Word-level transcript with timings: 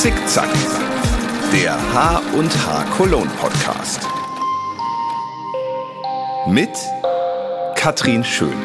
Zickzack, 0.00 0.50
der 1.52 1.74
H 1.92 2.20
und 2.32 2.50
H 2.66 2.84
Cologne 2.96 3.30
Podcast. 3.32 4.00
Mit 6.46 6.70
Katrin 7.76 8.24
Schön. 8.24 8.56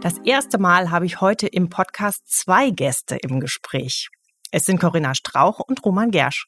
Das 0.00 0.14
erste 0.24 0.56
Mal 0.56 0.90
habe 0.90 1.04
ich 1.04 1.20
heute 1.20 1.46
im 1.46 1.68
Podcast 1.68 2.22
zwei 2.26 2.70
Gäste 2.70 3.16
im 3.16 3.38
Gespräch. 3.40 4.08
Es 4.50 4.64
sind 4.64 4.80
Corinna 4.80 5.14
Strauch 5.14 5.60
und 5.60 5.84
Roman 5.84 6.10
Gersch. 6.10 6.46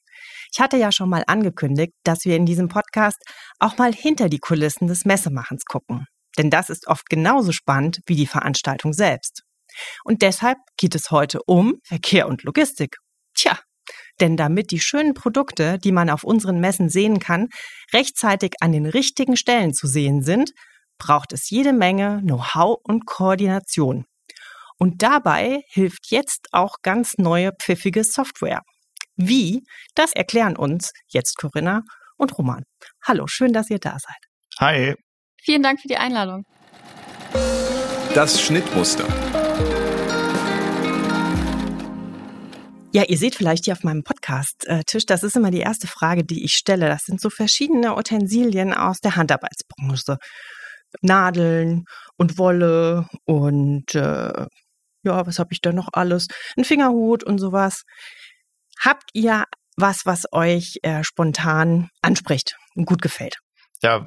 Ich 0.50 0.58
hatte 0.58 0.78
ja 0.78 0.90
schon 0.90 1.10
mal 1.10 1.24
angekündigt, 1.26 1.92
dass 2.02 2.24
wir 2.24 2.34
in 2.34 2.46
diesem 2.46 2.68
Podcast 2.68 3.18
auch 3.58 3.76
mal 3.76 3.92
hinter 3.92 4.30
die 4.30 4.40
Kulissen 4.40 4.86
des 4.86 5.04
Messemachens 5.04 5.66
gucken. 5.66 6.06
Denn 6.38 6.48
das 6.48 6.70
ist 6.70 6.86
oft 6.86 7.10
genauso 7.10 7.52
spannend 7.52 8.00
wie 8.06 8.16
die 8.16 8.26
Veranstaltung 8.26 8.94
selbst. 8.94 9.42
Und 10.04 10.22
deshalb 10.22 10.58
geht 10.76 10.94
es 10.94 11.10
heute 11.10 11.40
um 11.46 11.74
Verkehr 11.84 12.28
und 12.28 12.42
Logistik. 12.42 12.96
Tja, 13.34 13.58
denn 14.20 14.36
damit 14.36 14.70
die 14.70 14.80
schönen 14.80 15.14
Produkte, 15.14 15.78
die 15.78 15.92
man 15.92 16.10
auf 16.10 16.24
unseren 16.24 16.60
Messen 16.60 16.88
sehen 16.88 17.18
kann, 17.18 17.48
rechtzeitig 17.92 18.54
an 18.60 18.72
den 18.72 18.86
richtigen 18.86 19.36
Stellen 19.36 19.74
zu 19.74 19.86
sehen 19.86 20.22
sind, 20.22 20.52
braucht 20.98 21.32
es 21.32 21.50
jede 21.50 21.72
Menge 21.72 22.20
Know-how 22.22 22.78
und 22.84 23.06
Koordination. 23.06 24.04
Und 24.78 25.02
dabei 25.02 25.62
hilft 25.68 26.10
jetzt 26.10 26.48
auch 26.52 26.76
ganz 26.82 27.14
neue 27.18 27.52
pfiffige 27.52 28.04
Software. 28.04 28.62
Wie? 29.16 29.62
Das 29.94 30.12
erklären 30.12 30.56
uns 30.56 30.92
jetzt 31.08 31.36
Corinna 31.36 31.82
und 32.16 32.36
Roman. 32.38 32.64
Hallo, 33.06 33.26
schön, 33.26 33.52
dass 33.52 33.70
ihr 33.70 33.78
da 33.78 33.96
seid. 33.98 34.16
Hi. 34.58 34.94
Vielen 35.40 35.62
Dank 35.62 35.80
für 35.80 35.88
die 35.88 35.96
Einladung. 35.96 36.44
Das 38.14 38.40
Schnittmuster. 38.40 39.06
Ja, 42.94 43.02
ihr 43.02 43.18
seht 43.18 43.34
vielleicht 43.34 43.64
hier 43.64 43.74
auf 43.74 43.82
meinem 43.82 44.04
Podcast-Tisch, 44.04 45.04
das 45.04 45.24
ist 45.24 45.34
immer 45.34 45.50
die 45.50 45.58
erste 45.58 45.88
Frage, 45.88 46.22
die 46.22 46.44
ich 46.44 46.54
stelle. 46.54 46.88
Das 46.88 47.02
sind 47.02 47.20
so 47.20 47.28
verschiedene 47.28 47.96
Utensilien 47.96 48.72
aus 48.72 49.00
der 49.00 49.16
Handarbeitsbranche. 49.16 50.18
Nadeln 51.02 51.86
und 52.16 52.38
Wolle 52.38 53.08
und 53.24 53.96
äh, 53.96 54.46
ja, 55.02 55.26
was 55.26 55.40
habe 55.40 55.52
ich 55.52 55.60
da 55.60 55.72
noch 55.72 55.88
alles? 55.92 56.28
Ein 56.56 56.62
Fingerhut 56.62 57.24
und 57.24 57.38
sowas. 57.38 57.82
Habt 58.80 59.10
ihr 59.12 59.42
was, 59.76 60.06
was 60.06 60.26
euch 60.30 60.78
äh, 60.82 61.02
spontan 61.02 61.88
anspricht 62.00 62.56
und 62.76 62.84
gut 62.84 63.02
gefällt? 63.02 63.38
Ja, 63.82 64.04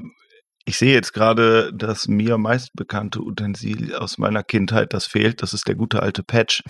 ich 0.64 0.78
sehe 0.78 0.94
jetzt 0.94 1.12
gerade 1.12 1.74
das 1.74 2.08
mir 2.08 2.38
meist 2.38 2.70
bekannte 2.74 3.20
Utensil 3.22 3.94
aus 3.96 4.18
meiner 4.18 4.44
Kindheit, 4.44 4.94
das 4.94 5.08
fehlt. 5.08 5.42
Das 5.42 5.54
ist 5.54 5.68
der 5.68 5.76
gute 5.76 6.02
alte 6.02 6.24
Patch. 6.24 6.64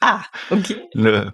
Ah, 0.00 0.24
okay. 0.50 0.88
Ne, 0.94 1.32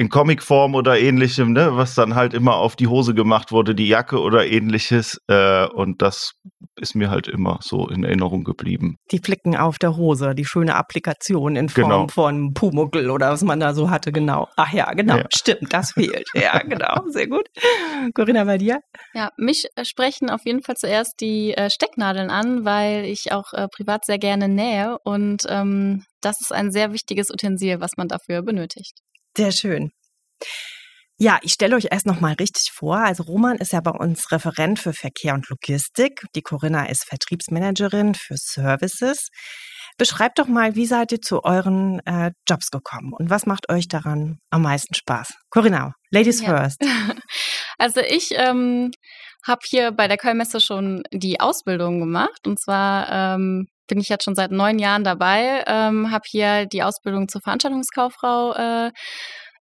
in 0.00 0.08
Comicform 0.08 0.74
oder 0.74 0.98
ähnlichem, 0.98 1.52
ne, 1.52 1.76
was 1.76 1.94
dann 1.94 2.14
halt 2.14 2.32
immer 2.32 2.54
auf 2.56 2.74
die 2.74 2.86
Hose 2.86 3.12
gemacht 3.12 3.52
wurde, 3.52 3.74
die 3.74 3.86
Jacke 3.86 4.18
oder 4.18 4.46
ähnliches. 4.46 5.20
Äh, 5.28 5.66
und 5.66 6.00
das 6.00 6.32
ist 6.80 6.94
mir 6.94 7.10
halt 7.10 7.28
immer 7.28 7.58
so 7.62 7.86
in 7.86 8.02
Erinnerung 8.04 8.42
geblieben. 8.42 8.96
Die 9.10 9.18
Flicken 9.18 9.54
auf 9.58 9.78
der 9.78 9.98
Hose, 9.98 10.34
die 10.34 10.46
schöne 10.46 10.74
Applikation 10.74 11.54
in 11.54 11.68
Form 11.68 11.84
Genau. 11.90 12.08
von 12.08 12.54
Pumuckel 12.54 13.10
oder 13.10 13.28
was 13.30 13.42
man 13.42 13.60
da 13.60 13.74
so 13.74 13.90
hatte, 13.90 14.10
genau. 14.10 14.48
Ach 14.56 14.72
ja, 14.72 14.90
genau, 14.94 15.18
Ja. 15.18 15.24
stimmt, 15.34 15.70
das 15.74 15.92
fehlt. 15.92 16.26
Ja, 16.32 16.58
genau, 16.60 17.02
sehr 17.08 17.26
gut. 17.28 17.48
Corinna, 18.14 18.44
bei 18.44 18.56
dir? 18.56 18.80
Ja, 19.12 19.28
mich 19.36 19.66
äh, 19.76 19.84
sprechen 19.84 20.30
auf 20.30 20.46
jeden 20.46 20.62
Fall 20.62 20.76
zuerst 20.76 21.20
die 21.20 21.52
äh, 21.52 21.68
Stecknadeln 21.68 22.30
an, 22.30 22.64
weil 22.64 23.04
ich 23.04 23.32
auch 23.32 23.52
äh, 23.52 23.68
privat 23.68 24.06
sehr 24.06 24.18
gerne 24.18 24.48
nähe 24.48 24.96
und 25.04 25.42
ähm, 25.50 26.04
das 26.22 26.40
ist 26.40 26.54
ein 26.54 26.70
sehr 26.70 26.94
wichtiges 26.94 27.30
Utensil, 27.30 27.80
was 27.80 27.92
man 27.98 28.08
dafür 28.08 28.40
benötigt. 28.40 28.92
Sehr 29.36 29.52
schön. 29.52 29.90
Ja, 31.22 31.38
ich 31.42 31.52
stelle 31.52 31.76
euch 31.76 31.88
erst 31.90 32.06
noch 32.06 32.20
mal 32.20 32.32
richtig 32.32 32.70
vor. 32.72 32.96
Also 32.96 33.24
Roman 33.24 33.58
ist 33.58 33.72
ja 33.72 33.80
bei 33.82 33.90
uns 33.90 34.32
Referent 34.32 34.78
für 34.78 34.94
Verkehr 34.94 35.34
und 35.34 35.50
Logistik. 35.50 36.22
Die 36.34 36.40
Corinna 36.40 36.86
ist 36.88 37.04
Vertriebsmanagerin 37.04 38.14
für 38.14 38.36
Services. 38.38 39.28
Beschreibt 39.98 40.38
doch 40.38 40.46
mal, 40.46 40.76
wie 40.76 40.86
seid 40.86 41.12
ihr 41.12 41.20
zu 41.20 41.44
euren 41.44 42.00
äh, 42.06 42.30
Jobs 42.48 42.70
gekommen 42.70 43.12
und 43.12 43.28
was 43.28 43.44
macht 43.44 43.70
euch 43.70 43.86
daran 43.86 44.38
am 44.48 44.62
meisten 44.62 44.94
Spaß? 44.94 45.34
Corinna, 45.50 45.92
Ladies 46.10 46.40
Ja. 46.40 46.56
first. 46.56 46.80
Also 47.76 48.00
ich 48.00 48.32
ähm, 48.32 48.90
habe 49.46 49.60
hier 49.64 49.90
bei 49.92 50.06
der 50.06 50.18
Kölnmesse 50.18 50.60
schon 50.60 51.02
die 51.12 51.40
Ausbildung 51.40 51.98
gemacht 51.98 52.46
und 52.46 52.60
zwar 52.60 53.34
ähm, 53.36 53.68
bin 53.90 54.00
ich 54.00 54.08
jetzt 54.08 54.24
schon 54.24 54.36
seit 54.36 54.52
neun 54.52 54.78
Jahren 54.78 55.04
dabei, 55.04 55.64
ähm, 55.66 56.10
habe 56.10 56.24
hier 56.26 56.66
die 56.66 56.82
Ausbildung 56.82 57.28
zur 57.28 57.42
Veranstaltungskauffrau 57.42 58.54
äh, 58.54 58.92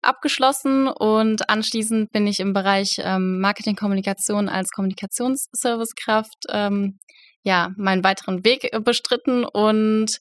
abgeschlossen 0.02 0.86
und 0.86 1.48
anschließend 1.48 2.12
bin 2.12 2.26
ich 2.26 2.38
im 2.38 2.52
Bereich 2.52 2.98
ähm, 2.98 3.40
Marketingkommunikation 3.40 4.48
als 4.48 4.70
Kommunikationsservicekraft 4.70 6.44
ähm, 6.50 6.98
ja 7.42 7.70
meinen 7.76 8.04
weiteren 8.04 8.44
Weg 8.44 8.72
äh, 8.72 8.80
bestritten 8.80 9.44
und 9.44 10.18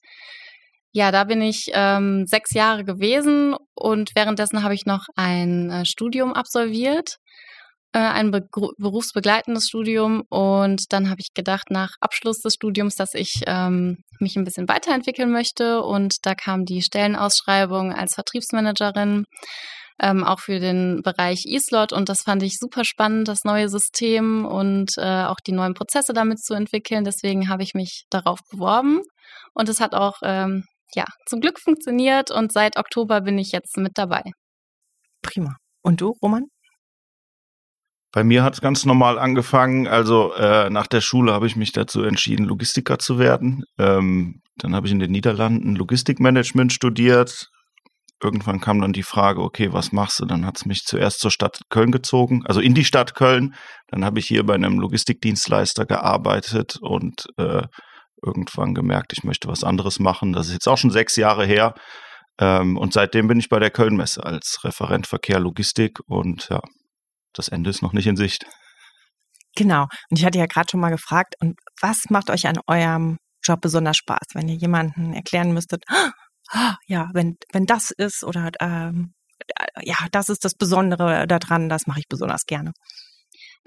ja, 0.92 1.12
da 1.12 1.24
bin 1.24 1.42
ich 1.42 1.70
ähm, 1.74 2.26
sechs 2.26 2.54
Jahre 2.54 2.82
gewesen 2.82 3.54
und 3.74 4.12
währenddessen 4.14 4.62
habe 4.62 4.74
ich 4.74 4.86
noch 4.86 5.04
ein 5.16 5.70
äh, 5.70 5.84
Studium 5.84 6.32
absolviert, 6.32 7.18
ein 7.98 8.30
be 8.30 8.46
berufsbegleitendes 8.78 9.68
Studium 9.68 10.22
und 10.28 10.92
dann 10.92 11.10
habe 11.10 11.20
ich 11.20 11.34
gedacht 11.34 11.70
nach 11.70 11.94
Abschluss 12.00 12.40
des 12.40 12.54
Studiums, 12.54 12.96
dass 12.96 13.14
ich 13.14 13.42
ähm, 13.46 13.98
mich 14.20 14.36
ein 14.36 14.44
bisschen 14.44 14.68
weiterentwickeln 14.68 15.30
möchte 15.30 15.82
und 15.82 16.26
da 16.26 16.34
kam 16.34 16.64
die 16.64 16.82
Stellenausschreibung 16.82 17.92
als 17.92 18.14
Vertriebsmanagerin 18.14 19.24
ähm, 20.00 20.24
auch 20.24 20.40
für 20.40 20.60
den 20.60 21.02
Bereich 21.02 21.44
E-Slot 21.46 21.92
und 21.92 22.08
das 22.08 22.22
fand 22.22 22.42
ich 22.42 22.58
super 22.58 22.84
spannend, 22.84 23.28
das 23.28 23.44
neue 23.44 23.68
System 23.68 24.46
und 24.46 24.92
äh, 24.96 25.24
auch 25.24 25.40
die 25.44 25.52
neuen 25.52 25.74
Prozesse 25.74 26.12
damit 26.12 26.40
zu 26.40 26.54
entwickeln. 26.54 27.04
Deswegen 27.04 27.48
habe 27.48 27.62
ich 27.62 27.74
mich 27.74 28.04
darauf 28.10 28.38
beworben 28.50 29.00
und 29.54 29.68
es 29.68 29.80
hat 29.80 29.94
auch 29.94 30.16
ähm, 30.22 30.64
ja 30.94 31.04
zum 31.26 31.40
Glück 31.40 31.58
funktioniert 31.58 32.30
und 32.30 32.52
seit 32.52 32.76
Oktober 32.76 33.20
bin 33.20 33.38
ich 33.38 33.52
jetzt 33.52 33.76
mit 33.76 33.92
dabei. 33.96 34.22
Prima. 35.22 35.56
Und 35.82 36.00
du, 36.00 36.14
Roman? 36.22 36.44
Bei 38.18 38.24
mir 38.24 38.42
hat 38.42 38.54
es 38.54 38.60
ganz 38.60 38.84
normal 38.84 39.16
angefangen. 39.16 39.86
Also 39.86 40.34
äh, 40.34 40.70
nach 40.70 40.88
der 40.88 41.00
Schule 41.00 41.32
habe 41.32 41.46
ich 41.46 41.54
mich 41.54 41.70
dazu 41.70 42.02
entschieden, 42.02 42.46
Logistiker 42.46 42.98
zu 42.98 43.20
werden. 43.20 43.62
Ähm, 43.78 44.42
dann 44.56 44.74
habe 44.74 44.88
ich 44.88 44.92
in 44.92 44.98
den 44.98 45.12
Niederlanden 45.12 45.76
Logistikmanagement 45.76 46.72
studiert. 46.72 47.48
Irgendwann 48.20 48.60
kam 48.60 48.80
dann 48.80 48.92
die 48.92 49.04
Frage, 49.04 49.40
okay, 49.40 49.72
was 49.72 49.92
machst 49.92 50.18
du? 50.18 50.24
Dann 50.24 50.44
hat 50.44 50.56
es 50.56 50.66
mich 50.66 50.82
zuerst 50.82 51.20
zur 51.20 51.30
Stadt 51.30 51.60
Köln 51.68 51.92
gezogen, 51.92 52.42
also 52.44 52.58
in 52.58 52.74
die 52.74 52.84
Stadt 52.84 53.14
Köln. 53.14 53.54
Dann 53.86 54.04
habe 54.04 54.18
ich 54.18 54.26
hier 54.26 54.44
bei 54.44 54.54
einem 54.54 54.80
Logistikdienstleister 54.80 55.86
gearbeitet 55.86 56.76
und 56.80 57.26
äh, 57.36 57.62
irgendwann 58.20 58.74
gemerkt, 58.74 59.12
ich 59.12 59.22
möchte 59.22 59.46
was 59.46 59.62
anderes 59.62 60.00
machen. 60.00 60.32
Das 60.32 60.48
ist 60.48 60.54
jetzt 60.54 60.68
auch 60.68 60.78
schon 60.78 60.90
sechs 60.90 61.14
Jahre 61.14 61.46
her. 61.46 61.72
Ähm, 62.40 62.78
und 62.78 62.92
seitdem 62.92 63.28
bin 63.28 63.38
ich 63.38 63.48
bei 63.48 63.60
der 63.60 63.70
Kölnmesse 63.70 64.26
als 64.26 64.64
Referent 64.64 65.06
Verkehr 65.06 65.38
Logistik 65.38 66.00
und 66.08 66.48
ja, 66.50 66.60
das 67.32 67.48
Ende 67.48 67.70
ist 67.70 67.82
noch 67.82 67.92
nicht 67.92 68.06
in 68.06 68.16
Sicht. 68.16 68.44
Genau. 69.56 69.86
Und 70.10 70.18
ich 70.18 70.24
hatte 70.24 70.38
ja 70.38 70.46
gerade 70.46 70.68
schon 70.70 70.80
mal 70.80 70.90
gefragt, 70.90 71.34
und 71.40 71.58
was 71.80 72.04
macht 72.10 72.30
euch 72.30 72.46
an 72.46 72.58
eurem 72.66 73.18
Job 73.42 73.60
besonders 73.60 73.96
Spaß, 73.96 74.28
wenn 74.34 74.48
ihr 74.48 74.56
jemanden 74.56 75.14
erklären 75.14 75.52
müsstet, 75.52 75.84
ah, 76.50 76.76
ja, 76.86 77.08
wenn, 77.12 77.36
wenn 77.52 77.66
das 77.66 77.90
ist 77.90 78.24
oder 78.24 78.50
ähm, 78.60 79.14
äh, 79.56 79.66
ja, 79.82 79.96
das 80.12 80.28
ist 80.28 80.44
das 80.44 80.54
Besondere 80.54 81.26
daran, 81.26 81.68
das 81.68 81.86
mache 81.86 82.00
ich 82.00 82.08
besonders 82.08 82.44
gerne. 82.46 82.72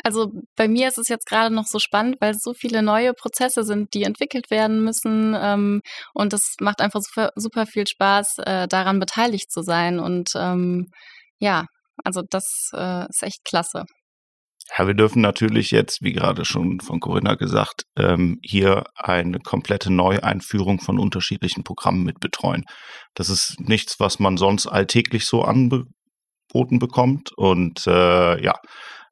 Also 0.04 0.32
bei 0.56 0.68
mir 0.68 0.88
ist 0.88 0.98
es 0.98 1.10
jetzt 1.10 1.28
gerade 1.28 1.54
noch 1.54 1.68
so 1.68 1.80
spannend, 1.80 2.18
weil 2.20 2.32
es 2.32 2.42
so 2.42 2.54
viele 2.54 2.82
neue 2.82 3.14
Prozesse 3.14 3.64
sind, 3.64 3.94
die 3.94 4.04
entwickelt 4.04 4.50
werden 4.50 4.84
müssen. 4.84 5.36
Ähm, 5.40 5.82
und 6.14 6.34
es 6.34 6.56
macht 6.60 6.82
einfach 6.82 7.02
super, 7.02 7.32
super 7.36 7.66
viel 7.68 7.86
Spaß, 7.88 8.40
äh, 8.40 8.68
daran 8.68 9.00
beteiligt 9.00 9.52
zu 9.52 9.62
sein. 9.62 10.00
Und 10.00 10.32
ähm, 10.36 10.88
ja, 11.40 11.66
also 12.04 12.22
das 12.30 12.70
äh, 12.74 13.06
ist 13.10 13.24
echt 13.24 13.44
klasse. 13.46 13.86
Ja, 14.78 14.88
wir 14.88 14.94
dürfen 14.94 15.22
natürlich 15.22 15.72
jetzt, 15.72 16.02
wie 16.02 16.14
gerade 16.14 16.46
schon 16.46 16.80
von 16.80 17.00
Corinna 17.00 17.36
gesagt, 17.36 17.84
ähm, 17.98 18.40
hier 18.42 18.86
eine 18.96 19.40
komplette 19.40 19.92
Neueinführung 19.92 20.80
von 20.80 20.98
unterschiedlichen 20.98 21.64
Programmen 21.64 22.04
mit 22.04 22.20
betreuen. 22.20 22.64
Das 23.14 23.30
ist 23.30 23.60
nichts, 23.60 24.00
was 24.00 24.20
man 24.20 24.38
sonst 24.38 24.68
alltäglich 24.68 25.26
so 25.26 25.42
angeboten 25.44 26.80
bekommt. 26.80 27.32
Und 27.36 27.86
äh, 27.86 28.42
ja, 28.42 28.54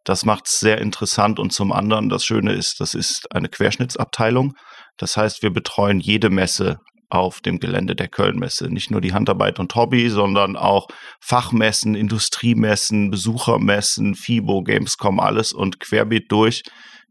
das 0.05 0.23
macht 0.23 0.47
es 0.47 0.59
sehr 0.59 0.79
interessant. 0.79 1.39
Und 1.39 1.51
zum 1.51 1.73
anderen, 1.73 2.07
das 2.07 2.23
Schöne 2.23 2.53
ist, 2.53 2.79
das 2.79 2.93
ist 2.93 3.27
eine 3.31 3.49
Querschnittsabteilung. 3.49 4.53
Das 4.97 5.17
heißt, 5.17 5.43
wir 5.43 5.51
betreuen 5.51 5.99
jede 5.99 6.29
Messe 6.29 6.79
auf 7.09 7.41
dem 7.41 7.59
Gelände 7.59 7.95
der 7.95 8.07
Kölnmesse. 8.07 8.69
Nicht 8.69 8.91
nur 8.91 9.01
die 9.01 9.13
Handarbeit 9.13 9.59
und 9.59 9.73
Hobby, 9.75 10.09
sondern 10.09 10.55
auch 10.55 10.87
Fachmessen, 11.19 11.95
Industriemessen, 11.95 13.09
Besuchermessen, 13.11 14.15
FIBO, 14.15 14.63
Gamescom, 14.63 15.19
alles 15.19 15.51
und 15.53 15.79
querbeet 15.79 16.31
durch 16.31 16.63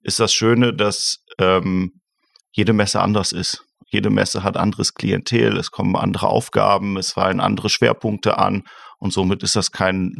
ist 0.02 0.20
das 0.20 0.32
Schöne, 0.32 0.74
dass 0.74 1.24
ähm, 1.38 2.00
jede 2.52 2.72
Messe 2.72 3.00
anders 3.00 3.32
ist. 3.32 3.64
Jede 3.90 4.10
Messe 4.10 4.42
hat 4.42 4.56
anderes 4.56 4.94
Klientel, 4.94 5.56
es 5.56 5.70
kommen 5.70 5.96
andere 5.96 6.28
Aufgaben, 6.28 6.96
es 6.96 7.12
fallen 7.12 7.40
andere 7.40 7.70
Schwerpunkte 7.70 8.38
an 8.38 8.64
Und 8.98 9.12
somit 9.12 9.42
ist 9.42 9.56
das 9.56 9.70
kein 9.70 10.12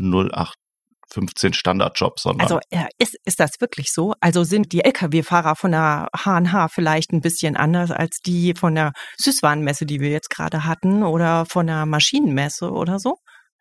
0815 1.09 1.53
Standardjob, 1.53 2.19
sondern. 2.21 2.43
Also 2.43 2.61
ist, 2.99 3.17
ist 3.25 3.41
das 3.41 3.61
wirklich 3.61 3.93
so? 3.93 4.15
Also 4.21 4.45
sind 4.45 4.73
die 4.73 4.85
Lkw-Fahrer 4.85 5.57
von 5.57 5.73
der 5.73 6.09
HNH 6.15 6.69
vielleicht 6.69 7.13
ein 7.13 7.21
bisschen 7.21 7.57
anders 7.57 7.91
als 7.91 8.19
die 8.21 8.55
von 8.55 8.75
der 8.75 8.93
Süßwarenmesse, 9.17 9.87
die 9.87 10.01
wir 10.01 10.11
jetzt 10.11 10.31
gerade 10.31 10.65
hatten, 10.65 11.03
oder 11.03 11.47
von 11.47 11.67
der 11.67 11.87
Maschinenmesse 11.87 12.71
oder 12.71 12.99
so? 12.99 13.19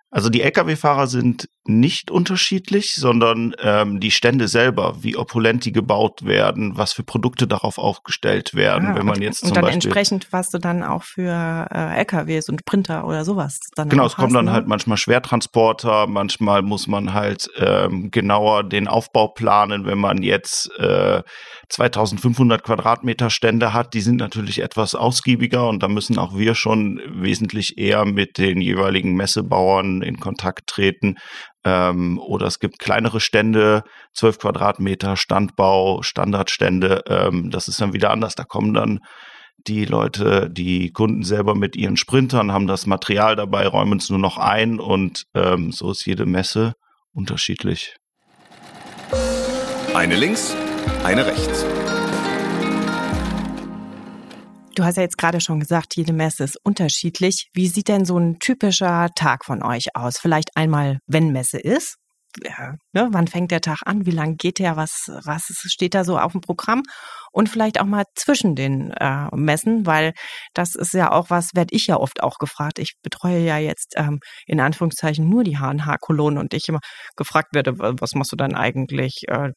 Also 0.09 0.30
die 0.30 0.42
Lkw-Fahrer 0.42 1.07
sind 1.07 1.50
nicht 1.65 2.12
unterschiedlich, 2.12 2.95
sondern 2.95 3.54
ähm, 3.62 4.00
die 4.00 4.12
Stände 4.12 4.48
selber, 4.48 5.04
wie 5.04 5.18
opulent 5.18 5.65
die 5.65 5.74
gebaut 5.74 6.25
werden, 6.25 6.77
was 6.77 6.94
für 6.94 7.04
Produkte 7.04 7.45
darauf 7.45 7.77
aufgestellt 7.77 8.54
werden. 8.54 8.89
Ah, 8.89 8.95
wenn 8.95 9.06
man 9.06 9.21
jetzt 9.21 9.39
zum 9.39 9.50
und 9.50 9.57
dann 9.57 9.65
Beispiel, 9.65 9.75
entsprechend, 9.75 10.27
was 10.31 10.50
du 10.50 10.59
dann 10.59 10.81
auch 10.81 11.04
für 11.04 11.68
äh, 11.69 12.00
LKWs 12.00 12.48
und 12.48 12.63
Printer 12.63 13.06
oder 13.06 13.25
sowas 13.25 13.59
dann 13.75 13.89
Genau, 13.89 14.06
es 14.06 14.15
kommen 14.15 14.33
dann 14.33 14.45
ne? 14.45 14.54
halt 14.54 14.68
manchmal 14.68 14.95
Schwertransporter, 14.98 16.07
manchmal 16.07 16.62
muss 16.62 16.88
man 16.88 17.13
halt 17.13 17.50
ähm, 17.57 18.09
genauer 18.09 18.63
den 18.63 18.88
Aufbau 18.88 19.27
planen, 19.27 19.86
wenn 19.86 20.00
man 20.00 20.24
jetzt 20.24 20.71
äh, 20.80 21.21
2500 21.69 22.63
Quadratmeter 22.63 23.30
Stände 23.30 23.74
hat, 23.74 23.94
die 23.94 24.01
sind 24.01 24.18
natürlich 24.18 24.59
etwas 24.62 24.95
ausgiebiger 24.95 25.68
und 25.68 25.83
da 25.83 25.89
müssen 25.89 26.18
auch 26.18 26.38
wir 26.38 26.56
schon 26.56 27.01
wesentlich 27.09 27.77
eher 27.77 28.06
mit 28.06 28.38
den 28.38 28.62
jeweiligen 28.62 29.15
Messebauern 29.15 29.96
in 30.01 30.19
Kontakt 30.19 30.67
treten. 30.67 31.15
Ähm, 31.63 32.19
oder 32.19 32.47
es 32.47 32.59
gibt 32.59 32.79
kleinere 32.79 33.19
Stände, 33.19 33.83
12 34.13 34.39
Quadratmeter, 34.39 35.15
Standbau, 35.17 36.01
Standardstände. 36.01 37.03
Ähm, 37.07 37.49
das 37.51 37.67
ist 37.67 37.81
dann 37.81 37.94
wieder 37.94 38.11
anders. 38.11 38.35
Da 38.35 38.44
kommen 38.44 38.73
dann 38.73 38.99
die 39.67 39.85
Leute, 39.85 40.49
die 40.49 40.91
Kunden 40.91 41.23
selber 41.23 41.55
mit 41.55 41.75
ihren 41.75 41.97
Sprintern, 41.97 42.51
haben 42.51 42.67
das 42.67 42.85
Material 42.85 43.35
dabei, 43.35 43.67
räumen 43.67 43.99
es 43.99 44.09
nur 44.09 44.19
noch 44.19 44.38
ein 44.38 44.79
und 44.79 45.25
ähm, 45.33 45.71
so 45.71 45.91
ist 45.91 46.05
jede 46.05 46.25
Messe 46.25 46.73
unterschiedlich. 47.11 47.95
Eine 49.94 50.15
links, 50.15 50.55
eine 51.03 51.25
rechts. 51.25 51.65
Du 54.77 54.85
hast 54.85 54.97
ja 54.97 55.01
jetzt 55.01 55.18
gerade 55.18 55.41
schon 55.41 55.59
gesagt, 55.59 55.95
jede 55.95 56.13
Messe 56.13 56.44
ist 56.44 56.59
unterschiedlich. 56.63 57.50
Wie 57.51 57.68
sieht 57.68 57.88
denn 57.88 58.06
so 58.06 58.15
ein 58.15 58.38
typischer 58.38 59.09
Tag 59.15 59.44
von 59.44 59.63
euch 59.63 59.95
aus? 59.95 60.19
Vielleicht 60.19 60.56
einmal, 60.56 61.00
wenn 61.07 61.31
Messe 61.31 61.57
ist. 61.57 61.97
Ja, 62.44 62.75
ne, 62.94 63.07
wann 63.12 63.27
fängt 63.27 63.51
der 63.51 63.62
Tag 63.62 63.79
an? 63.85 64.06
Wie 64.06 64.12
lange 64.12 64.35
geht 64.35 64.59
der? 64.59 64.75
Was, 64.75 65.07
was 65.07 65.44
steht 65.65 65.95
da 65.95 66.03
so 66.03 66.19
auf 66.19 66.33
dem 66.33 66.41
Programm? 66.41 66.83
und 67.38 67.50
vielleicht 67.50 67.79
auch 67.79 67.85
mal 67.85 68.03
zwischen 68.15 68.56
den 68.56 68.89
äh, 68.91 69.27
Messen, 69.35 69.85
weil 69.85 70.13
das 70.56 70.74
ist 70.74 70.94
ja 70.94 71.12
auch 71.12 71.29
was, 71.29 71.51
werde 71.53 71.75
ich 71.75 71.85
ja 71.85 71.97
oft 71.97 72.24
auch 72.24 72.39
gefragt. 72.39 72.79
Ich 72.79 72.94
betreue 73.03 73.39
ja 73.39 73.59
jetzt 73.59 73.94
ähm, 73.95 74.19
in 74.47 74.59
Anführungszeichen 74.59 75.29
nur 75.29 75.44
die 75.44 75.57
HNH-Kolonne 75.57 76.39
und 76.39 76.56
ich 76.56 76.68
immer 76.68 76.79
gefragt 77.15 77.53
werde, 77.53 77.77
was 77.77 78.13
machst 78.15 78.31
du 78.31 78.35
dann 78.35 78.56
eigentlich 78.56 79.23
äh, 79.27 79.51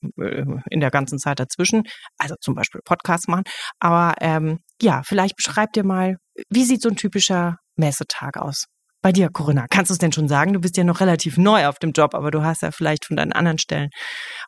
in 0.70 0.80
der 0.80 0.90
ganzen 0.90 1.18
Zeit 1.18 1.40
dazwischen? 1.40 1.84
Also 2.18 2.34
zum 2.40 2.54
Beispiel 2.54 2.82
Podcast 2.84 3.28
machen. 3.28 3.44
Aber 3.78 4.14
ähm, 4.20 4.58
ja, 4.82 5.00
vielleicht 5.02 5.36
beschreib 5.36 5.72
dir 5.72 5.84
mal, 5.84 6.16
wie 6.50 6.64
sieht 6.64 6.82
so 6.82 6.90
ein 6.90 6.96
typischer 6.96 7.56
Messetag 7.76 8.36
aus? 8.36 8.66
Bei 9.02 9.12
dir, 9.12 9.30
Corinna, 9.30 9.66
kannst 9.68 9.90
du 9.90 9.94
es 9.94 9.98
denn 9.98 10.12
schon 10.12 10.28
sagen? 10.28 10.52
Du 10.52 10.60
bist 10.60 10.76
ja 10.76 10.84
noch 10.84 11.00
relativ 11.00 11.38
neu 11.38 11.66
auf 11.66 11.78
dem 11.78 11.92
Job, 11.92 12.14
aber 12.14 12.30
du 12.30 12.42
hast 12.44 12.62
ja 12.62 12.70
vielleicht 12.70 13.06
von 13.06 13.16
deinen 13.16 13.32
anderen 13.32 13.58
Stellen 13.58 13.88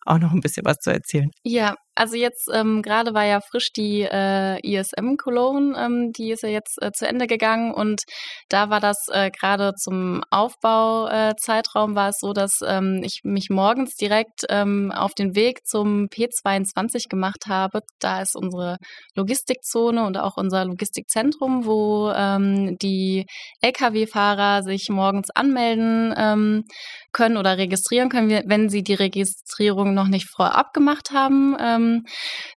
auch 0.05 0.19
noch 0.19 0.33
ein 0.33 0.41
bisschen 0.41 0.67
was 0.67 0.79
zu 0.79 0.91
erzählen. 0.93 1.31
Ja, 1.43 1.75
also 1.95 2.17
jetzt 2.17 2.49
ähm, 2.53 2.83
gerade 2.83 3.15
war 3.15 3.25
ja 3.25 3.41
frisch 3.41 3.73
die 3.73 4.03
äh, 4.03 4.59
ISM 4.67 5.17
Cologne, 5.17 5.77
ähm, 5.79 6.13
die 6.13 6.31
ist 6.31 6.43
ja 6.43 6.49
jetzt 6.49 6.81
äh, 6.81 6.91
zu 6.93 7.07
Ende 7.07 7.27
gegangen 7.27 7.73
und 7.73 8.03
da 8.49 8.71
war 8.71 8.81
das 8.81 9.07
äh, 9.13 9.31
gerade 9.31 9.75
zum 9.75 10.23
Aufbauzeitraum 10.31 11.93
äh, 11.93 11.95
war 11.95 12.09
es 12.09 12.19
so, 12.19 12.33
dass 12.33 12.61
ähm, 12.67 13.03
ich 13.05 13.21
mich 13.25 13.51
morgens 13.51 13.95
direkt 13.97 14.45
ähm, 14.49 14.91
auf 14.93 15.13
den 15.15 15.35
Weg 15.35 15.67
zum 15.67 16.07
P22 16.07 17.09
gemacht 17.09 17.47
habe. 17.49 17.81
Da 17.99 18.23
ist 18.23 18.37
unsere 18.37 18.79
Logistikzone 19.15 20.05
und 20.05 20.17
auch 20.17 20.37
unser 20.37 20.65
Logistikzentrum, 20.65 21.67
wo 21.67 22.11
ähm, 22.15 22.77
die 22.81 23.27
Lkw-Fahrer 23.61 24.63
sich 24.63 24.89
morgens 24.89 25.29
anmelden 25.31 26.15
ähm, 26.17 26.65
können 27.13 27.37
oder 27.37 27.59
registrieren 27.59 28.09
können, 28.09 28.43
wenn 28.47 28.69
sie 28.69 28.83
die 28.83 28.95
Registrierung 28.95 29.95
noch 29.95 30.09
nicht 30.09 30.29
vorab 30.29 30.73
gemacht 30.73 31.11
haben. 31.13 31.57
Ähm, 31.61 32.05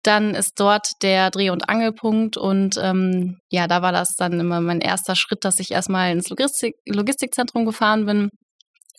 dann 0.04 0.36
ist 0.36 0.60
dort 0.60 0.88
der 1.02 1.30
Dreh- 1.32 1.50
und 1.50 1.70
Angelpunkt 1.70 2.38
und 2.38 2.78
ähm, 2.82 3.40
ja, 3.50 3.68
da 3.68 3.82
war 3.82 3.92
das 3.92 4.16
dann 4.16 4.40
immer 4.40 4.62
mein 4.62 4.82
erster 4.82 5.16
Schritt, 5.16 5.46
dass 5.46 5.60
ich 5.60 5.72
erstmal 5.72 6.12
ins 6.12 6.30
Logistik 6.30 6.76
Logistikzentrum 6.88 7.66
gefahren 7.66 8.06
bin 8.06 8.30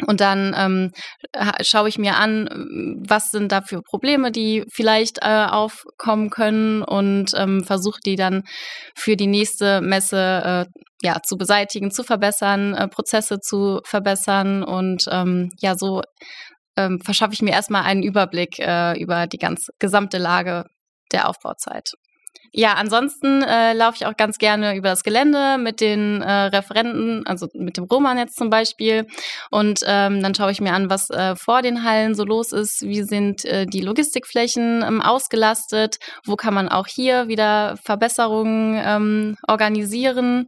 und 0.06 0.20
dann 0.20 0.54
ähm, 0.56 0.93
schaue 1.62 1.88
ich 1.88 1.98
mir 1.98 2.16
an, 2.16 2.48
was 3.06 3.31
sind 3.31 3.50
da 3.50 3.62
für 3.62 3.81
Probleme, 3.82 4.31
die 4.31 4.64
vielleicht 4.70 5.19
äh, 5.22 5.46
aufkommen 5.48 6.28
können 6.28 6.82
und 6.82 7.32
ähm, 7.34 7.64
versuche 7.64 8.00
die 8.04 8.16
dann 8.16 8.43
für 8.94 9.16
die 9.16 9.26
nächste 9.26 9.81
Messe 9.81 10.66
äh, 10.66 10.81
ja, 11.02 11.20
zu 11.22 11.37
beseitigen, 11.37 11.90
zu 11.90 12.04
verbessern, 12.04 12.75
äh, 12.75 12.88
Prozesse 12.88 13.40
zu 13.40 13.81
verbessern 13.84 14.62
und 14.62 15.04
ähm, 15.10 15.50
ja, 15.60 15.76
so 15.76 16.02
ähm, 16.76 17.00
verschaffe 17.00 17.32
ich 17.32 17.43
mir 17.43 17.52
erstmal 17.52 17.84
einen 17.84 18.02
Überblick 18.02 18.58
äh, 18.58 19.00
über 19.00 19.26
die 19.26 19.38
ganz 19.38 19.69
gesamte 19.78 20.19
Lage 20.19 20.64
der 21.12 21.28
Aufbauzeit. 21.28 21.93
Ja, 22.52 22.74
ansonsten 22.74 23.42
äh, 23.42 23.74
laufe 23.74 23.96
ich 23.96 24.06
auch 24.06 24.16
ganz 24.16 24.38
gerne 24.38 24.76
über 24.76 24.88
das 24.88 25.02
Gelände 25.02 25.58
mit 25.58 25.80
den 25.80 26.22
äh, 26.22 26.32
Referenten, 26.32 27.26
also 27.26 27.48
mit 27.54 27.76
dem 27.76 27.84
Roman 27.84 28.18
jetzt 28.18 28.36
zum 28.36 28.48
Beispiel. 28.48 29.06
Und 29.50 29.80
ähm, 29.86 30.22
dann 30.22 30.34
schaue 30.34 30.52
ich 30.52 30.60
mir 30.60 30.72
an, 30.72 30.88
was 30.88 31.10
äh, 31.10 31.36
vor 31.36 31.62
den 31.62 31.82
Hallen 31.82 32.14
so 32.14 32.24
los 32.24 32.52
ist. 32.52 32.82
Wie 32.82 33.02
sind 33.02 33.44
äh, 33.44 33.66
die 33.66 33.82
Logistikflächen 33.82 34.82
ähm, 34.82 35.02
ausgelastet? 35.02 35.98
Wo 36.24 36.36
kann 36.36 36.54
man 36.54 36.68
auch 36.68 36.86
hier 36.86 37.28
wieder 37.28 37.76
Verbesserungen 37.84 38.80
ähm, 38.82 39.36
organisieren? 39.46 40.46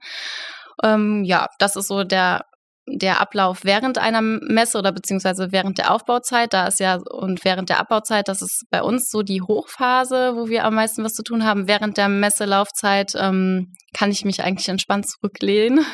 Ähm, 0.82 1.24
ja, 1.24 1.48
das 1.58 1.76
ist 1.76 1.88
so 1.88 2.04
der 2.04 2.44
der 2.90 3.20
Ablauf 3.20 3.64
während 3.64 3.98
einer 3.98 4.22
Messe 4.22 4.78
oder 4.78 4.92
beziehungsweise 4.92 5.52
während 5.52 5.78
der 5.78 5.92
Aufbauzeit, 5.92 6.52
da 6.52 6.66
ist 6.66 6.80
ja 6.80 6.98
und 7.10 7.44
während 7.44 7.68
der 7.68 7.80
Abbauzeit, 7.80 8.28
das 8.28 8.42
ist 8.42 8.64
bei 8.70 8.82
uns 8.82 9.10
so 9.10 9.22
die 9.22 9.42
Hochphase, 9.42 10.34
wo 10.34 10.48
wir 10.48 10.64
am 10.64 10.74
meisten 10.74 11.04
was 11.04 11.14
zu 11.14 11.22
tun 11.22 11.44
haben. 11.44 11.68
Während 11.68 11.96
der 11.96 12.08
Messelaufzeit 12.08 13.12
ähm, 13.16 13.74
kann 13.92 14.10
ich 14.10 14.24
mich 14.24 14.42
eigentlich 14.42 14.68
entspannt 14.68 15.08
zurücklehnen 15.08 15.84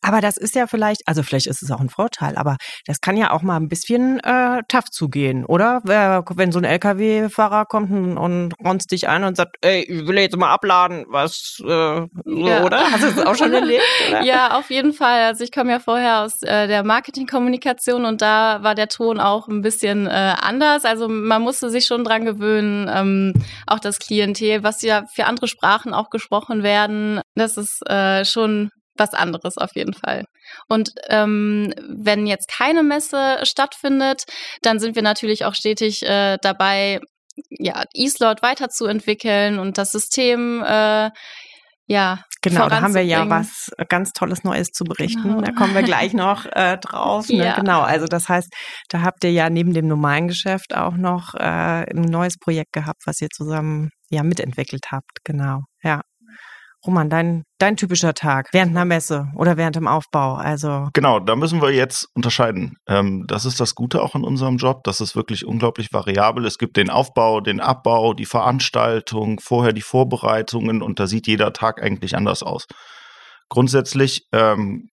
aber 0.00 0.20
das 0.20 0.36
ist 0.36 0.54
ja 0.54 0.66
vielleicht, 0.66 1.02
also 1.06 1.22
vielleicht 1.22 1.46
ist 1.46 1.62
es 1.62 1.70
auch 1.70 1.80
ein 1.80 1.88
Vorteil, 1.88 2.36
aber 2.36 2.56
das 2.86 3.00
kann 3.00 3.16
ja 3.16 3.32
auch 3.32 3.42
mal 3.42 3.56
ein 3.56 3.68
bisschen 3.68 4.20
äh, 4.20 4.62
tough 4.68 4.90
zugehen, 4.90 5.44
oder? 5.44 5.80
Wenn 5.84 6.52
so 6.52 6.58
ein 6.58 6.64
LKW-Fahrer 6.64 7.66
kommt 7.66 7.90
und 7.90 8.52
ronzt 8.64 8.90
dich 8.90 9.08
ein 9.08 9.24
und 9.24 9.36
sagt, 9.36 9.56
ey, 9.62 9.82
ich 9.82 10.06
will 10.06 10.18
jetzt 10.18 10.36
mal 10.36 10.52
abladen, 10.52 11.04
was, 11.08 11.58
äh, 11.60 11.64
so, 11.64 12.08
ja. 12.24 12.64
oder? 12.64 12.90
Hast 12.90 13.02
du 13.02 13.10
das 13.12 13.26
auch 13.26 13.36
schon 13.36 13.52
erlebt? 13.52 13.82
Oder? 14.08 14.22
Ja, 14.22 14.58
auf 14.58 14.70
jeden 14.70 14.92
Fall. 14.92 15.22
Also 15.22 15.44
ich 15.44 15.52
komme 15.52 15.70
ja 15.70 15.80
vorher 15.80 16.22
aus 16.22 16.42
äh, 16.42 16.66
der 16.66 16.84
Marketingkommunikation 16.84 18.04
und 18.04 18.22
da 18.22 18.62
war 18.62 18.74
der 18.74 18.88
Ton 18.88 19.20
auch 19.20 19.48
ein 19.48 19.62
bisschen 19.62 20.06
äh, 20.06 20.34
anders. 20.40 20.84
Also 20.84 21.08
man 21.08 21.42
musste 21.42 21.70
sich 21.70 21.86
schon 21.86 22.04
dran 22.04 22.24
gewöhnen, 22.24 22.90
ähm, 22.92 23.32
auch 23.66 23.80
das 23.80 23.98
Klientel, 23.98 24.62
was 24.62 24.82
ja 24.82 25.04
für 25.12 25.26
andere 25.26 25.48
Sprachen 25.48 25.94
auch 25.94 26.10
gesprochen 26.10 26.62
werden, 26.62 27.20
das 27.34 27.56
ist 27.56 27.82
äh, 27.88 28.24
schon 28.24 28.70
was 28.96 29.14
anderes 29.14 29.58
auf 29.58 29.74
jeden 29.74 29.94
Fall. 29.94 30.24
Und 30.68 30.92
ähm, 31.08 31.74
wenn 31.88 32.26
jetzt 32.26 32.48
keine 32.48 32.82
Messe 32.82 33.38
stattfindet, 33.42 34.24
dann 34.62 34.78
sind 34.78 34.94
wir 34.94 35.02
natürlich 35.02 35.44
auch 35.44 35.54
stetig 35.54 36.02
äh, 36.02 36.38
dabei, 36.40 37.00
ja, 37.50 37.82
eSlot 37.94 38.42
weiterzuentwickeln 38.42 39.58
und 39.58 39.78
das 39.78 39.90
System 39.90 40.62
äh, 40.62 41.10
ja. 41.86 42.24
Genau, 42.40 42.68
da 42.68 42.82
haben 42.82 42.94
wir 42.94 43.04
ja 43.04 43.28
was 43.28 43.70
ganz 43.88 44.12
Tolles 44.12 44.44
Neues 44.44 44.68
zu 44.68 44.84
berichten. 44.84 45.22
Genau. 45.22 45.40
Da 45.40 45.52
kommen 45.52 45.74
wir 45.74 45.82
gleich 45.82 46.12
noch 46.12 46.44
äh, 46.52 46.76
drauf. 46.78 47.28
Ne? 47.28 47.36
Ja. 47.36 47.56
Genau, 47.56 47.80
also 47.80 48.06
das 48.06 48.28
heißt, 48.28 48.52
da 48.90 49.00
habt 49.00 49.24
ihr 49.24 49.32
ja 49.32 49.48
neben 49.48 49.72
dem 49.72 49.86
normalen 49.86 50.28
Geschäft 50.28 50.74
auch 50.74 50.96
noch 50.96 51.34
äh, 51.34 51.40
ein 51.40 52.02
neues 52.02 52.38
Projekt 52.38 52.72
gehabt, 52.72 53.02
was 53.06 53.20
ihr 53.22 53.28
zusammen 53.30 53.90
ja 54.10 54.22
mitentwickelt 54.22 54.92
habt. 54.92 55.24
Genau, 55.24 55.60
ja. 55.82 56.02
Roman, 56.86 57.08
dein, 57.08 57.44
dein 57.58 57.76
typischer 57.76 58.14
Tag 58.14 58.48
während 58.52 58.72
einer 58.72 58.84
Messe 58.84 59.28
oder 59.36 59.56
während 59.56 59.76
dem 59.76 59.88
Aufbau? 59.88 60.34
Also 60.34 60.88
genau, 60.92 61.18
da 61.20 61.36
müssen 61.36 61.62
wir 61.62 61.70
jetzt 61.70 62.08
unterscheiden. 62.14 62.76
Ähm, 62.88 63.24
das 63.26 63.44
ist 63.44 63.60
das 63.60 63.74
Gute 63.74 64.02
auch 64.02 64.14
in 64.14 64.24
unserem 64.24 64.56
Job, 64.56 64.84
das 64.84 65.00
ist 65.00 65.16
wirklich 65.16 65.46
unglaublich 65.46 65.92
variabel. 65.92 66.44
Es 66.44 66.58
gibt 66.58 66.76
den 66.76 66.90
Aufbau, 66.90 67.40
den 67.40 67.60
Abbau, 67.60 68.14
die 68.14 68.26
Veranstaltung, 68.26 69.40
vorher 69.40 69.72
die 69.72 69.82
Vorbereitungen 69.82 70.82
und 70.82 71.00
da 71.00 71.06
sieht 71.06 71.26
jeder 71.26 71.52
Tag 71.52 71.82
eigentlich 71.82 72.16
anders 72.16 72.42
aus. 72.42 72.66
Grundsätzlich 73.48 74.26
ähm, 74.32 74.90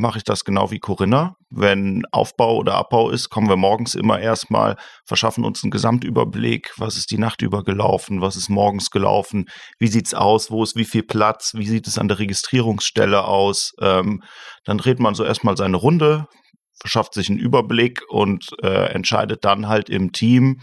mache 0.00 0.18
ich 0.18 0.24
das 0.24 0.44
genau 0.44 0.70
wie 0.70 0.78
Corinna. 0.78 1.36
Wenn 1.50 2.04
Aufbau 2.10 2.56
oder 2.56 2.74
Abbau 2.74 3.10
ist, 3.10 3.28
kommen 3.28 3.48
wir 3.48 3.56
morgens 3.56 3.94
immer 3.94 4.18
erstmal, 4.18 4.76
verschaffen 5.04 5.44
uns 5.44 5.62
einen 5.62 5.70
Gesamtüberblick, 5.70 6.72
was 6.78 6.96
ist 6.96 7.10
die 7.10 7.18
Nacht 7.18 7.42
über 7.42 7.62
gelaufen, 7.62 8.20
was 8.20 8.36
ist 8.36 8.48
morgens 8.48 8.90
gelaufen, 8.90 9.46
wie 9.78 9.88
sieht's 9.88 10.14
aus, 10.14 10.50
wo 10.50 10.62
ist 10.62 10.76
wie 10.76 10.84
viel 10.84 11.02
Platz, 11.02 11.52
wie 11.54 11.66
sieht 11.66 11.86
es 11.86 11.98
an 11.98 12.08
der 12.08 12.18
Registrierungsstelle 12.18 13.24
aus. 13.24 13.72
Ähm, 13.80 14.22
dann 14.64 14.78
dreht 14.78 15.00
man 15.00 15.14
so 15.14 15.24
erstmal 15.24 15.56
seine 15.56 15.76
Runde, 15.76 16.26
verschafft 16.80 17.14
sich 17.14 17.28
einen 17.28 17.38
Überblick 17.38 18.02
und 18.08 18.50
äh, 18.62 18.90
entscheidet 18.92 19.44
dann 19.44 19.68
halt 19.68 19.90
im 19.90 20.12
Team. 20.12 20.60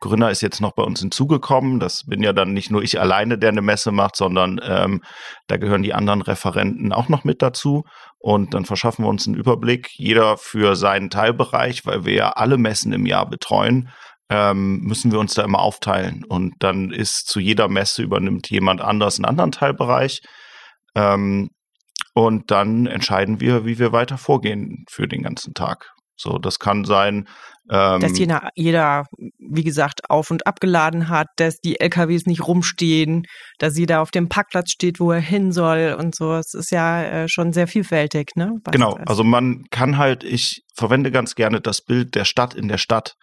Corinna 0.00 0.28
ist 0.28 0.42
jetzt 0.42 0.60
noch 0.60 0.72
bei 0.72 0.82
uns 0.82 1.00
hinzugekommen. 1.00 1.78
Das 1.78 2.04
bin 2.04 2.22
ja 2.22 2.32
dann 2.32 2.52
nicht 2.52 2.70
nur 2.70 2.82
ich 2.82 3.00
alleine, 3.00 3.38
der 3.38 3.50
eine 3.50 3.62
Messe 3.62 3.92
macht, 3.92 4.16
sondern 4.16 4.60
ähm, 4.62 5.02
da 5.46 5.56
gehören 5.56 5.82
die 5.82 5.94
anderen 5.94 6.22
Referenten 6.22 6.92
auch 6.92 7.08
noch 7.08 7.22
mit 7.24 7.40
dazu. 7.40 7.84
Und 8.18 8.52
dann 8.52 8.64
verschaffen 8.64 9.04
wir 9.04 9.08
uns 9.08 9.26
einen 9.26 9.36
Überblick, 9.36 9.90
jeder 9.96 10.36
für 10.36 10.74
seinen 10.76 11.08
Teilbereich, 11.08 11.86
weil 11.86 12.04
wir 12.04 12.14
ja 12.14 12.30
alle 12.30 12.58
Messen 12.58 12.92
im 12.92 13.06
Jahr 13.06 13.28
betreuen. 13.28 13.88
Ähm, 14.28 14.80
müssen 14.80 15.12
wir 15.12 15.20
uns 15.20 15.34
da 15.34 15.42
immer 15.42 15.60
aufteilen. 15.60 16.24
Und 16.24 16.54
dann 16.58 16.90
ist 16.90 17.28
zu 17.28 17.40
jeder 17.40 17.68
Messe 17.68 18.02
übernimmt 18.02 18.50
jemand 18.50 18.80
anders 18.80 19.16
einen 19.18 19.24
anderen 19.24 19.52
Teilbereich. 19.52 20.20
Ähm, 20.94 21.50
und 22.14 22.50
dann 22.50 22.86
entscheiden 22.86 23.40
wir, 23.40 23.64
wie 23.64 23.78
wir 23.78 23.92
weiter 23.92 24.18
vorgehen 24.18 24.84
für 24.90 25.06
den 25.06 25.22
ganzen 25.22 25.54
Tag. 25.54 25.92
So, 26.20 26.36
das 26.38 26.58
kann 26.58 26.84
sein. 26.84 27.26
Ähm, 27.70 28.00
dass 28.00 28.18
jeder, 28.18 28.50
jeder, 28.54 29.06
wie 29.38 29.64
gesagt, 29.64 30.10
auf 30.10 30.30
und 30.30 30.46
abgeladen 30.46 31.08
hat, 31.08 31.28
dass 31.36 31.60
die 31.60 31.80
LKWs 31.80 32.26
nicht 32.26 32.46
rumstehen, 32.46 33.22
dass 33.58 33.78
jeder 33.78 34.02
auf 34.02 34.10
dem 34.10 34.28
Parkplatz 34.28 34.72
steht, 34.72 35.00
wo 35.00 35.12
er 35.12 35.20
hin 35.20 35.50
soll 35.50 35.96
und 35.98 36.14
so. 36.14 36.34
Es 36.34 36.52
ist 36.52 36.72
ja 36.72 37.02
äh, 37.02 37.28
schon 37.28 37.52
sehr 37.54 37.68
vielfältig, 37.68 38.32
ne? 38.34 38.52
genau. 38.70 38.98
Also 39.06 39.24
man 39.24 39.64
kann 39.70 39.96
halt, 39.96 40.22
ich 40.22 40.62
verwende 40.76 41.10
ganz 41.10 41.34
gerne 41.34 41.62
das 41.62 41.80
Bild 41.80 42.14
der 42.14 42.26
Stadt 42.26 42.54
in 42.54 42.68
der 42.68 42.78
Stadt 42.78 43.14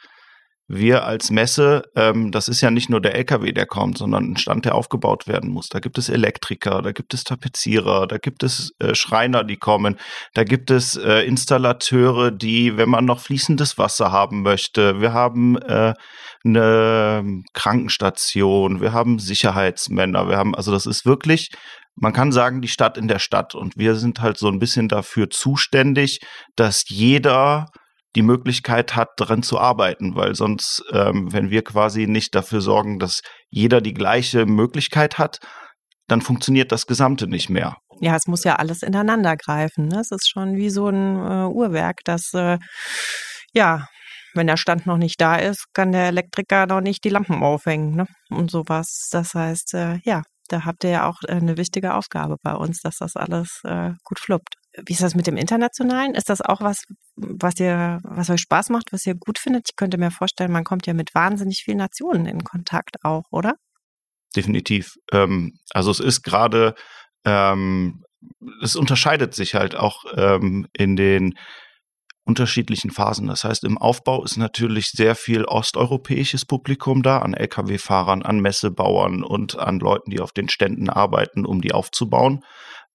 wir 0.70 1.06
als 1.06 1.32
Messe, 1.32 1.84
ähm, 1.96 2.32
das 2.32 2.50
ist 2.50 2.60
ja 2.60 2.72
nicht 2.72 2.90
nur 2.90 3.00
der 3.00 3.16
LKW, 3.16 3.54
der 3.54 3.66
kommt, 3.66 3.98
sondern 3.98 4.32
ein 4.32 4.38
Stand, 4.38 4.66
der 4.66 4.76
aufgebaut 4.76 5.26
werden 5.26 5.50
muss. 5.50 5.70
Da 5.70 5.80
gibt 5.80 5.98
es 5.98 6.10
Elektriker, 6.10 6.82
da 6.82 6.92
gibt 6.92 7.14
es 7.14 7.24
Tapezierer, 7.24 8.06
da 8.06 8.18
gibt 8.18 8.44
es 8.44 8.74
äh, 8.80 8.94
Schreiner, 8.94 9.46
die 9.46 9.56
kommen, 9.56 9.98
da 10.34 10.44
gibt 10.44 10.70
es 10.70 10.98
äh, 10.98 11.22
Installateure, 11.22 12.32
die, 12.32 12.76
wenn 12.76 12.90
man 12.90 13.06
noch 13.06 13.22
fließendes 13.22 13.78
Wasser 13.78 14.12
haben 14.12 14.42
möchte, 14.42 15.00
wir 15.00 15.14
haben 15.14 15.58
äh, 15.58 15.94
eine 16.44 17.44
Krankenstation, 17.54 18.82
wir 18.82 18.92
haben 18.92 19.20
Sicherheitsmänner, 19.20 20.28
wir 20.28 20.38
haben, 20.38 20.54
also 20.54 20.72
das 20.72 20.86
ist 20.86 21.06
wirklich 21.06 21.50
man 22.00 22.14
kann 22.14 22.32
sagen, 22.32 22.62
die 22.62 22.68
Stadt 22.68 22.96
in 22.96 23.08
der 23.08 23.18
Stadt. 23.18 23.56
Und 23.56 23.76
wir 23.76 23.96
sind 23.96 24.22
halt 24.22 24.38
so 24.38 24.50
ein 24.50 24.60
bisschen 24.60 24.88
dafür 24.88 25.32
zuständig, 25.32 26.20
dass 26.56 26.88
jeder 26.90 27.66
die 28.18 28.24
Möglichkeit 28.24 28.96
hat, 28.96 29.10
daran 29.18 29.44
zu 29.44 29.60
arbeiten, 29.60 30.16
weil 30.16 30.34
sonst, 30.34 30.84
ähm, 30.92 31.32
wenn 31.32 31.52
wir 31.52 31.64
quasi 31.64 32.08
nicht 32.08 32.34
dafür 32.34 32.62
sorgen, 32.62 32.98
dass 32.98 33.22
jeder 33.50 33.80
die 33.80 33.94
gleiche 33.94 34.48
Möglichkeit 34.48 35.20
hat, 35.20 35.38
dann 36.08 36.22
funktioniert 36.22 36.72
das 36.72 36.88
Gesamte 36.88 37.28
nicht 37.28 37.52
mehr. 37.52 37.78
Ja, 38.02 38.16
es 38.16 38.26
muss 38.26 38.44
ja 38.44 38.56
alles 38.56 38.82
ineinander 38.82 39.38
greifen. 39.38 39.88
Ne? 39.88 40.00
Es 40.00 40.10
ist 40.10 40.28
schon 40.28 40.56
wie 40.56 40.72
so 40.72 40.88
ein 40.88 41.16
äh, 41.16 41.46
Uhrwerk, 41.46 42.00
das 42.06 42.34
äh, 42.34 42.58
ja, 43.54 43.86
wenn 44.34 44.48
der 44.48 44.58
Stand 44.58 44.88
noch 44.88 44.98
nicht 44.98 45.22
da 45.22 45.36
ist, 45.36 45.66
kann 45.74 45.92
der 45.92 46.08
Elektriker 46.08 46.66
noch 46.66 46.82
nicht 46.82 47.04
die 47.04 47.10
Lampen 47.10 47.44
aufhängen 47.44 47.96
ne? 47.96 48.06
und 48.32 48.50
sowas. 48.50 49.10
Das 49.12 49.36
heißt, 49.36 49.76
äh, 49.76 50.00
ja, 50.06 50.24
da 50.48 50.66
habt 50.66 50.84
ihr 50.84 50.90
ja 50.90 51.08
auch 51.08 51.22
äh, 51.28 51.34
eine 51.34 51.58
wichtige 51.58 51.94
Aufgabe 51.94 52.38
bei 52.42 52.54
uns, 52.54 52.82
dass 52.82 52.98
das 52.98 53.16
alles 53.16 53.62
äh, 53.64 53.92
gut 54.04 54.20
fluppt. 54.20 54.56
Wie 54.86 54.94
ist 54.94 55.02
das 55.02 55.16
mit 55.16 55.28
dem 55.28 55.38
Internationalen? 55.38 56.14
Ist 56.14 56.30
das 56.30 56.42
auch 56.42 56.62
was, 56.62 56.84
was 57.16 57.60
ihr, 57.60 58.00
was 58.04 58.30
euch 58.30 58.42
Spaß 58.42 58.70
macht, 58.70 58.94
was 58.94 59.06
ihr 59.06 59.16
gut 59.16 59.40
findet? 59.40 59.70
Ich 59.70 59.76
könnte 59.76 59.98
mir 59.98 60.12
vorstellen, 60.12 60.52
man 60.52 60.64
kommt 60.64 60.86
ja 60.86 60.94
mit 60.94 61.16
wahnsinnig 61.16 61.64
vielen 61.64 61.80
Nationen 61.80 62.26
in 62.28 62.44
Kontakt 62.44 63.04
auch, 63.04 63.24
oder? 63.32 63.56
Definitiv. 64.36 64.96
Ähm, 65.12 65.58
also 65.72 65.90
es 65.90 66.00
ist 66.00 66.22
gerade, 66.22 66.76
ähm, 67.26 68.04
es 68.62 68.76
unterscheidet 68.76 69.34
sich 69.34 69.56
halt 69.56 69.76
auch 69.76 70.06
ähm, 70.16 70.68
in 70.74 70.96
den 70.96 71.34
unterschiedlichen 72.28 72.92
Phasen. 72.92 73.28
Das 73.28 73.46
heißt, 73.46 73.64
im 73.64 73.78
Aufbau 73.78 74.24
ist 74.24 74.38
natürlich 74.38 74.92
sehr 74.92 75.16
viel 75.16 75.46
osteuropäisches 75.46 76.46
Publikum 76.46 77.02
da, 77.02 77.20
an 77.20 77.34
Lkw-Fahrern, 77.34 78.22
an 78.22 78.42
Messebauern 78.42 79.24
und 79.24 79.58
an 79.58 79.80
Leuten, 79.80 80.12
die 80.12 80.20
auf 80.20 80.34
den 80.34 80.50
Ständen 80.50 80.90
arbeiten, 80.90 81.46
um 81.46 81.62
die 81.62 81.72
aufzubauen. 81.72 82.44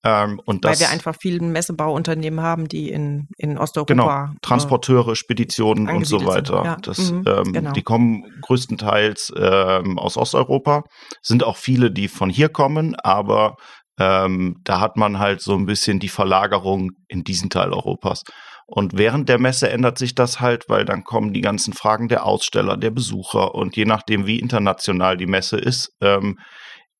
Ähm, 0.05 0.41
und 0.45 0.65
das, 0.65 0.81
Weil 0.81 0.89
wir 0.89 0.93
einfach 0.93 1.17
viele 1.19 1.41
Messebauunternehmen 1.45 2.41
haben, 2.41 2.69
die 2.69 2.91
in, 2.91 3.29
in 3.39 3.57
Osteuropa. 3.57 3.93
Genau, 3.93 4.39
Transporteure, 4.43 5.15
Speditionen 5.15 5.89
und 5.89 6.07
so 6.07 6.27
weiter. 6.27 6.65
Ja. 6.65 6.77
Das, 6.83 7.13
mhm, 7.13 7.25
ähm, 7.27 7.53
genau. 7.53 7.73
Die 7.73 7.83
kommen 7.83 8.25
größtenteils 8.43 9.33
ähm, 9.37 9.99
aus 9.99 10.17
Osteuropa. 10.17 10.83
Sind 11.23 11.45
auch 11.45 11.57
viele, 11.57 11.93
die 11.93 12.09
von 12.09 12.31
hier 12.31 12.49
kommen, 12.49 12.97
aber 12.97 13.55
ähm, 13.99 14.57
da 14.65 14.81
hat 14.81 14.97
man 14.97 15.19
halt 15.19 15.41
so 15.41 15.55
ein 15.55 15.67
bisschen 15.67 16.01
die 16.01 16.09
Verlagerung 16.09 16.91
in 17.07 17.23
diesen 17.23 17.51
Teil 17.51 17.73
Europas. 17.73 18.25
Und 18.67 18.97
während 18.97 19.29
der 19.29 19.39
Messe 19.39 19.71
ändert 19.71 19.99
sich 19.99 20.15
das 20.15 20.41
halt, 20.41 20.65
weil 20.69 20.85
dann 20.85 21.05
kommen 21.05 21.33
die 21.33 21.43
ganzen 21.43 21.75
Fragen 21.75 22.09
der 22.09 22.25
Aussteller, 22.25 22.77
der 22.77 22.91
Besucher 22.91 23.55
und 23.55 23.77
je 23.77 23.85
nachdem, 23.85 24.27
wie 24.27 24.41
international 24.41 25.17
die 25.17 25.27
Messe 25.27 25.59
ist, 25.59 25.93
ähm, 26.01 26.39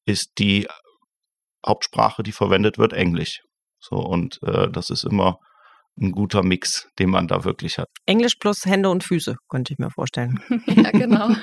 ist 0.05 0.33
die 0.39 0.69
Hauptsprache, 1.67 2.23
die 2.23 2.33
verwendet 2.33 2.79
wird, 2.79 2.93
Englisch. 2.93 3.41
So, 3.79 3.97
und 3.97 4.39
äh, 4.43 4.69
das 4.71 4.91
ist 4.91 5.05
immer 5.05 5.39
ein 6.01 6.13
guter 6.13 6.43
Mix, 6.43 6.89
den 6.99 7.11
man 7.11 7.29
da 7.29 7.45
wirklich 7.45 7.79
hat. 7.79 7.89
Englisch 8.07 8.37
plus 8.37 8.65
Hände 8.65 8.89
und 8.89 9.05
Füße, 9.05 9.37
könnte 9.49 9.73
ich 9.73 9.79
mir 9.79 9.91
vorstellen. 9.91 10.41
ja, 10.67 10.91
genau. 10.91 11.29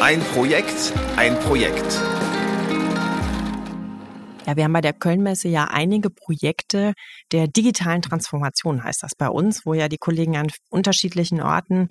ein 0.00 0.20
Projekt, 0.20 0.92
ein 1.16 1.38
Projekt. 1.40 2.00
Ja, 4.46 4.56
wir 4.56 4.64
haben 4.64 4.72
bei 4.72 4.80
der 4.80 4.94
Kölnmesse 4.94 5.48
ja 5.48 5.64
einige 5.64 6.08
Projekte 6.08 6.94
der 7.32 7.48
digitalen 7.48 8.00
Transformation, 8.00 8.82
heißt 8.82 9.02
das 9.02 9.14
bei 9.14 9.28
uns, 9.28 9.66
wo 9.66 9.74
ja 9.74 9.88
die 9.88 9.98
Kollegen 9.98 10.38
an 10.38 10.48
unterschiedlichen 10.70 11.42
Orten 11.42 11.88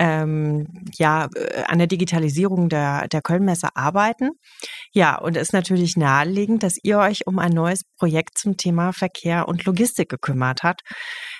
ähm, 0.00 0.66
ja 0.96 1.28
äh, 1.34 1.64
an 1.64 1.78
der 1.78 1.86
Digitalisierung 1.86 2.70
der, 2.70 3.06
der 3.08 3.20
Kölnmesse 3.20 3.68
arbeiten. 3.76 4.30
Ja, 4.92 5.18
und 5.18 5.36
es 5.36 5.48
ist 5.48 5.52
natürlich 5.52 5.96
naheliegend, 5.96 6.62
dass 6.62 6.78
ihr 6.82 6.98
euch 6.98 7.26
um 7.26 7.38
ein 7.38 7.52
neues 7.52 7.82
Projekt 7.98 8.38
zum 8.38 8.56
Thema 8.56 8.92
Verkehr 8.92 9.46
und 9.46 9.66
Logistik 9.66 10.08
gekümmert 10.08 10.62
habt. 10.62 10.80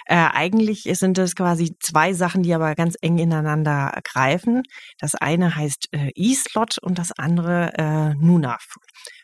Äh, 0.05 0.17
eigentlich 0.17 0.83
sind 0.93 1.17
es 1.17 1.35
quasi 1.35 1.75
zwei 1.81 2.13
Sachen, 2.13 2.43
die 2.43 2.53
aber 2.53 2.75
ganz 2.75 2.97
eng 3.01 3.19
ineinander 3.19 3.99
greifen. 4.05 4.63
Das 4.99 5.15
eine 5.15 5.57
heißt 5.57 5.89
äh, 5.93 6.11
E-Slot 6.15 6.77
und 6.79 6.99
das 6.99 7.13
andere 7.17 7.73
äh, 7.79 8.15
NUNAV. 8.15 8.77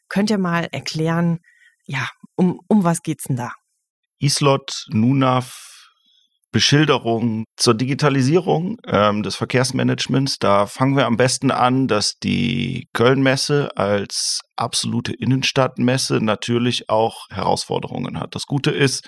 Könnt 0.08 0.30
ihr 0.30 0.38
mal 0.38 0.66
erklären, 0.72 1.40
ja, 1.84 2.08
um, 2.36 2.60
um 2.68 2.84
was 2.84 3.02
geht's 3.02 3.24
denn 3.24 3.36
da? 3.36 3.52
Islot, 4.18 4.86
Nunav, 4.88 5.75
Beschilderung 6.56 7.44
zur 7.58 7.74
Digitalisierung 7.74 8.78
ähm, 8.86 9.22
des 9.22 9.36
Verkehrsmanagements. 9.36 10.38
Da 10.38 10.64
fangen 10.64 10.96
wir 10.96 11.04
am 11.04 11.18
besten 11.18 11.50
an, 11.50 11.86
dass 11.86 12.14
die 12.14 12.88
Kölnmesse 12.94 13.76
als 13.76 14.40
absolute 14.56 15.12
Innenstadtmesse 15.12 16.14
natürlich 16.22 16.88
auch 16.88 17.26
Herausforderungen 17.28 18.18
hat. 18.18 18.34
Das 18.34 18.46
Gute 18.46 18.70
ist, 18.70 19.06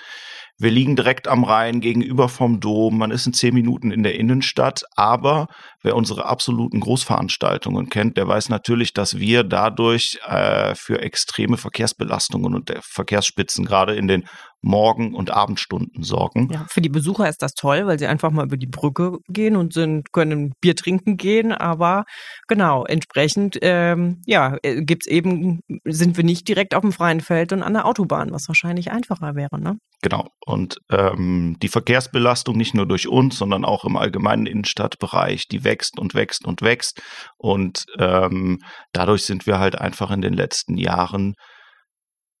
wir 0.61 0.69
liegen 0.71 0.97
direkt 0.97 1.29
am 1.29 1.45
Rhein 1.45 1.79
gegenüber 1.79 2.27
vom 2.27 2.59
Dom. 2.59 2.97
Man 2.97 3.11
ist 3.11 3.25
in 3.25 3.33
zehn 3.33 3.53
Minuten 3.53 3.91
in 3.91 4.03
der 4.03 4.15
Innenstadt. 4.15 4.83
Aber 4.95 5.47
wer 5.81 5.95
unsere 5.95 6.25
absoluten 6.25 6.81
Großveranstaltungen 6.81 7.89
kennt, 7.89 8.17
der 8.17 8.27
weiß 8.27 8.49
natürlich, 8.49 8.93
dass 8.93 9.17
wir 9.17 9.43
dadurch 9.43 10.19
äh, 10.27 10.75
für 10.75 11.01
extreme 11.01 11.55
Verkehrsbelastungen 11.55 12.53
und 12.53 12.73
Verkehrsspitzen 12.81 13.63
gerade 13.63 13.95
in 13.95 14.09
den 14.09 14.27
Morgen- 14.61 15.15
und 15.15 15.31
Abendstunden 15.31 16.03
sorgen. 16.03 16.49
Ja, 16.51 16.65
für 16.69 16.81
die 16.81 16.89
Besucher 16.89 17.29
ist 17.29 17.41
das 17.41 17.53
toll, 17.53 17.87
weil 17.87 17.97
sie 17.97 18.07
einfach 18.07 18.31
mal 18.31 18.45
über 18.45 18.57
die 18.57 18.67
Brücke 18.67 19.19
gehen 19.29 19.55
und 19.55 19.73
sind, 19.73 20.11
können 20.11 20.53
Bier 20.61 20.75
trinken 20.75 21.17
gehen. 21.17 21.51
Aber 21.51 22.03
genau, 22.47 22.85
entsprechend, 22.85 23.57
ähm, 23.61 24.21
ja, 24.25 24.57
äh, 24.63 24.81
gibt's 24.83 25.07
eben, 25.07 25.61
sind 25.85 26.17
wir 26.17 26.23
nicht 26.23 26.47
direkt 26.47 26.75
auf 26.75 26.81
dem 26.81 26.91
freien 26.91 27.21
Feld 27.21 27.53
und 27.53 27.63
an 27.63 27.73
der 27.73 27.85
Autobahn, 27.85 28.31
was 28.31 28.47
wahrscheinlich 28.47 28.91
einfacher 28.91 29.35
wäre, 29.35 29.59
ne? 29.59 29.77
Genau. 30.01 30.27
Und 30.45 30.77
ähm, 30.89 31.57
die 31.61 31.67
Verkehrsbelastung 31.67 32.55
nicht 32.55 32.73
nur 32.73 32.87
durch 32.87 33.07
uns, 33.07 33.37
sondern 33.37 33.65
auch 33.65 33.83
im 33.83 33.97
allgemeinen 33.97 34.45
Innenstadtbereich, 34.45 35.47
die 35.47 35.63
wächst 35.63 35.99
und 35.99 36.13
wächst 36.15 36.45
und 36.45 36.61
wächst. 36.61 37.01
Und 37.37 37.85
ähm, 37.97 38.59
dadurch 38.93 39.25
sind 39.25 39.45
wir 39.45 39.59
halt 39.59 39.77
einfach 39.77 40.11
in 40.11 40.21
den 40.21 40.33
letzten 40.33 40.77
Jahren 40.77 41.35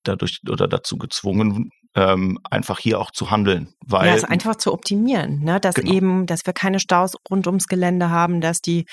dadurch 0.03 0.39
oder 0.49 0.67
dazu 0.67 0.97
gezwungen, 0.97 1.69
ähm, 1.95 2.37
einfach 2.49 2.79
hier 2.79 2.99
auch 2.99 3.11
zu 3.11 3.31
handeln. 3.31 3.73
Weil, 3.85 4.07
ja, 4.07 4.15
es 4.15 4.23
einfach 4.23 4.55
zu 4.55 4.71
optimieren, 4.71 5.39
ne? 5.43 5.59
dass 5.59 5.75
genau. 5.75 5.91
eben, 5.91 6.25
dass 6.25 6.45
wir 6.45 6.53
keine 6.53 6.79
Staus 6.79 7.15
rund 7.29 7.47
ums 7.47 7.67
Gelände 7.67 8.09
haben, 8.09 8.41
dass 8.41 8.59
die 8.59 8.85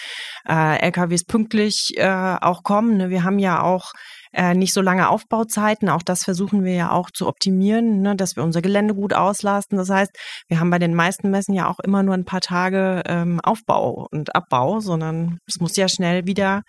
äh, 0.48 0.78
LKWs 0.78 1.24
pünktlich 1.24 1.92
äh, 1.96 2.36
auch 2.40 2.62
kommen. 2.62 2.96
Ne? 2.96 3.10
Wir 3.10 3.24
haben 3.24 3.38
ja 3.38 3.62
auch 3.62 3.92
äh, 4.32 4.54
nicht 4.54 4.72
so 4.72 4.80
lange 4.80 5.08
Aufbauzeiten. 5.08 5.88
Auch 5.88 6.02
das 6.02 6.24
versuchen 6.24 6.64
wir 6.64 6.74
ja 6.74 6.90
auch 6.90 7.10
zu 7.10 7.26
optimieren, 7.26 8.00
ne, 8.00 8.16
dass 8.16 8.36
wir 8.36 8.44
unser 8.44 8.62
Gelände 8.62 8.94
gut 8.94 9.14
auslasten. 9.14 9.78
Das 9.78 9.90
heißt, 9.90 10.10
wir 10.48 10.60
haben 10.60 10.70
bei 10.70 10.78
den 10.78 10.94
meisten 10.94 11.30
Messen 11.30 11.54
ja 11.54 11.68
auch 11.68 11.80
immer 11.80 12.02
nur 12.02 12.14
ein 12.14 12.24
paar 12.24 12.40
Tage 12.40 13.02
ähm, 13.06 13.40
Aufbau 13.42 14.06
und 14.10 14.34
Abbau, 14.34 14.80
sondern 14.80 15.38
es 15.46 15.60
muss 15.60 15.76
ja 15.76 15.88
schnell 15.88 16.26
wieder 16.26 16.62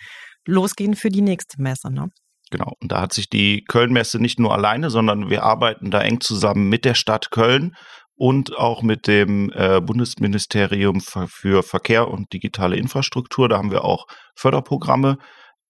losgehen 0.45 0.95
für 0.95 1.09
die 1.09 1.21
nächste 1.21 1.61
Messe. 1.61 1.91
Ne? 1.91 2.09
Genau. 2.49 2.73
Und 2.81 2.91
da 2.91 3.01
hat 3.01 3.13
sich 3.13 3.29
die 3.29 3.63
Kölnmesse 3.63 4.19
nicht 4.19 4.39
nur 4.39 4.53
alleine, 4.53 4.89
sondern 4.89 5.29
wir 5.29 5.43
arbeiten 5.43 5.91
da 5.91 6.01
eng 6.01 6.21
zusammen 6.21 6.69
mit 6.69 6.85
der 6.85 6.93
Stadt 6.93 7.31
Köln 7.31 7.75
und 8.15 8.57
auch 8.57 8.81
mit 8.81 9.07
dem 9.07 9.51
äh, 9.53 9.79
Bundesministerium 9.81 11.01
für 11.01 11.63
Verkehr 11.63 12.07
und 12.07 12.33
digitale 12.33 12.77
Infrastruktur. 12.77 13.47
Da 13.49 13.57
haben 13.57 13.71
wir 13.71 13.83
auch 13.83 14.05
Förderprogramme 14.35 15.17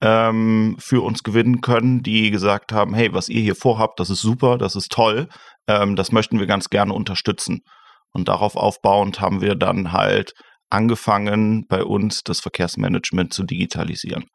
ähm, 0.01 0.77
für 0.79 1.03
uns 1.03 1.23
gewinnen 1.23 1.61
können, 1.61 2.03
die 2.03 2.31
gesagt 2.31 2.71
haben, 2.71 2.93
hey, 2.93 3.13
was 3.13 3.29
ihr 3.29 3.41
hier 3.41 3.55
vorhabt, 3.55 3.99
das 3.99 4.09
ist 4.09 4.21
super, 4.21 4.57
das 4.57 4.75
ist 4.75 4.91
toll, 4.91 5.27
ähm, 5.67 5.95
das 5.95 6.11
möchten 6.11 6.39
wir 6.39 6.47
ganz 6.47 6.69
gerne 6.69 6.93
unterstützen. 6.93 7.61
Und 8.11 8.27
darauf 8.29 8.55
aufbauend 8.55 9.19
haben 9.19 9.41
wir 9.41 9.55
dann 9.55 9.91
halt 9.91 10.33
angefangen, 10.69 11.65
bei 11.67 11.83
uns 11.83 12.23
das 12.23 12.39
Verkehrsmanagement 12.39 13.33
zu 13.33 13.43
digitalisieren. 13.43 14.25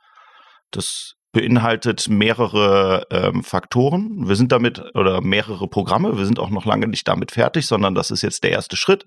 Das 0.71 1.15
beinhaltet 1.33 2.09
mehrere 2.09 3.07
ähm, 3.11 3.43
Faktoren. 3.43 4.29
Wir 4.29 4.37
sind 4.37 4.53
damit 4.53 4.83
oder 4.95 5.21
mehrere 5.23 5.67
Programme. 5.67 6.19
Wir 6.19 6.27
sind 6.27 6.39
auch 6.39 6.51
noch 6.51 6.67
lange 6.67 6.87
nicht 6.87 7.09
damit 7.09 7.33
fertig, 7.33 7.67
sondern 7.67 7.95
das 7.95 8.11
ist 8.11 8.23
jetzt 8.23 8.45
der 8.45 8.51
erste 8.51 8.77
Schritt. 8.77 9.07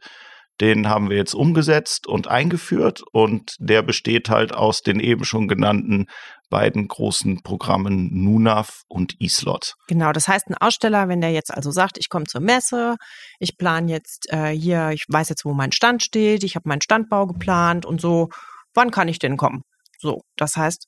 Den 0.62 0.88
haben 0.88 1.10
wir 1.10 1.17
jetzt 1.17 1.34
umgesetzt 1.34 2.08
und 2.08 2.27
eingeführt 2.27 3.03
und 3.12 3.55
der 3.60 3.82
besteht 3.82 4.29
halt 4.29 4.53
aus 4.53 4.82
den 4.82 5.01
eben 5.01 5.25
schon 5.25 5.50
genannten 5.50 6.05
beiden 6.50 6.88
großen 6.88 7.44
Programmen 7.44 8.10
Nunav 8.24 8.84
und 8.88 9.15
eSlot. 9.20 9.74
Genau, 9.88 10.13
das 10.13 10.27
heißt, 10.27 10.48
ein 10.48 10.55
Aussteller, 10.55 11.10
wenn 11.10 11.20
der 11.20 11.32
jetzt 11.32 11.53
also 11.53 11.72
sagt, 11.72 11.98
ich 11.98 12.08
komme 12.08 12.25
zur 12.25 12.39
Messe, 12.39 12.96
ich 13.39 13.58
plane 13.58 13.91
jetzt 13.91 14.32
äh, 14.32 14.51
hier, 14.51 14.91
ich 14.91 15.03
weiß 15.10 15.27
jetzt, 15.29 15.44
wo 15.44 15.53
mein 15.53 15.74
Stand 15.74 16.03
steht, 16.03 16.44
ich 16.44 16.55
habe 16.55 16.70
meinen 16.70 16.82
Standbau 16.82 17.27
geplant 17.27 17.86
und 17.86 18.00
so, 18.00 18.29
wann 18.74 18.91
kann 18.91 19.10
ich 19.10 19.20
denn 19.20 19.36
kommen? 19.36 19.63
So, 20.00 20.22
das 20.38 20.55
heißt, 20.55 20.86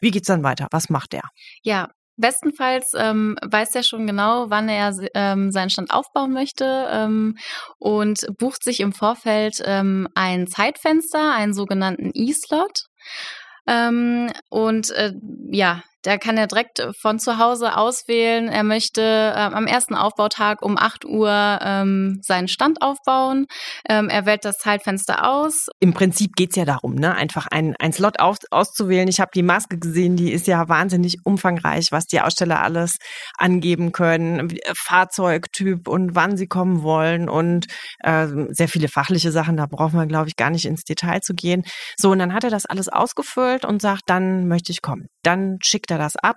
wie 0.00 0.10
geht's 0.10 0.28
dann 0.28 0.42
weiter? 0.42 0.66
Was 0.70 0.90
macht 0.90 1.14
er? 1.14 1.22
Ja, 1.62 1.88
Bestenfalls 2.20 2.92
ähm, 2.96 3.36
weiß 3.42 3.74
er 3.74 3.82
schon 3.82 4.06
genau, 4.06 4.50
wann 4.50 4.68
er 4.68 4.94
ähm, 5.14 5.50
seinen 5.50 5.70
Stand 5.70 5.90
aufbauen 5.90 6.32
möchte 6.32 6.86
ähm, 6.90 7.36
und 7.78 8.26
bucht 8.38 8.62
sich 8.62 8.80
im 8.80 8.92
Vorfeld 8.92 9.62
ähm, 9.64 10.06
ein 10.14 10.46
Zeitfenster, 10.46 11.32
einen 11.32 11.54
sogenannten 11.54 12.10
E-Slot. 12.12 12.84
Ähm, 13.66 14.30
und 14.50 14.90
äh, 14.90 15.12
ja, 15.50 15.82
da 16.02 16.16
kann 16.18 16.36
er 16.38 16.46
direkt 16.46 16.86
von 16.98 17.18
zu 17.18 17.38
Hause 17.38 17.76
auswählen. 17.76 18.48
Er 18.48 18.62
möchte 18.64 19.02
äh, 19.02 19.34
am 19.34 19.66
ersten 19.66 19.94
Aufbautag 19.94 20.62
um 20.62 20.78
8 20.78 21.04
Uhr 21.04 21.58
ähm, 21.62 22.20
seinen 22.22 22.48
Stand 22.48 22.82
aufbauen. 22.82 23.46
Ähm, 23.88 24.08
er 24.08 24.26
wählt 24.26 24.44
das 24.44 24.58
Zeitfenster 24.58 25.28
aus. 25.28 25.66
Im 25.78 25.92
Prinzip 25.92 26.32
geht's 26.36 26.56
ja 26.56 26.64
darum, 26.64 26.94
ne? 26.94 27.14
einfach 27.14 27.46
ein, 27.50 27.74
ein 27.78 27.92
Slot 27.92 28.18
auf, 28.20 28.38
auszuwählen. 28.50 29.08
Ich 29.08 29.20
habe 29.20 29.30
die 29.34 29.42
Maske 29.42 29.78
gesehen, 29.78 30.16
die 30.16 30.32
ist 30.32 30.46
ja 30.46 30.68
wahnsinnig 30.68 31.18
umfangreich, 31.24 31.92
was 31.92 32.06
die 32.06 32.20
Aussteller 32.20 32.62
alles 32.62 32.96
angeben 33.36 33.92
können. 33.92 34.56
Fahrzeugtyp 34.74 35.88
und 35.88 36.14
wann 36.14 36.36
sie 36.36 36.46
kommen 36.46 36.82
wollen 36.82 37.28
und 37.28 37.66
äh, 38.00 38.26
sehr 38.50 38.68
viele 38.68 38.88
fachliche 38.88 39.32
Sachen. 39.32 39.56
Da 39.56 39.66
brauchen 39.66 39.98
wir, 39.98 40.06
glaube 40.06 40.28
ich, 40.28 40.36
gar 40.36 40.50
nicht 40.50 40.64
ins 40.64 40.84
Detail 40.84 41.20
zu 41.20 41.34
gehen. 41.34 41.64
So, 41.96 42.10
und 42.10 42.18
dann 42.18 42.32
hat 42.32 42.44
er 42.44 42.50
das 42.50 42.66
alles 42.66 42.88
ausgefüllt 42.88 43.64
und 43.64 43.82
sagt, 43.82 44.02
dann 44.06 44.48
möchte 44.48 44.72
ich 44.72 44.82
kommen. 44.82 45.08
Dann 45.22 45.58
schickt 45.62 45.90
er 45.90 45.98
das 45.98 46.16
ab. 46.16 46.36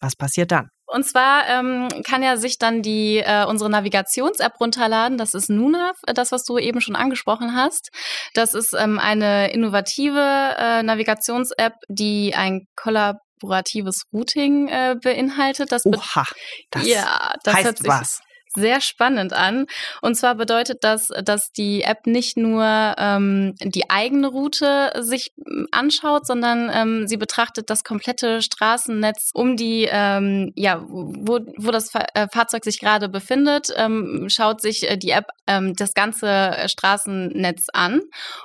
Was 0.00 0.16
passiert 0.16 0.52
dann? 0.52 0.68
Und 0.88 1.04
zwar 1.04 1.48
ähm, 1.48 1.88
kann 2.06 2.22
er 2.22 2.36
sich 2.36 2.58
dann 2.58 2.80
die 2.80 3.18
äh, 3.18 3.44
unsere 3.44 3.68
Navigations-App 3.70 4.60
runterladen. 4.60 5.18
Das 5.18 5.34
ist 5.34 5.50
Nunav, 5.50 5.96
das 6.06 6.30
was 6.30 6.44
du 6.44 6.58
eben 6.58 6.80
schon 6.80 6.94
angesprochen 6.94 7.56
hast. 7.56 7.90
Das 8.34 8.54
ist 8.54 8.72
ähm, 8.72 9.00
eine 9.00 9.50
innovative 9.52 10.54
äh, 10.56 10.82
Navigations-App, 10.84 11.74
die 11.88 12.34
ein 12.36 12.66
kollaboratives 12.76 14.04
Routing 14.12 14.68
äh, 14.68 14.94
beinhaltet. 15.02 15.72
Das 15.72 15.84
Oha, 15.86 16.24
das 16.70 16.86
ja, 16.86 17.34
das 17.42 17.54
heißt 17.54 17.88
was 17.88 18.20
sehr 18.54 18.80
spannend 18.80 19.32
an. 19.32 19.66
Und 20.00 20.14
zwar 20.16 20.34
bedeutet 20.34 20.82
das, 20.82 21.08
dass 21.22 21.52
die 21.52 21.82
App 21.82 22.06
nicht 22.06 22.36
nur 22.36 22.64
ähm, 22.98 23.54
die 23.60 23.90
eigene 23.90 24.28
Route 24.28 24.92
sich 25.00 25.32
ähm, 25.38 25.68
anschaut, 25.70 26.26
sondern 26.26 26.70
ähm, 26.72 27.06
sie 27.06 27.16
betrachtet 27.16 27.70
das 27.70 27.84
komplette 27.84 28.42
Straßennetz 28.42 29.30
um 29.34 29.56
die, 29.56 29.88
ähm, 29.90 30.52
ja, 30.56 30.82
wo, 30.86 31.40
wo 31.56 31.70
das 31.70 31.90
Fa 31.90 32.04
äh, 32.14 32.28
Fahrzeug 32.32 32.64
sich 32.64 32.80
gerade 32.80 33.08
befindet, 33.08 33.72
ähm, 33.76 34.28
schaut 34.28 34.60
sich 34.60 34.88
äh, 34.90 34.96
die 34.96 35.10
App 35.10 35.26
ähm, 35.46 35.74
das 35.74 35.94
ganze 35.94 36.54
Straßennetz 36.66 37.66
an 37.72 38.00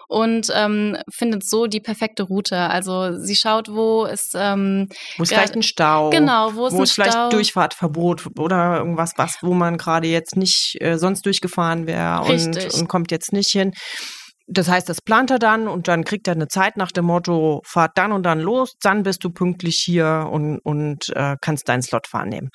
und 0.07 0.51
ähm, 0.53 0.97
findet 1.09 1.45
so 1.45 1.67
die 1.67 1.79
perfekte 1.79 2.23
Route. 2.23 2.57
Also 2.57 3.17
sie 3.17 3.35
schaut, 3.35 3.69
wo 3.69 4.05
ist 4.05 4.35
ähm, 4.37 4.89
wo 5.17 5.23
ist 5.23 5.29
vielleicht 5.29 5.55
ein 5.55 5.63
Stau, 5.63 6.09
genau, 6.09 6.55
wo 6.55 6.67
ist, 6.67 6.73
wo 6.73 6.83
ist 6.83 6.93
vielleicht? 6.93 7.33
Durchfahrtverbot 7.33 8.37
oder 8.37 8.77
irgendwas, 8.77 9.13
was 9.17 9.37
wo 9.41 9.53
man 9.53 9.77
gerade 9.77 10.00
gerade 10.01 10.07
jetzt 10.07 10.35
nicht 10.35 10.77
äh, 10.81 10.97
sonst 10.97 11.25
durchgefahren 11.25 11.87
wäre 11.87 12.21
und, 12.21 12.73
und 12.75 12.87
kommt 12.87 13.11
jetzt 13.11 13.33
nicht 13.33 13.49
hin. 13.49 13.73
Das 14.47 14.67
heißt, 14.67 14.89
das 14.89 15.01
plant 15.01 15.31
er 15.31 15.39
dann 15.39 15.67
und 15.67 15.87
dann 15.87 16.03
kriegt 16.03 16.27
er 16.27 16.33
eine 16.33 16.47
Zeit 16.47 16.75
nach 16.75 16.91
dem 16.91 17.05
Motto, 17.05 17.61
fahrt 17.65 17.97
dann 17.97 18.11
und 18.11 18.23
dann 18.23 18.39
los, 18.39 18.75
dann 18.81 19.03
bist 19.03 19.23
du 19.23 19.29
pünktlich 19.29 19.81
hier 19.83 20.27
und, 20.29 20.59
und 20.59 21.09
äh, 21.15 21.37
kannst 21.39 21.69
deinen 21.69 21.83
Slot 21.83 22.07
fahren 22.07 22.29
nehmen. 22.29 22.49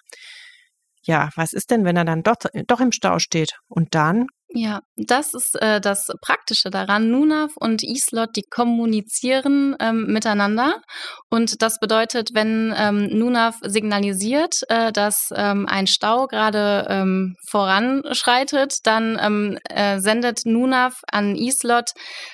Ja, 1.05 1.31
was 1.37 1.53
ist 1.53 1.71
denn, 1.71 1.85
wenn 1.85 1.97
er 1.97 2.05
dann 2.05 2.23
doch, 2.23 2.37
doch 2.67 2.81
im 2.81 2.93
Stau 2.93 3.19
steht? 3.19 3.53
Und 3.69 3.95
dann 3.95 4.27
ja, 4.59 4.81
das 4.97 5.35
ist 5.35 5.61
äh, 5.61 5.83
das 5.83 6.07
Praktische 6.23 6.71
daran. 6.71 7.11
Nunav 7.11 7.51
und 7.57 7.83
Islot, 7.83 8.37
die 8.37 8.45
kommunizieren 8.49 9.77
ähm, 9.81 10.07
miteinander. 10.07 10.81
Und 11.29 11.61
das 11.61 11.79
bedeutet, 11.79 12.31
wenn 12.33 12.75
ähm, 12.75 13.07
Nunav 13.09 13.57
signalisiert, 13.61 14.63
äh, 14.71 14.93
dass 14.93 15.29
ähm, 15.37 15.67
ein 15.69 15.87
Stau 15.87 16.27
gerade 16.27 16.87
ähm, 16.89 17.35
voranschreitet, 17.51 18.79
dann 18.85 19.19
ähm, 19.21 19.59
äh, 19.69 20.01
sendet 20.01 20.47
Nunav 20.47 21.03
an 21.13 21.37
Islot 21.37 21.91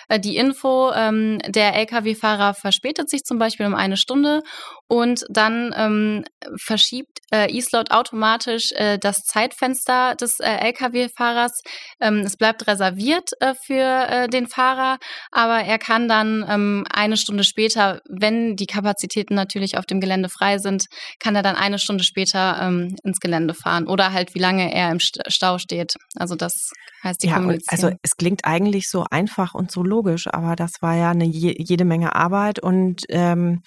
äh, 0.09 0.21
die 0.21 0.37
Info, 0.37 0.93
ähm, 0.95 1.41
der 1.49 1.75
Lkw-Fahrer 1.75 2.55
verspätet 2.55 3.11
sich 3.11 3.25
zum 3.25 3.41
Beispiel 3.41 3.67
um 3.67 3.75
eine 3.75 3.97
Stunde 3.97 4.43
und 4.87 5.25
dann 5.29 5.75
ähm, 5.77 6.25
verschiebt 6.57 7.19
äh, 7.33 7.51
Islot 7.57 7.91
automatisch 7.91 8.73
äh, 8.73 8.99
das 8.99 9.25
Zeitfenster 9.25 10.15
des 10.15 10.39
äh, 10.41 10.69
Lkw-Fahrers 10.69 11.63
ähm, 12.01 12.19
es 12.21 12.37
bleibt 12.37 12.67
reserviert 12.67 13.31
äh, 13.41 13.55
für 13.55 13.75
äh, 14.09 14.29
den 14.29 14.47
Fahrer, 14.47 14.99
aber 15.31 15.61
er 15.61 15.79
kann 15.79 16.09
dann 16.09 16.45
ähm, 16.49 16.85
eine 16.93 17.17
Stunde 17.17 17.45
später, 17.45 18.01
wenn 18.09 18.57
die 18.57 18.67
Kapazitäten 18.67 19.35
natürlich 19.35 19.79
auf 19.79 19.87
dem 19.87 20.01
Gelände 20.01 20.29
frei 20.29 20.59
sind, 20.59 20.87
kann 21.19 21.37
er 21.37 21.43
dann 21.43 21.57
eine 21.57 21.79
Stunde 21.79 22.05
später 22.05 22.59
ähm, 22.61 22.97
ins 23.03 23.21
Gelände 23.21 23.55
fahren 23.55 23.87
oder 23.87 24.13
halt 24.13 24.35
wie 24.35 24.41
lange 24.41 24.73
er 24.73 24.91
im 24.91 24.99
Stau 25.01 25.59
steht. 25.59 25.95
Also 26.17 26.35
das 26.35 26.71
heißt 27.03 27.23
die 27.23 27.29
ja, 27.29 27.43
Also 27.69 27.91
es 28.03 28.17
klingt 28.17 28.45
eigentlich 28.45 28.89
so 28.89 29.05
einfach 29.11 29.55
und 29.55 29.71
so 29.71 29.83
logisch, 29.83 30.27
aber 30.29 30.57
das 30.57 30.83
war 30.83 30.97
ja 30.97 31.11
eine 31.11 31.25
je, 31.25 31.55
jede 31.59 31.85
Menge 31.85 32.15
Arbeit 32.15 32.59
und 32.59 33.03
ähm, 33.09 33.63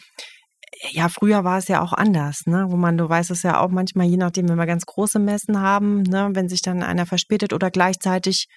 ja, 0.92 1.10
früher 1.10 1.44
war 1.44 1.58
es 1.58 1.68
ja 1.68 1.82
auch 1.82 1.94
anders, 1.94 2.46
ne? 2.46 2.66
Wo 2.70 2.76
man, 2.76 2.98
du 2.98 3.08
weißt 3.08 3.32
es 3.32 3.44
ja 3.44 3.60
auch 3.60 3.70
manchmal, 3.70 4.08
je 4.08 4.18
nachdem, 4.18 4.50
wenn 4.50 4.58
wir 4.58 4.66
ganz 4.66 4.86
große 4.86 5.20
Messen 5.20 5.62
haben, 5.62 6.04
ne, 6.04 6.30
wenn 6.34 6.50
sich 6.50 6.62
dann 6.62 6.84
einer 6.84 7.06
verspätet 7.06 7.54
oder 7.54 7.72
gleichzeitig 7.72 8.48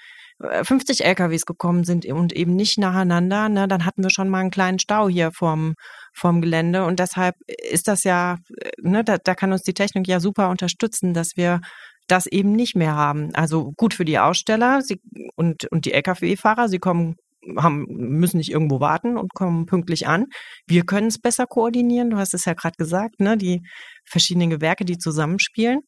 50 0.40 1.00
äh, 1.00 1.04
LKWs 1.04 1.46
gekommen 1.46 1.84
sind 1.84 2.06
und 2.06 2.32
eben 2.32 2.54
nicht 2.54 2.78
nacheinander, 2.78 3.48
ne, 3.48 3.68
dann 3.68 3.84
hatten 3.84 4.02
wir 4.02 4.10
schon 4.10 4.28
mal 4.28 4.40
einen 4.40 4.50
kleinen 4.50 4.78
Stau 4.78 5.08
hier 5.08 5.32
vorm, 5.32 5.74
vorm 6.12 6.40
Gelände. 6.40 6.84
Und 6.84 7.00
deshalb 7.00 7.36
ist 7.46 7.88
das 7.88 8.04
ja, 8.04 8.38
äh, 8.56 8.70
ne, 8.80 9.04
da, 9.04 9.18
da 9.18 9.34
kann 9.34 9.52
uns 9.52 9.62
die 9.62 9.74
Technik 9.74 10.06
ja 10.08 10.20
super 10.20 10.48
unterstützen, 10.50 11.14
dass 11.14 11.36
wir 11.36 11.60
das 12.08 12.26
eben 12.26 12.52
nicht 12.52 12.74
mehr 12.74 12.94
haben. 12.94 13.34
Also 13.34 13.72
gut 13.76 13.94
für 13.94 14.04
die 14.04 14.18
Aussteller 14.18 14.80
sie, 14.82 15.00
und, 15.36 15.66
und 15.70 15.84
die 15.84 15.92
Lkw-Fahrer, 15.92 16.68
sie 16.68 16.78
kommen 16.78 17.16
haben, 17.56 17.86
müssen 17.88 18.38
nicht 18.38 18.50
irgendwo 18.50 18.80
warten 18.80 19.16
und 19.16 19.32
kommen 19.34 19.66
pünktlich 19.66 20.06
an. 20.06 20.26
Wir 20.66 20.84
können 20.84 21.08
es 21.08 21.18
besser 21.18 21.46
koordinieren. 21.46 22.10
Du 22.10 22.18
hast 22.18 22.34
es 22.34 22.44
ja 22.44 22.54
gerade 22.54 22.76
gesagt, 22.76 23.20
ne? 23.20 23.36
Die 23.36 23.62
verschiedenen 24.04 24.50
Gewerke, 24.50 24.84
die 24.84 24.98
zusammenspielen. 24.98 25.80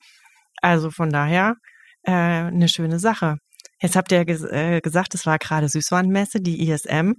Also 0.62 0.90
von 0.90 1.10
daher 1.10 1.54
äh, 2.04 2.12
eine 2.12 2.68
schöne 2.68 2.98
Sache. 2.98 3.36
Jetzt 3.82 3.96
habt 3.96 4.12
ihr 4.12 4.24
ges 4.24 4.44
äh, 4.44 4.80
gesagt, 4.80 5.14
es 5.14 5.24
war 5.26 5.38
gerade 5.38 5.68
Süßwarenmesse, 5.68 6.40
die 6.40 6.68
ISM. 6.68 7.14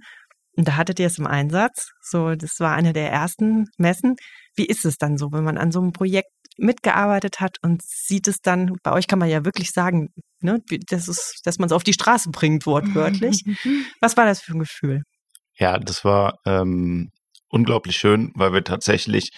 Und 0.56 0.68
da 0.68 0.76
hattet 0.76 0.98
ihr 1.00 1.06
es 1.06 1.18
im 1.18 1.26
Einsatz. 1.26 1.90
So, 2.00 2.34
das 2.34 2.60
war 2.60 2.74
eine 2.74 2.92
der 2.92 3.10
ersten 3.10 3.66
Messen. 3.78 4.16
Wie 4.54 4.66
ist 4.66 4.84
es 4.84 4.98
dann 4.98 5.16
so, 5.16 5.32
wenn 5.32 5.44
man 5.44 5.58
an 5.58 5.72
so 5.72 5.80
einem 5.80 5.92
Projekt 5.92 6.30
mitgearbeitet 6.58 7.40
hat 7.40 7.56
und 7.62 7.82
sieht 7.82 8.28
es 8.28 8.40
dann, 8.40 8.76
bei 8.82 8.92
euch 8.92 9.06
kann 9.06 9.18
man 9.18 9.30
ja 9.30 9.44
wirklich 9.44 9.70
sagen, 9.70 10.08
ne, 10.40 10.60
das 10.88 11.08
ist, 11.08 11.40
dass 11.44 11.58
man 11.58 11.66
es 11.66 11.72
auf 11.72 11.84
die 11.84 11.94
Straße 11.94 12.30
bringt, 12.30 12.66
wortwörtlich. 12.66 13.42
Was 14.00 14.16
war 14.16 14.26
das 14.26 14.42
für 14.42 14.52
ein 14.52 14.58
Gefühl? 14.58 15.02
Ja, 15.58 15.78
das 15.78 16.04
war 16.04 16.38
ähm, 16.44 17.10
unglaublich 17.48 17.96
schön, 17.96 18.32
weil 18.34 18.52
wir 18.52 18.64
tatsächlich 18.64 19.30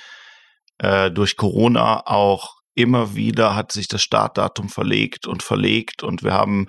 äh, 0.79 1.11
durch 1.11 1.37
Corona 1.37 2.07
auch 2.07 2.55
immer 2.75 3.15
wieder 3.15 3.55
hat 3.55 3.71
sich 3.71 3.87
das 3.87 4.03
Startdatum 4.03 4.69
verlegt 4.69 5.27
und 5.27 5.43
verlegt 5.43 6.03
und 6.03 6.25
wir 6.25 6.33
haben 6.33 6.69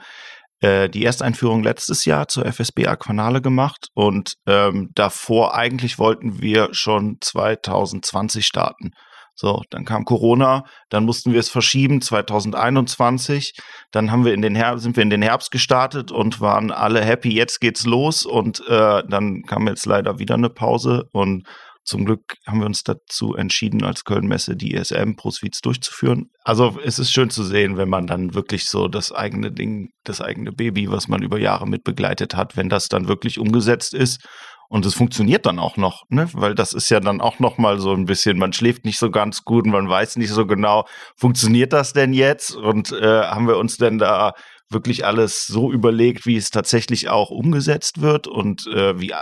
äh, 0.62 0.89
die 0.89 1.06
Ersteinführung 1.06 1.63
letztes 1.63 2.06
Jahr 2.06 2.28
zur 2.28 2.46
FSB 2.46 2.88
Aquanale 2.88 3.41
gemacht 3.41 3.88
und 3.94 4.36
ähm, 4.48 4.89
davor 4.94 5.56
eigentlich 5.56 6.00
wollten 6.00 6.41
wir 6.41 6.70
schon 6.74 7.18
2020 7.22 8.46
starten. 8.46 8.91
So, 9.38 9.63
dann 9.70 9.84
kam 9.84 10.06
Corona, 10.06 10.63
dann 10.89 11.04
mussten 11.04 11.34
wir 11.34 11.41
es 11.41 11.50
verschieben 11.50 12.02
2021. 12.02 13.54
Dann 13.91 14.10
haben 14.10 14.24
wir 14.24 14.34
in 14.34 14.41
den 14.41 14.56
Herbst, 14.56 14.84
sind 14.84 14.96
wir 14.96 15.04
in 15.04 15.10
den 15.10 15.22
Herbst 15.22 15.52
gestartet 15.52 16.10
und 16.13 16.39
waren 16.39 16.72
alle 16.72 17.04
happy. 17.04 17.34
Jetzt 17.34 17.60
geht's 17.60 17.86
los 17.86 18.26
und 18.26 18.65
äh, 18.70 19.04
dann 19.10 19.44
kam 19.44 19.68
jetzt 19.68 19.86
leider 19.86 20.20
wieder 20.20 20.36
eine 20.36 20.50
Pause 20.50 21.10
und 21.12 21.46
zum 21.86 22.06
Glück 22.06 22.36
haben 22.45 22.60
wir 22.60 22.65
uns 22.65 22.84
dazu 22.84 23.36
entschieden, 23.36 23.84
als 23.84 24.04
Köln-Messe 24.04 24.56
die 24.56 24.74
ESM 24.74 25.15
Pro 25.15 25.30
Suites 25.30 25.62
durchzuführen. 25.62 26.32
Also 26.43 26.80
es 26.84 27.00
ist 27.00 27.12
schön 27.12 27.30
zu 27.30 27.43
sehen, 27.43 27.78
wenn 27.78 27.89
man 27.89 28.08
dann 28.08 28.34
wirklich 28.34 28.65
so 28.65 28.88
das 28.88 29.12
eigene 29.12 29.52
Ding, 29.52 29.89
das 30.04 30.19
eigene 30.19 30.52
Baby, 30.52 30.89
was 30.89 31.08
man 31.08 31.21
über 31.21 31.39
Jahre 31.39 31.67
mit 31.67 31.84
begleitet 31.84 32.36
hat, 32.36 32.58
wenn 32.58 32.69
das 32.69 32.89
dann 32.89 33.08
wirklich 33.08 33.39
umgesetzt 33.39 33.93
ist 33.93 34.26
und 34.67 34.86
es 34.86 34.95
funktioniert 34.95 35.45
dann 35.45 35.60
auch 35.60 35.78
noch, 35.78 36.04
ne? 36.10 36.28
Weil 36.34 36.56
das 36.56 36.74
ist 36.74 36.89
ja 36.89 37.00
dann 37.00 37.21
auch 37.21 37.39
noch 37.39 37.58
mal 37.58 37.80
so 37.80 37.93
ein 37.93 38.06
bisschen, 38.06 38.38
man 38.38 38.54
schläft 38.54 38.84
nicht 38.84 38.98
so 38.98 39.12
ganz 39.12 39.43
gut 39.43 39.65
und 39.65 39.71
man 39.71 39.88
weiß 39.88 40.15
nicht 40.15 40.32
so 40.32 40.45
genau, 40.48 40.86
funktioniert 41.15 41.71
das 41.71 41.93
denn 41.93 42.13
jetzt? 42.13 42.56
Und 42.56 42.91
äh, 42.91 43.24
haben 43.24 43.48
wir 43.48 43.58
uns 43.58 43.78
denn 43.78 44.00
da 44.00 44.34
wirklich 44.69 45.06
alles 45.06 45.45
so 45.45 45.71
überlegt, 45.71 46.25
wie 46.25 46.38
es 46.38 46.49
tatsächlich 46.49 47.10
auch 47.10 47.30
umgesetzt 47.30 48.01
wird 48.01 48.28
und 48.28 48.67
äh, 48.67 48.99
wie, 48.99 49.13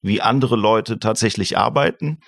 wie 0.00 0.20
andere 0.20 0.56
Leute 0.56 0.98
tatsächlich 0.98 1.58
arbeiten. 1.58 2.18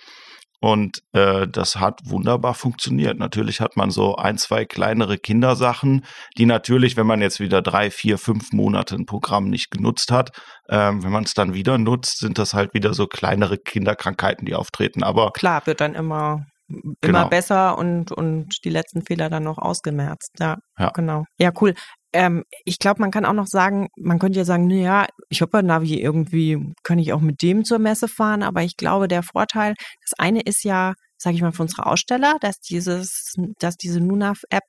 Und 0.61 1.03
äh, 1.13 1.47
das 1.47 1.77
hat 1.77 2.01
wunderbar 2.07 2.55
funktioniert. 2.55 3.19
Natürlich 3.19 3.61
hat 3.61 3.77
man 3.77 3.91
so 3.91 4.17
ein, 4.17 4.39
zwei 4.39 4.65
kleinere 4.65 5.19
Kindersachen, 5.19 6.07
die 6.39 6.47
natürlich, 6.47 6.97
wenn 6.97 7.07
man 7.07 7.21
jetzt 7.21 7.39
wieder 7.39 7.61
drei, 7.61 7.91
vier, 7.91 8.17
fünf 8.17 8.51
Monate 8.53 8.95
ein 8.95 9.05
Programm 9.05 9.51
nicht 9.51 9.71
genutzt 9.71 10.11
hat, 10.11 10.31
ähm, 10.71 11.05
wenn 11.05 11.13
man 11.13 11.25
es 11.25 11.35
dann 11.35 11.53
wieder 11.53 11.77
nutzt, 11.77 12.19
sind 12.19 12.39
das 12.39 12.55
halt 12.55 12.73
wieder 12.73 12.95
so 12.95 13.07
kleinere 13.07 13.59
Kinderkrankheiten, 13.59 14.47
die 14.47 14.55
auftreten. 14.55 15.03
Aber 15.03 15.33
klar, 15.33 15.67
wird 15.67 15.83
dann 15.83 15.95
immer 15.95 16.47
immer 16.69 16.95
genau. 17.01 17.29
besser 17.29 17.77
und, 17.77 18.11
und 18.11 18.65
die 18.65 18.71
letzten 18.71 19.03
Fehler 19.03 19.29
dann 19.29 19.45
noch 19.45 19.59
ausgemerzt. 19.59 20.33
Ja, 20.39 20.57
ja. 20.79 20.91
genau. 20.91 21.25
Ja, 21.39 21.53
cool. 21.61 21.75
Ähm, 22.15 22.45
ich 22.65 22.79
glaube, 22.79 23.01
man 23.01 23.11
kann 23.11 23.25
auch 23.25 23.33
noch 23.33 23.49
sagen, 23.49 23.89
man 23.97 24.21
könnte 24.21 24.39
ja 24.39 24.45
sagen, 24.45 24.69
naja, 24.69 25.09
ich 25.31 25.43
habe 25.43 25.59
ein 25.59 25.67
Navi 25.67 26.01
irgendwie, 26.01 26.73
kann 26.85 27.01
ich 27.01 27.13
auch 27.13 27.21
mit 27.21 27.43
dem 27.43 27.65
zur 27.65 27.81
Messe 27.81 28.07
fahren, 28.07 28.45
aber 28.45 28.63
ich 28.63 28.77
glaube, 28.77 29.09
der 29.09 29.25
Vorteil, 29.25 29.75
das 30.01 30.17
eine 30.17 30.41
ist 30.43 30.63
ja, 30.63 30.95
sage 31.19 31.35
ich 31.35 31.43
mal, 31.43 31.51
für 31.51 31.63
unsere 31.63 31.87
Aussteller, 31.87 32.37
dass 32.41 32.61
dieses, 32.61 33.35
dass 33.59 33.77
diese 33.77 34.01
Nunav-App 34.01 34.63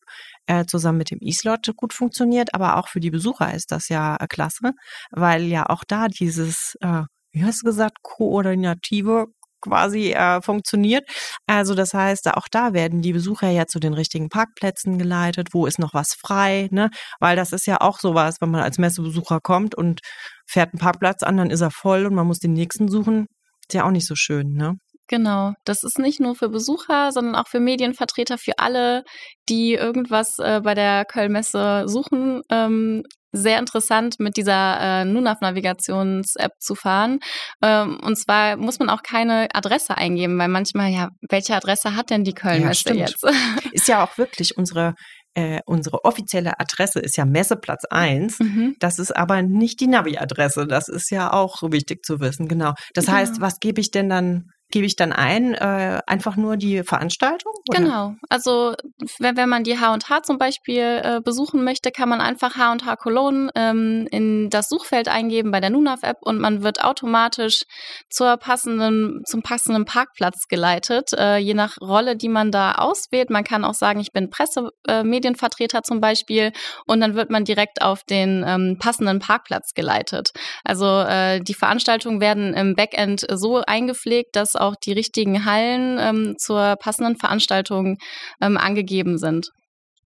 äh, 0.48 0.66
zusammen 0.66 0.98
mit 0.98 1.12
dem 1.12 1.20
E-Slot 1.22 1.72
gut 1.76 1.94
funktioniert, 1.94 2.56
aber 2.56 2.78
auch 2.78 2.88
für 2.88 3.00
die 3.00 3.12
Besucher 3.12 3.54
ist 3.54 3.72
das 3.72 3.90
ja 3.90 4.16
äh, 4.16 4.26
klasse, 4.28 4.72
weil 5.12 5.44
ja 5.44 5.68
auch 5.70 5.84
da 5.88 6.08
dieses, 6.08 6.76
äh, 6.82 7.04
wie 7.32 7.46
hast 7.46 7.62
du 7.62 7.66
gesagt, 7.68 7.98
koordinative 8.02 9.28
quasi 9.66 10.12
äh, 10.14 10.42
funktioniert. 10.42 11.04
Also 11.48 11.76
das 11.76 11.94
heißt, 11.94 12.28
auch 12.34 12.48
da 12.50 12.74
werden 12.74 13.02
die 13.02 13.14
Besucher 13.14 13.50
ja 13.50 13.66
zu 13.66 13.80
den 13.80 13.94
richtigen 13.94 14.30
Parkplätzen 14.30 14.98
geleitet, 14.98 15.50
wo 15.54 15.66
ist 15.66 15.80
noch 15.80 15.94
was 15.94 16.14
frei, 16.14 16.68
ne? 16.72 16.90
Weil 17.20 17.36
das 17.36 17.52
ist 17.52 17.68
ja 17.68 17.82
auch 17.82 18.00
sowas, 18.00 18.38
wenn 18.40 18.52
man 18.52 18.62
als 18.62 18.78
Messebesucher 18.78 19.40
kommt 19.42 19.76
und 19.76 20.02
fährt 20.48 20.74
einen 20.74 20.80
Parkplatz 20.80 21.24
an, 21.24 21.38
dann 21.38 21.50
ist 21.50 21.62
er 21.62 21.72
voll 21.72 22.06
und 22.06 22.16
man 22.16 22.28
muss 22.28 22.40
den 22.40 22.54
nächsten 22.54 22.88
suchen. 22.88 23.28
Ist 23.68 23.74
ja 23.74 23.86
auch 23.86 23.92
nicht 23.92 24.08
so 24.08 24.16
schön, 24.16 24.54
ne? 24.54 24.76
Genau, 25.08 25.54
das 25.66 25.84
ist 25.84 26.00
nicht 26.00 26.20
nur 26.20 26.36
für 26.36 26.50
Besucher, 26.50 27.12
sondern 27.12 27.36
auch 27.36 27.48
für 27.48 27.60
Medienvertreter, 27.60 28.40
für 28.40 28.54
alle, 28.58 29.04
die 29.50 29.74
irgendwas 29.74 30.40
äh, 30.40 30.62
bei 30.64 30.74
der 30.74 31.06
Köln-Messe 31.06 31.84
suchen. 31.88 32.42
Ähm, 32.50 33.04
sehr 33.36 33.60
interessant, 33.60 34.20
mit 34.20 34.38
dieser 34.38 35.02
äh, 35.02 35.06
NUNAV-Navigations-App 35.06 36.52
zu 36.60 36.76
fahren. 36.76 37.20
Ähm, 37.62 38.00
und 38.02 38.18
zwar 38.18 38.58
muss 38.58 38.80
man 38.80 38.90
auch 38.90 39.04
keine 39.04 39.48
Adresse 39.54 39.98
eingeben, 39.98 40.38
weil 40.40 40.48
manchmal, 40.48 40.92
ja, 40.92 41.10
welche 41.30 41.56
Adresse 41.56 41.96
hat 41.96 42.10
denn 42.10 42.24
die 42.24 42.34
Köln-Messe 42.34 42.90
ja, 42.90 43.06
jetzt? 43.06 43.24
ist 43.72 43.88
ja 43.88 44.04
auch 44.04 44.18
wirklich 44.18 44.58
unsere 44.58 44.94
äh, 45.38 45.60
unsere 45.66 46.06
offizielle 46.06 46.60
Adresse 46.60 47.00
ist 47.00 47.18
ja 47.18 47.26
Messeplatz 47.26 47.84
1. 47.90 48.40
Mhm. 48.40 48.76
Das 48.80 49.00
ist 49.00 49.16
aber 49.16 49.42
nicht 49.42 49.82
die 49.82 49.88
Navi-Adresse. 49.88 50.66
Das 50.66 50.88
ist 50.88 51.12
ja 51.12 51.34
auch 51.34 51.62
wichtig 51.62 52.06
zu 52.06 52.22
wissen, 52.22 52.48
genau. 52.48 52.74
Das 52.94 53.08
genau. 53.08 53.18
heißt, 53.18 53.42
was 53.42 53.60
gebe 53.60 53.82
ich 53.82 53.92
denn 53.92 54.10
dann 54.10 54.46
gebe 54.72 54.86
ich 54.86 54.96
dann 54.96 55.14
ein, 55.14 55.54
äh, 55.54 56.02
einfach 56.08 56.36
nur 56.36 56.58
die 56.58 56.84
Veranstaltung? 56.84 57.54
Oder? 57.70 57.80
Genau. 57.80 58.16
Also 58.30 58.74
wenn, 59.20 59.38
wenn 59.38 59.50
man 59.50 59.64
die 59.64 59.80
H&H 59.80 60.24
zum 60.24 60.38
Beispiel 60.38 61.02
äh, 61.04 61.22
besuchen 61.24 61.64
möchte, 61.64 61.92
kann 61.92 62.10
man 62.10 62.22
einfach 62.22 62.56
H&H 62.56 62.96
Cologne 62.98 63.50
ähm, 63.56 64.08
in 64.12 64.50
das 64.50 64.68
Suchfeld 64.68 65.08
eingeben 65.08 65.52
bei 65.52 65.60
der 65.60 65.70
Nunav-App 65.70 66.18
und 66.22 66.40
man 66.40 66.64
wird 66.64 66.84
automatisch 66.84 67.64
zur 68.10 68.38
passenden, 68.38 69.22
zum 69.26 69.44
passenden 69.44 69.86
Parkplatz 69.86 70.48
geleitet, 70.50 71.12
äh, 71.14 71.38
je 71.38 71.54
nach 71.54 71.78
Rolle, 71.80 72.16
die 72.16 72.30
man 72.30 72.52
da 72.52 72.74
auswählt. 72.74 73.30
Man 73.30 73.44
kann 73.44 73.64
auch 73.64 73.74
sagen, 73.74 74.00
ich 74.00 74.12
bin 74.12 74.30
Pressemedienvertreter 74.30 75.80
äh, 75.80 75.84
zum 75.84 76.02
Beispiel 76.02 76.52
und 76.86 77.02
dann 77.02 77.16
wird 77.16 77.30
man 77.30 77.46
direkt 77.46 77.82
auf 77.82 78.04
den 78.04 78.44
ähm, 78.46 78.78
passenden 78.80 79.20
Parkplatz 79.20 79.74
geleitet. 79.74 80.32
Also 80.64 80.86
äh, 80.86 81.40
die 81.40 81.54
Veranstaltungen 81.54 82.20
werden 82.20 82.54
im 82.54 82.76
Backend 82.76 83.26
so 83.32 83.62
eingepflegt, 83.66 84.36
dass 84.36 84.55
auch 84.56 84.76
die 84.76 84.94
richtigen 84.94 85.46
Hallen 85.46 85.98
ähm, 86.00 86.36
zur 86.38 86.76
passenden 86.78 87.18
Veranstaltung 87.18 87.98
ähm, 88.42 88.58
angegeben 88.58 89.18
sind. 89.18 89.50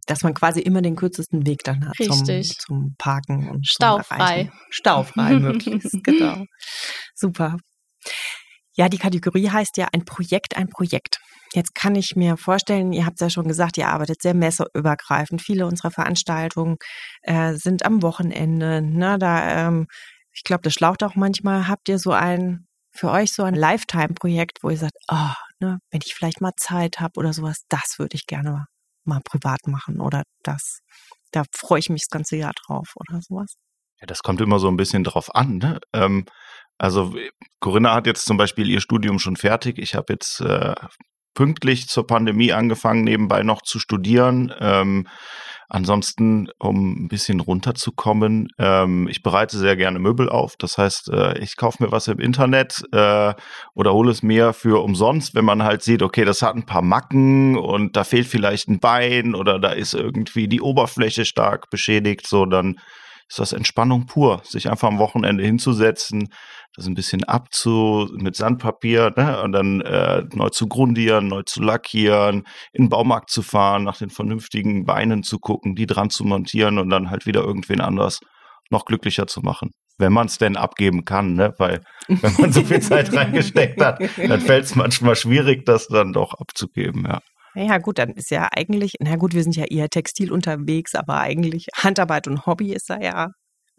Dass 0.08 0.23
man 0.23 0.34
quasi 0.34 0.62
immer 0.62 0.82
den 0.82 0.95
kürzesten 0.95 1.45
Weg 1.45 1.63
dann 1.63 1.88
hat 1.88 1.95
zum, 1.95 2.25
zum, 2.25 2.95
Parken 2.97 3.49
und 3.49 3.67
Staufrei. 3.67 4.51
Staufrei 4.69 5.34
möglichst, 5.39 6.04
genau. 6.04 6.43
Super. 7.13 7.58
Ja, 8.75 8.89
die 8.89 8.97
Kategorie 8.97 9.49
heißt 9.49 9.77
ja 9.77 9.88
ein 9.93 10.06
Projekt, 10.06 10.58
ein 10.58 10.69
Projekt. 10.69 11.19
Jetzt 11.54 11.75
kann 11.75 11.95
ich 11.95 12.15
mir 12.15 12.38
vorstellen, 12.38 12.93
ihr 12.93 13.06
habt 13.06 13.19
ja 13.19 13.30
schon 13.30 13.47
gesagt, 13.47 13.77
ihr 13.77 13.89
arbeitet 13.89 14.21
sehr 14.21 14.34
messeübergreifend. 14.34 15.41
Viele 15.41 15.65
unserer 15.67 15.91
Veranstaltungen 15.91 16.77
äh, 17.23 17.54
sind 17.56 17.86
am 17.86 18.01
Wochenende. 18.01 18.82
Ne? 18.82 19.17
Da, 19.19 19.67
ähm, 19.67 19.88
ich 20.34 20.43
glaube, 20.43 20.62
das 20.63 20.73
schlaucht 20.73 21.04
auch 21.04 21.15
manchmal. 21.15 21.67
Habt 21.67 21.89
ihr 21.89 21.99
so 21.99 22.12
ein 22.12 22.67
für 22.91 23.10
euch 23.10 23.34
so 23.34 23.43
ein 23.43 23.56
Lifetime-Projekt, 23.56 24.63
wo 24.63 24.69
ihr 24.69 24.77
sagt, 24.77 24.97
oh, 25.10 25.34
ne, 25.60 25.80
wenn 25.89 26.01
ich 26.04 26.13
vielleicht 26.13 26.41
mal 26.41 26.54
Zeit 26.58 26.99
habe 26.99 27.19
oder 27.19 27.34
sowas, 27.34 27.63
das 27.69 27.97
würde 27.97 28.15
ich 28.15 28.27
gerne 28.27 28.67
mal 29.06 29.21
privat 29.23 29.67
machen 29.67 29.99
oder 29.99 30.23
das, 30.43 30.82
da 31.32 31.43
freue 31.56 31.80
ich 31.80 31.89
mich 31.89 32.01
das 32.01 32.10
ganze 32.10 32.36
Jahr 32.36 32.54
drauf 32.65 32.93
oder 32.95 33.21
sowas? 33.21 33.56
Ja, 33.99 34.08
das 34.08 34.21
kommt 34.23 34.41
immer 34.41 34.60
so 34.60 34.67
ein 34.67 34.77
bisschen 34.77 35.04
drauf 35.04 35.34
an. 35.34 35.58
Ne? 35.58 35.80
Ähm, 35.93 36.25
also 36.77 37.15
Corinna 37.60 37.93
hat 37.93 38.08
jetzt 38.08 38.25
zum 38.25 38.38
Beispiel 38.38 38.69
ihr 38.69 38.82
Studium 38.82 39.19
schon 39.19 39.36
fertig. 39.36 39.77
Ich 39.77 39.95
habe 39.95 40.13
jetzt 40.13 40.41
äh, 40.41 40.73
pünktlich 41.34 41.88
zur 41.88 42.08
Pandemie 42.08 42.51
angefangen, 42.51 43.04
nebenbei 43.04 43.43
noch 43.43 43.62
zu 43.62 43.80
studieren. 43.80 44.54
Ähm, 44.60 45.08
Ansonsten, 45.74 46.50
um 46.60 47.06
ein 47.06 47.08
bisschen 47.08 47.40
runterzukommen, 47.40 48.50
ähm, 48.60 49.08
ich 49.08 49.24
bereite 49.24 49.58
sehr 49.58 49.78
gerne 49.78 50.00
Möbel 50.00 50.28
auf. 50.28 50.58
Das 50.58 50.78
heißt, 50.78 51.10
äh, 51.14 51.40
ich 51.40 51.56
kaufe 51.56 51.82
mir 51.82 51.94
was 51.94 52.10
im 52.10 52.20
Internet 52.20 52.84
äh, 52.92 53.34
oder 53.74 53.94
hole 53.94 54.12
es 54.12 54.22
mir 54.22 54.52
für 54.52 54.84
umsonst, 54.84 55.34
wenn 55.34 55.46
man 55.46 55.64
halt 55.64 55.82
sieht, 55.82 56.04
okay, 56.04 56.26
das 56.26 56.42
hat 56.42 56.56
ein 56.56 56.66
paar 56.66 56.82
Macken 56.82 57.58
und 57.58 57.96
da 57.96 58.04
fehlt 58.04 58.28
vielleicht 58.28 58.68
ein 58.68 58.82
Bein 58.82 59.34
oder 59.34 59.60
da 59.60 59.70
ist 59.70 59.94
irgendwie 59.94 60.50
die 60.50 60.60
Oberfläche 60.60 61.24
stark 61.24 61.70
beschädigt, 61.70 62.28
so 62.28 62.46
dann 62.46 62.78
ist 63.32 63.39
das 63.39 63.54
Entspannung 63.54 64.08
pur, 64.08 64.41
sich 64.44 64.70
einfach 64.70 64.89
am 64.89 65.00
Wochenende 65.00 65.46
hinzusetzen, 65.46 66.34
das 66.76 66.86
ein 66.86 66.96
bisschen 66.96 67.24
abzu 67.24 68.10
mit 68.13 68.36
Sandpapier 68.36 69.13
ne, 69.15 69.41
und 69.41 69.54
dann 69.54 69.80
äh, 69.80 70.26
neu 70.34 70.50
zu 70.50 70.67
grundieren, 70.67 71.30
neu 71.30 71.44
zu 71.44 71.62
lackieren, 71.62 72.44
in 72.74 72.86
den 72.86 72.89
Baumarkt 72.89 73.30
zu 73.30 73.41
fahren, 73.41 73.86
nach 73.86 73.98
den 73.98 74.10
vernünftigen 74.10 74.86
Beinen 74.86 75.24
zu 75.24 75.39
gucken, 75.39 75.76
die 75.76 75.86
dran 75.86 76.10
zu 76.10 76.26
montieren 76.26 76.78
und 76.78 76.89
dann 76.89 77.10
halt 77.10 77.26
wieder 77.26 77.41
irgendwen 77.41 77.80
anders 77.80 78.20
noch 78.70 78.84
glücklicher 78.84 79.28
zu 79.28 79.39
machen. 79.39 79.72
Wenn 79.98 80.12
man 80.12 80.28
es 80.28 80.38
denn 80.38 80.58
abgeben 80.58 81.06
kann, 81.06 81.36
ne? 81.36 81.54
Weil 81.58 81.82
wenn 82.10 82.34
man 82.38 82.52
so 82.52 82.63
viel 82.63 82.82
Zeit 82.82 83.13
reingesteckt 83.13 83.82
hat, 83.82 84.02
dann 84.17 84.41
fällt 84.41 84.65
es 84.65 84.76
manchmal 84.76 85.15
schwierig, 85.15 85.65
das 85.65 85.88
dann 85.88 86.12
doch 86.12 86.34
abzugeben, 86.34 87.06
ja. 87.08 87.20
Ja, 87.56 87.78
gut, 87.80 87.98
dann 88.00 88.12
ist 88.12 88.32
ja 88.32 88.48
eigentlich, 88.56 88.96
na 89.02 89.18
gut, 89.18 89.34
wir 89.34 89.44
sind 89.44 89.56
ja 89.58 89.66
eher 89.66 89.90
textil 89.90 90.32
unterwegs, 90.32 90.96
aber 90.96 91.20
eigentlich 91.20 91.68
Handarbeit 91.76 92.28
und 92.28 92.46
Hobby 92.46 92.72
ist 92.74 92.90
da 92.90 92.98
ja 93.00 93.32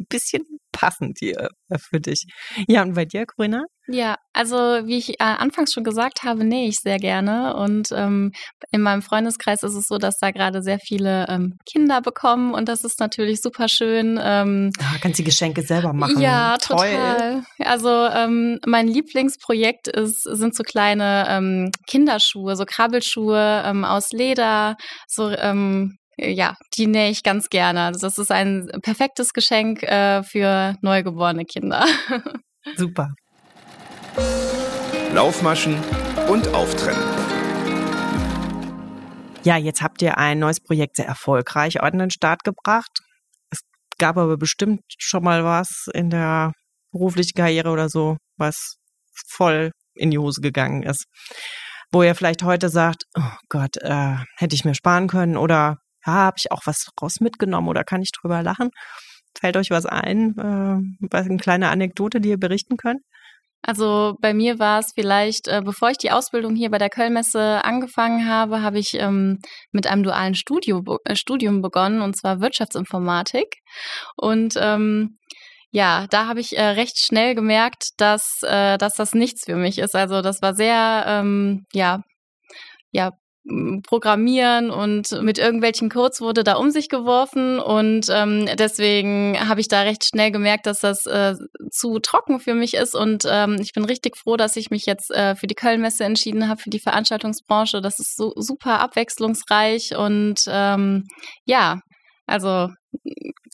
ein 0.02 0.06
bisschen 0.08 0.42
passend 0.72 1.18
hier 1.20 1.50
äh, 1.68 1.78
für 1.78 2.00
dich. 2.00 2.24
Ja, 2.66 2.82
und 2.82 2.94
bei 2.94 3.04
dir, 3.04 3.24
Corinna? 3.26 3.64
Ja, 3.88 4.16
also 4.32 4.56
wie 4.56 4.96
ich 4.96 5.10
äh, 5.10 5.24
anfangs 5.24 5.72
schon 5.72 5.84
gesagt 5.84 6.22
habe, 6.22 6.44
nähe 6.44 6.68
ich 6.68 6.78
sehr 6.78 6.98
gerne. 6.98 7.56
Und 7.56 7.88
ähm, 7.92 8.32
in 8.70 8.80
meinem 8.80 9.02
Freundeskreis 9.02 9.62
ist 9.62 9.74
es 9.74 9.86
so, 9.86 9.98
dass 9.98 10.18
da 10.18 10.30
gerade 10.30 10.62
sehr 10.62 10.78
viele 10.78 11.26
ähm, 11.28 11.58
Kinder 11.70 12.00
bekommen 12.00 12.54
und 12.54 12.68
das 12.68 12.84
ist 12.84 13.00
natürlich 13.00 13.42
super 13.42 13.68
schön. 13.68 14.18
Ähm, 14.22 14.70
ah, 14.80 14.96
kannst 15.00 15.18
die 15.18 15.24
Geschenke 15.24 15.62
selber 15.62 15.92
machen. 15.92 16.20
Ja, 16.20 16.56
Toll. 16.58 16.78
total. 16.78 17.42
Also 17.58 18.06
ähm, 18.06 18.58
mein 18.66 18.86
Lieblingsprojekt 18.86 19.88
ist, 19.88 20.22
sind 20.22 20.54
so 20.54 20.62
kleine 20.62 21.26
ähm, 21.28 21.70
Kinderschuhe, 21.88 22.56
so 22.56 22.64
Krabbelschuhe 22.64 23.62
ähm, 23.66 23.84
aus 23.84 24.12
Leder, 24.12 24.76
so 25.08 25.28
ähm, 25.30 25.98
ja, 26.18 26.56
die 26.76 26.86
nähe 26.86 27.10
ich 27.10 27.22
ganz 27.22 27.48
gerne. 27.48 27.82
Also 27.82 28.00
das 28.06 28.18
ist 28.18 28.30
ein 28.30 28.68
perfektes 28.82 29.32
Geschenk 29.32 29.82
äh, 29.82 30.22
für 30.22 30.76
neugeborene 30.82 31.44
Kinder. 31.44 31.84
Super. 32.76 33.14
Laufmaschen 35.12 35.76
und 36.28 36.48
Auftrennen. 36.48 37.02
Ja, 39.44 39.56
jetzt 39.56 39.82
habt 39.82 40.00
ihr 40.02 40.18
ein 40.18 40.38
neues 40.38 40.60
Projekt 40.60 40.96
sehr 40.96 41.06
erfolgreich 41.06 41.82
an 41.82 41.98
den 41.98 42.10
Start 42.10 42.44
gebracht. 42.44 43.00
Es 43.50 43.60
gab 43.98 44.16
aber 44.16 44.36
bestimmt 44.36 44.82
schon 44.98 45.24
mal 45.24 45.44
was 45.44 45.88
in 45.92 46.10
der 46.10 46.52
beruflichen 46.92 47.34
Karriere 47.34 47.70
oder 47.70 47.88
so, 47.88 48.18
was 48.36 48.76
voll 49.28 49.72
in 49.94 50.10
die 50.10 50.18
Hose 50.18 50.40
gegangen 50.40 50.82
ist. 50.82 51.06
Wo 51.90 52.02
ihr 52.02 52.14
vielleicht 52.14 52.42
heute 52.44 52.68
sagt, 52.68 53.04
oh 53.16 53.36
Gott, 53.48 53.76
äh, 53.78 54.16
hätte 54.36 54.54
ich 54.54 54.64
mir 54.64 54.74
sparen 54.74 55.08
können 55.08 55.36
oder 55.36 55.78
ja, 56.06 56.12
habe 56.12 56.36
ich 56.38 56.50
auch 56.52 56.62
was 56.64 56.90
raus 57.00 57.20
mitgenommen 57.20 57.68
oder 57.68 57.84
kann 57.84 58.02
ich 58.02 58.12
drüber 58.12 58.42
lachen? 58.42 58.70
Fällt 59.38 59.56
euch 59.56 59.70
was 59.70 59.86
ein? 59.86 60.36
Äh, 60.38 61.06
was 61.10 61.26
eine 61.26 61.38
kleine 61.38 61.70
Anekdote, 61.70 62.20
die 62.20 62.30
ihr 62.30 62.38
berichten 62.38 62.76
könnt? 62.76 63.00
Also 63.64 64.16
bei 64.20 64.34
mir 64.34 64.58
war 64.58 64.80
es 64.80 64.92
vielleicht, 64.92 65.46
äh, 65.46 65.62
bevor 65.64 65.90
ich 65.90 65.98
die 65.98 66.10
Ausbildung 66.10 66.56
hier 66.56 66.70
bei 66.70 66.78
der 66.78 66.90
Kölnmesse 66.90 67.64
angefangen 67.64 68.28
habe, 68.28 68.60
habe 68.60 68.80
ich 68.80 68.94
ähm, 68.94 69.38
mit 69.70 69.86
einem 69.86 70.02
dualen 70.02 70.34
Studio, 70.34 70.82
äh, 71.04 71.14
Studium 71.14 71.62
begonnen, 71.62 72.02
und 72.02 72.16
zwar 72.16 72.40
Wirtschaftsinformatik. 72.40 73.58
Und 74.16 74.54
ähm, 74.58 75.18
ja, 75.70 76.06
da 76.10 76.26
habe 76.26 76.40
ich 76.40 76.58
äh, 76.58 76.62
recht 76.62 76.98
schnell 76.98 77.36
gemerkt, 77.36 77.90
dass, 77.98 78.40
äh, 78.42 78.78
dass 78.78 78.94
das 78.94 79.14
nichts 79.14 79.44
für 79.44 79.56
mich 79.56 79.78
ist. 79.78 79.94
Also 79.94 80.22
das 80.22 80.42
war 80.42 80.54
sehr, 80.54 81.04
ähm, 81.06 81.64
ja, 81.72 82.02
ja, 82.90 83.12
Programmieren 83.82 84.70
und 84.70 85.10
mit 85.22 85.38
irgendwelchen 85.38 85.90
Codes 85.90 86.20
wurde 86.20 86.44
da 86.44 86.54
um 86.54 86.70
sich 86.70 86.88
geworfen 86.88 87.58
und 87.58 88.06
ähm, 88.08 88.46
deswegen 88.56 89.36
habe 89.48 89.60
ich 89.60 89.66
da 89.66 89.80
recht 89.80 90.04
schnell 90.04 90.30
gemerkt, 90.30 90.66
dass 90.66 90.78
das 90.80 91.06
äh, 91.06 91.34
zu 91.70 91.98
trocken 91.98 92.38
für 92.38 92.54
mich 92.54 92.74
ist 92.74 92.94
und 92.94 93.24
ähm, 93.28 93.56
ich 93.60 93.72
bin 93.72 93.84
richtig 93.84 94.16
froh, 94.16 94.36
dass 94.36 94.54
ich 94.54 94.70
mich 94.70 94.86
jetzt 94.86 95.10
äh, 95.10 95.34
für 95.34 95.48
die 95.48 95.56
Kölnmesse 95.56 96.04
entschieden 96.04 96.48
habe, 96.48 96.60
für 96.60 96.70
die 96.70 96.78
Veranstaltungsbranche. 96.78 97.80
Das 97.80 97.98
ist 97.98 98.16
so 98.16 98.32
super 98.36 98.78
abwechslungsreich 98.78 99.96
und 99.96 100.44
ähm, 100.46 101.04
ja, 101.44 101.80
also 102.26 102.68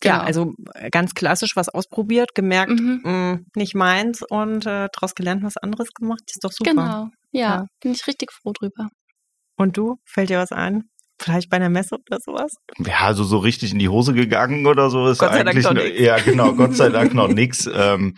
Genau. 0.00 0.14
Ja, 0.14 0.22
also 0.22 0.52
äh, 0.74 0.90
ganz 0.90 1.14
klassisch 1.14 1.56
was 1.56 1.68
ausprobiert, 1.68 2.34
gemerkt, 2.34 2.78
mhm. 2.78 3.00
mh, 3.02 3.10
mm, 3.10 3.46
nicht 3.56 3.74
meins 3.74 4.22
und 4.22 4.66
äh, 4.66 4.88
daraus 4.92 5.14
gelernt, 5.14 5.42
was 5.42 5.56
anderes 5.56 5.92
gemacht. 5.92 6.22
Ist 6.26 6.44
doch 6.44 6.52
super. 6.52 6.70
Genau, 6.70 7.08
ja, 7.32 7.40
ja, 7.40 7.66
bin 7.80 7.92
ich 7.92 8.06
richtig 8.06 8.32
froh 8.32 8.52
drüber. 8.52 8.88
Und 9.58 9.76
du? 9.76 9.98
Fällt 10.04 10.30
dir 10.30 10.38
was 10.38 10.52
ein? 10.52 10.84
Vielleicht 11.20 11.50
bei 11.50 11.56
einer 11.56 11.68
Messe 11.68 11.96
oder 11.96 12.20
sowas? 12.20 12.52
Ja, 12.78 13.00
also 13.00 13.24
so 13.24 13.38
richtig 13.38 13.72
in 13.72 13.80
die 13.80 13.88
Hose 13.88 14.14
gegangen 14.14 14.66
oder 14.66 14.88
so 14.88 15.08
ist 15.08 15.18
Gott 15.18 15.32
sei 15.32 15.40
eigentlich 15.40 15.64
Dank 15.64 15.76
noch 15.76 15.82
ne, 15.82 16.00
ja 16.00 16.16
genau, 16.18 16.52
Gott 16.52 16.76
sei 16.76 16.90
Dank 16.90 17.12
noch 17.12 17.26
nichts. 17.34 17.68
Ähm, 17.74 18.14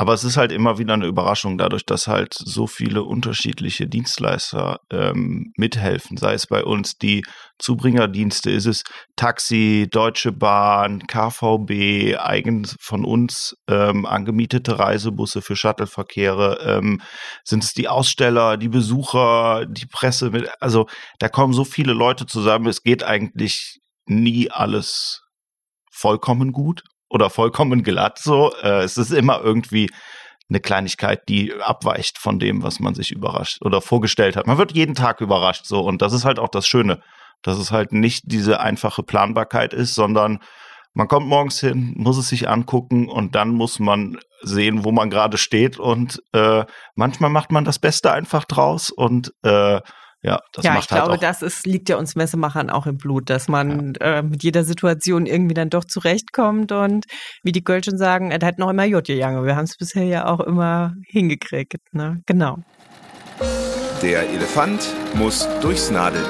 aber 0.00 0.14
es 0.14 0.22
ist 0.22 0.36
halt 0.36 0.52
immer 0.52 0.78
wieder 0.78 0.94
eine 0.94 1.06
Überraschung, 1.06 1.58
dadurch, 1.58 1.84
dass 1.84 2.06
halt 2.06 2.32
so 2.32 2.68
viele 2.68 3.02
unterschiedliche 3.02 3.88
Dienstleister 3.88 4.78
ähm, 4.90 5.52
mithelfen. 5.56 6.16
Sei 6.16 6.34
es 6.34 6.46
bei 6.46 6.62
uns 6.62 6.98
die 6.98 7.24
Zubringerdienste, 7.58 8.52
ist 8.52 8.66
es 8.66 8.84
Taxi, 9.16 9.88
Deutsche 9.90 10.30
Bahn, 10.30 11.04
KVB, 11.08 12.16
eigen 12.16 12.64
von 12.78 13.04
uns 13.04 13.56
ähm, 13.66 14.06
angemietete 14.06 14.78
Reisebusse 14.78 15.42
für 15.42 15.56
Shuttleverkehre, 15.56 16.60
ähm, 16.64 17.02
sind 17.42 17.64
es 17.64 17.72
die 17.72 17.88
Aussteller, 17.88 18.56
die 18.56 18.68
Besucher, 18.68 19.66
die 19.66 19.86
Presse. 19.86 20.30
Mit, 20.30 20.48
also 20.60 20.86
da 21.18 21.28
kommen 21.28 21.52
so 21.52 21.64
viele 21.64 21.92
Leute 21.92 22.24
zusammen. 22.26 22.68
Es 22.68 22.84
geht 22.84 23.02
eigentlich 23.02 23.80
nie 24.06 24.48
alles 24.48 25.24
vollkommen 25.90 26.52
gut 26.52 26.84
oder 27.08 27.30
vollkommen 27.30 27.82
glatt 27.82 28.18
so. 28.18 28.52
Äh, 28.62 28.82
es 28.82 28.96
ist 28.96 29.12
immer 29.12 29.40
irgendwie 29.42 29.90
eine 30.48 30.60
Kleinigkeit, 30.60 31.28
die 31.28 31.52
abweicht 31.60 32.18
von 32.18 32.38
dem, 32.38 32.62
was 32.62 32.80
man 32.80 32.94
sich 32.94 33.10
überrascht 33.10 33.62
oder 33.62 33.80
vorgestellt 33.80 34.36
hat. 34.36 34.46
Man 34.46 34.58
wird 34.58 34.72
jeden 34.72 34.94
Tag 34.94 35.20
überrascht 35.20 35.66
so 35.66 35.80
und 35.80 36.00
das 36.00 36.12
ist 36.12 36.24
halt 36.24 36.38
auch 36.38 36.48
das 36.48 36.66
Schöne, 36.66 37.02
dass 37.42 37.58
es 37.58 37.70
halt 37.70 37.92
nicht 37.92 38.24
diese 38.26 38.60
einfache 38.60 39.02
Planbarkeit 39.02 39.74
ist, 39.74 39.94
sondern 39.94 40.40
man 40.94 41.06
kommt 41.06 41.26
morgens 41.26 41.60
hin, 41.60 41.92
muss 41.96 42.16
es 42.16 42.28
sich 42.28 42.48
angucken 42.48 43.08
und 43.08 43.34
dann 43.34 43.50
muss 43.50 43.78
man 43.78 44.18
sehen, 44.42 44.84
wo 44.84 44.92
man 44.92 45.10
gerade 45.10 45.36
steht 45.36 45.78
und 45.78 46.22
äh, 46.32 46.64
manchmal 46.94 47.30
macht 47.30 47.52
man 47.52 47.64
das 47.64 47.78
Beste 47.78 48.12
einfach 48.12 48.44
draus 48.44 48.90
und 48.90 49.32
äh, 49.42 49.80
ja, 50.22 50.40
das 50.52 50.64
ja, 50.64 50.72
macht 50.72 50.86
ich 50.86 50.90
halt 50.90 51.04
glaube, 51.04 51.18
auch. 51.18 51.20
das 51.20 51.42
ist, 51.42 51.64
liegt 51.64 51.88
ja 51.88 51.96
uns 51.96 52.16
Messemachern 52.16 52.70
auch 52.70 52.86
im 52.86 52.96
Blut, 52.96 53.30
dass 53.30 53.46
man 53.46 53.94
ja. 54.00 54.18
äh, 54.18 54.22
mit 54.22 54.42
jeder 54.42 54.64
Situation 54.64 55.26
irgendwie 55.26 55.54
dann 55.54 55.70
doch 55.70 55.84
zurechtkommt 55.84 56.72
und 56.72 57.06
wie 57.44 57.52
die 57.52 57.62
Kölschen 57.62 57.98
sagen, 57.98 58.32
er 58.32 58.44
hat 58.44 58.58
noch 58.58 58.70
immer 58.70 58.84
Jod 58.84 59.06
gegangen. 59.06 59.44
Wir 59.44 59.54
haben 59.54 59.64
es 59.64 59.76
bisher 59.76 60.04
ja 60.04 60.26
auch 60.26 60.40
immer 60.40 60.94
hingekriegt. 61.06 61.76
Ne? 61.92 62.20
Genau. 62.26 62.58
Der 64.02 64.28
Elefant 64.28 64.88
muss 65.14 65.48
durchs 65.60 65.90
Nadelöhr. 65.90 66.26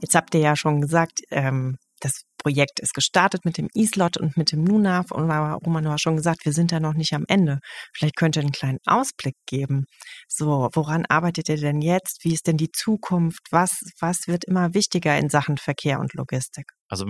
Jetzt 0.00 0.14
habt 0.14 0.34
ihr 0.34 0.40
ja 0.40 0.56
schon 0.56 0.80
gesagt, 0.80 1.20
ähm, 1.30 1.78
das 2.00 2.22
Projekt 2.42 2.80
ist 2.80 2.92
gestartet 2.92 3.44
mit 3.44 3.56
dem 3.56 3.68
E-Slot 3.74 4.16
und 4.16 4.36
mit 4.36 4.52
dem 4.52 4.64
NUNAV 4.64 5.10
und 5.12 5.30
Roman 5.30 5.88
hat 5.88 6.00
schon 6.00 6.16
gesagt, 6.16 6.44
wir 6.44 6.52
sind 6.52 6.72
da 6.72 6.80
noch 6.80 6.94
nicht 6.94 7.12
am 7.12 7.24
Ende. 7.28 7.60
Vielleicht 7.94 8.16
könnt 8.16 8.36
ihr 8.36 8.42
einen 8.42 8.52
kleinen 8.52 8.78
Ausblick 8.86 9.36
geben. 9.46 9.84
So, 10.28 10.68
woran 10.74 11.06
arbeitet 11.06 11.48
ihr 11.48 11.56
denn 11.56 11.80
jetzt? 11.80 12.24
Wie 12.24 12.34
ist 12.34 12.46
denn 12.46 12.56
die 12.56 12.70
Zukunft? 12.72 13.40
Was, 13.50 13.80
was 14.00 14.26
wird 14.26 14.44
immer 14.44 14.74
wichtiger 14.74 15.16
in 15.16 15.28
Sachen 15.28 15.56
Verkehr 15.56 16.00
und 16.00 16.14
Logistik? 16.14 16.64
Also 16.88 17.06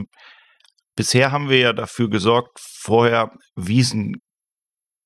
bisher 0.97 1.33
haben 1.33 1.49
wir 1.49 1.59
ja 1.59 1.73
dafür 1.73 2.11
gesorgt, 2.11 2.59
vorher 2.61 3.31
Wiesen 3.57 4.17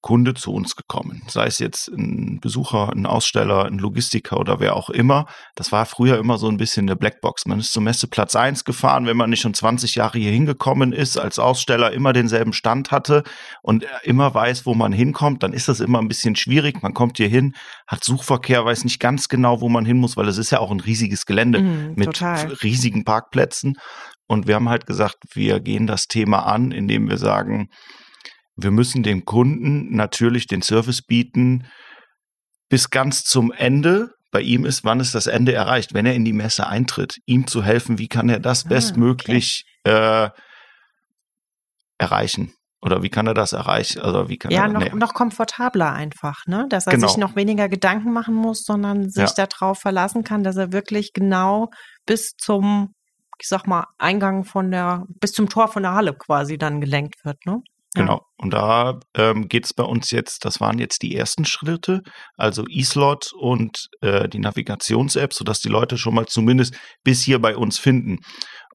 Kunde 0.06 0.34
zu 0.34 0.52
uns 0.52 0.76
gekommen. 0.76 1.24
Sei 1.26 1.46
es 1.46 1.58
jetzt 1.58 1.88
ein 1.88 2.38
Besucher, 2.40 2.92
ein 2.92 3.06
Aussteller, 3.06 3.64
ein 3.64 3.78
Logistiker 3.78 4.38
oder 4.38 4.60
wer 4.60 4.76
auch 4.76 4.88
immer. 4.88 5.26
Das 5.56 5.72
war 5.72 5.84
früher 5.84 6.16
immer 6.16 6.38
so 6.38 6.46
ein 6.48 6.58
bisschen 6.58 6.88
eine 6.88 6.94
Blackbox. 6.94 7.46
Man 7.46 7.58
ist 7.58 7.72
zum 7.72 7.82
Messeplatz 7.82 8.36
1 8.36 8.62
gefahren, 8.62 9.06
wenn 9.06 9.16
man 9.16 9.30
nicht 9.30 9.40
schon 9.40 9.52
20 9.52 9.96
Jahre 9.96 10.20
hier 10.20 10.30
hingekommen 10.30 10.92
ist, 10.92 11.18
als 11.18 11.40
Aussteller 11.40 11.90
immer 11.90 12.12
denselben 12.12 12.52
Stand 12.52 12.92
hatte 12.92 13.24
und 13.62 13.84
immer 14.04 14.32
weiß, 14.32 14.64
wo 14.64 14.74
man 14.74 14.92
hinkommt, 14.92 15.42
dann 15.42 15.52
ist 15.52 15.66
das 15.66 15.80
immer 15.80 15.98
ein 15.98 16.06
bisschen 16.06 16.36
schwierig. 16.36 16.84
Man 16.84 16.94
kommt 16.94 17.16
hier 17.16 17.26
hin, 17.26 17.56
hat 17.88 18.04
Suchverkehr, 18.04 18.64
weiß 18.64 18.84
nicht 18.84 19.00
ganz 19.00 19.26
genau, 19.26 19.60
wo 19.60 19.68
man 19.68 19.84
hin 19.84 19.96
muss, 19.96 20.16
weil 20.16 20.28
es 20.28 20.38
ist 20.38 20.52
ja 20.52 20.60
auch 20.60 20.70
ein 20.70 20.78
riesiges 20.78 21.26
Gelände 21.26 21.62
mm, 21.62 21.94
mit 21.96 22.06
total. 22.06 22.52
riesigen 22.62 23.02
Parkplätzen. 23.02 23.74
Und 24.28 24.46
wir 24.46 24.54
haben 24.54 24.68
halt 24.68 24.86
gesagt, 24.86 25.16
wir 25.34 25.58
gehen 25.58 25.88
das 25.88 26.06
Thema 26.06 26.46
an, 26.46 26.70
indem 26.70 27.08
wir 27.08 27.18
sagen, 27.18 27.70
wir 28.56 28.70
müssen 28.70 29.02
dem 29.02 29.24
Kunden 29.24 29.94
natürlich 29.94 30.46
den 30.46 30.62
Service 30.62 31.02
bieten 31.02 31.66
bis 32.68 32.90
ganz 32.90 33.22
zum 33.24 33.52
Ende. 33.52 34.10
Bei 34.32 34.40
ihm 34.40 34.64
ist, 34.64 34.84
wann 34.84 35.00
ist 35.00 35.14
das 35.14 35.26
Ende 35.26 35.52
erreicht? 35.52 35.94
Wenn 35.94 36.06
er 36.06 36.14
in 36.14 36.24
die 36.24 36.32
Messe 36.32 36.66
eintritt, 36.66 37.18
ihm 37.26 37.46
zu 37.46 37.62
helfen, 37.62 37.98
wie 37.98 38.08
kann 38.08 38.28
er 38.28 38.40
das 38.40 38.66
ah, 38.66 38.68
bestmöglich 38.68 39.64
okay. 39.86 40.26
äh, 40.26 40.30
erreichen? 41.98 42.52
Oder 42.82 43.02
wie 43.02 43.08
kann 43.08 43.26
er 43.26 43.34
das 43.34 43.52
erreichen? 43.52 44.00
Also 44.00 44.28
wie 44.28 44.36
kann 44.36 44.50
ja, 44.50 44.62
er, 44.62 44.68
noch, 44.68 44.80
nee. 44.80 44.90
noch 44.94 45.14
komfortabler 45.14 45.92
einfach, 45.92 46.46
ne? 46.46 46.66
Dass 46.68 46.86
er 46.86 46.92
genau. 46.92 47.08
sich 47.08 47.16
noch 47.16 47.34
weniger 47.34 47.68
Gedanken 47.68 48.12
machen 48.12 48.34
muss, 48.34 48.64
sondern 48.64 49.08
sich 49.08 49.36
ja. 49.36 49.46
darauf 49.46 49.78
verlassen 49.78 50.24
kann, 50.24 50.44
dass 50.44 50.56
er 50.56 50.72
wirklich 50.72 51.12
genau 51.12 51.70
bis 52.04 52.32
zum, 52.36 52.94
ich 53.40 53.48
sag 53.48 53.66
mal, 53.66 53.86
Eingang 53.98 54.44
von 54.44 54.70
der, 54.70 55.04
bis 55.20 55.32
zum 55.32 55.48
Tor 55.48 55.68
von 55.68 55.82
der 55.82 55.94
Halle 55.94 56.14
quasi 56.14 56.58
dann 56.58 56.80
gelenkt 56.80 57.24
wird, 57.24 57.38
ne? 57.46 57.60
Genau. 57.94 58.26
Und 58.36 58.52
da 58.52 59.00
ähm, 59.14 59.48
geht 59.48 59.64
es 59.64 59.72
bei 59.72 59.84
uns 59.84 60.10
jetzt, 60.10 60.44
das 60.44 60.60
waren 60.60 60.78
jetzt 60.78 61.02
die 61.02 61.16
ersten 61.16 61.44
Schritte, 61.44 62.02
also 62.36 62.64
E-Slot 62.68 63.32
und 63.32 63.88
äh, 64.02 64.28
die 64.28 64.38
Navigations-App, 64.38 65.32
sodass 65.32 65.60
die 65.60 65.70
Leute 65.70 65.96
schon 65.96 66.14
mal 66.14 66.26
zumindest 66.26 66.76
bis 67.04 67.22
hier 67.22 67.40
bei 67.40 67.56
uns 67.56 67.78
finden. 67.78 68.18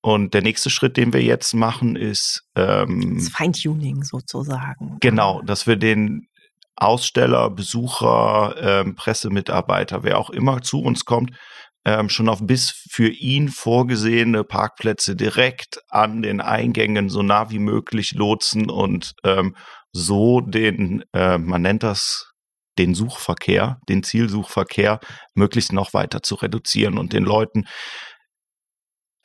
Und 0.02 0.34
der 0.34 0.42
nächste 0.42 0.72
Schritt, 0.72 0.98
den 0.98 1.14
wir 1.14 1.22
jetzt 1.22 1.54
machen, 1.54 1.96
ist 1.96 2.42
ähm, 2.56 3.18
das 3.18 3.30
Feintuning 3.30 4.04
sozusagen. 4.04 4.98
Genau, 5.00 5.44
dass 5.44 5.68
wir 5.68 5.76
den 5.76 6.28
Aussteller, 6.76 7.52
Besucher, 7.52 8.56
ähm, 8.60 8.96
Pressemitarbeiter, 8.96 10.02
wer 10.02 10.18
auch 10.18 10.32
immer 10.32 10.64
zu 10.64 10.82
uns 10.82 11.06
kommt, 11.06 11.38
ähm, 11.86 12.10
schon 12.10 12.30
auf 12.30 12.40
bis 12.42 12.72
für 12.90 13.10
ihn 13.10 13.50
vorgesehene 13.50 14.44
Parkplätze 14.44 15.16
direkt 15.16 15.82
an 15.90 16.22
den 16.22 16.42
Eingängen 16.42 17.10
so 17.10 17.24
nah 17.24 17.50
wie 17.50 17.60
möglich 17.60 18.12
lotsen 18.14 18.70
und 18.70 19.14
ähm, 19.24 19.56
so 19.92 20.42
den, 20.42 21.04
äh, 21.14 21.38
man 21.38 21.62
nennt 21.62 21.84
das 21.84 22.32
den 22.78 22.94
Suchverkehr, 22.96 23.80
den 23.90 24.04
Zielsuchverkehr 24.04 25.00
möglichst 25.34 25.74
noch 25.74 25.94
weiter 25.94 26.22
zu 26.24 26.36
reduzieren 26.36 26.98
und 26.98 27.14
den 27.14 27.24
Leuten 27.24 27.66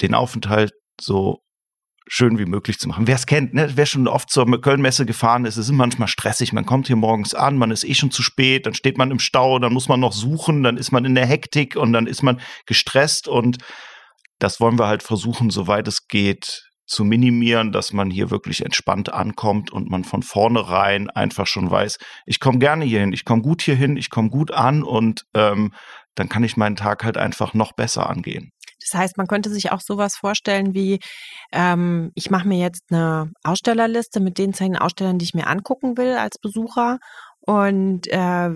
den 0.00 0.14
Aufenthalt 0.14 0.72
so 1.00 1.40
schön 2.08 2.38
wie 2.38 2.46
möglich 2.46 2.78
zu 2.78 2.88
machen. 2.88 3.06
Wer 3.06 3.16
es 3.16 3.26
kennt, 3.26 3.52
ne? 3.52 3.72
wer 3.74 3.86
schon 3.86 4.06
oft 4.06 4.30
zur 4.30 4.46
Kölnmesse 4.60 5.06
gefahren 5.06 5.44
ist, 5.44 5.56
es 5.56 5.66
ist 5.66 5.72
manchmal 5.72 6.08
stressig. 6.08 6.52
Man 6.52 6.64
kommt 6.64 6.86
hier 6.86 6.96
morgens 6.96 7.34
an, 7.34 7.56
man 7.56 7.70
ist 7.70 7.84
eh 7.84 7.94
schon 7.94 8.10
zu 8.10 8.22
spät, 8.22 8.66
dann 8.66 8.74
steht 8.74 8.96
man 8.96 9.10
im 9.10 9.18
Stau, 9.18 9.58
dann 9.58 9.72
muss 9.72 9.88
man 9.88 10.00
noch 10.00 10.12
suchen, 10.12 10.62
dann 10.62 10.76
ist 10.76 10.92
man 10.92 11.04
in 11.04 11.14
der 11.14 11.26
Hektik 11.26 11.76
und 11.76 11.92
dann 11.92 12.06
ist 12.06 12.22
man 12.22 12.40
gestresst 12.66 13.26
und 13.26 13.58
das 14.38 14.60
wollen 14.60 14.78
wir 14.78 14.86
halt 14.86 15.02
versuchen, 15.02 15.50
soweit 15.50 15.88
es 15.88 16.06
geht, 16.08 16.62
zu 16.86 17.04
minimieren, 17.04 17.72
dass 17.72 17.92
man 17.92 18.10
hier 18.10 18.30
wirklich 18.30 18.64
entspannt 18.64 19.12
ankommt 19.12 19.72
und 19.72 19.90
man 19.90 20.04
von 20.04 20.22
vornherein 20.22 21.10
einfach 21.10 21.46
schon 21.48 21.68
weiß, 21.68 21.98
ich 22.26 22.38
komme 22.38 22.60
gerne 22.60 22.84
hierhin, 22.84 23.12
ich 23.12 23.24
komme 23.24 23.42
gut 23.42 23.62
hierhin, 23.62 23.96
ich 23.96 24.08
komme 24.08 24.30
gut 24.30 24.52
an 24.52 24.84
und 24.84 25.24
ähm, 25.34 25.72
dann 26.16 26.28
kann 26.28 26.44
ich 26.44 26.56
meinen 26.56 26.76
Tag 26.76 27.04
halt 27.04 27.16
einfach 27.16 27.54
noch 27.54 27.72
besser 27.72 28.10
angehen. 28.10 28.50
Das 28.80 28.98
heißt, 28.98 29.16
man 29.16 29.26
könnte 29.26 29.50
sich 29.50 29.72
auch 29.72 29.80
sowas 29.80 30.16
vorstellen 30.16 30.74
wie, 30.74 31.00
ähm, 31.52 32.12
ich 32.14 32.30
mache 32.30 32.46
mir 32.46 32.58
jetzt 32.58 32.84
eine 32.90 33.32
Ausstellerliste 33.42 34.20
mit 34.20 34.38
den 34.38 34.54
zehn 34.54 34.76
Ausstellern, 34.76 35.18
die 35.18 35.24
ich 35.24 35.34
mir 35.34 35.46
angucken 35.46 35.96
will 35.96 36.16
als 36.16 36.38
Besucher. 36.38 36.98
Und 37.40 38.08
äh, 38.08 38.50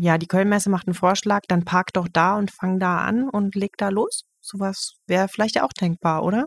ja, 0.00 0.18
die 0.18 0.26
Kölnmesse 0.26 0.70
macht 0.70 0.86
einen 0.86 0.94
Vorschlag, 0.94 1.42
dann 1.48 1.64
park 1.64 1.92
doch 1.94 2.08
da 2.12 2.36
und 2.36 2.50
fang 2.50 2.78
da 2.78 2.98
an 2.98 3.28
und 3.28 3.54
leg 3.54 3.76
da 3.78 3.88
los. 3.88 4.22
Sowas 4.40 4.94
wäre 5.06 5.28
vielleicht 5.28 5.56
ja 5.56 5.64
auch 5.64 5.72
denkbar, 5.72 6.22
oder? 6.22 6.46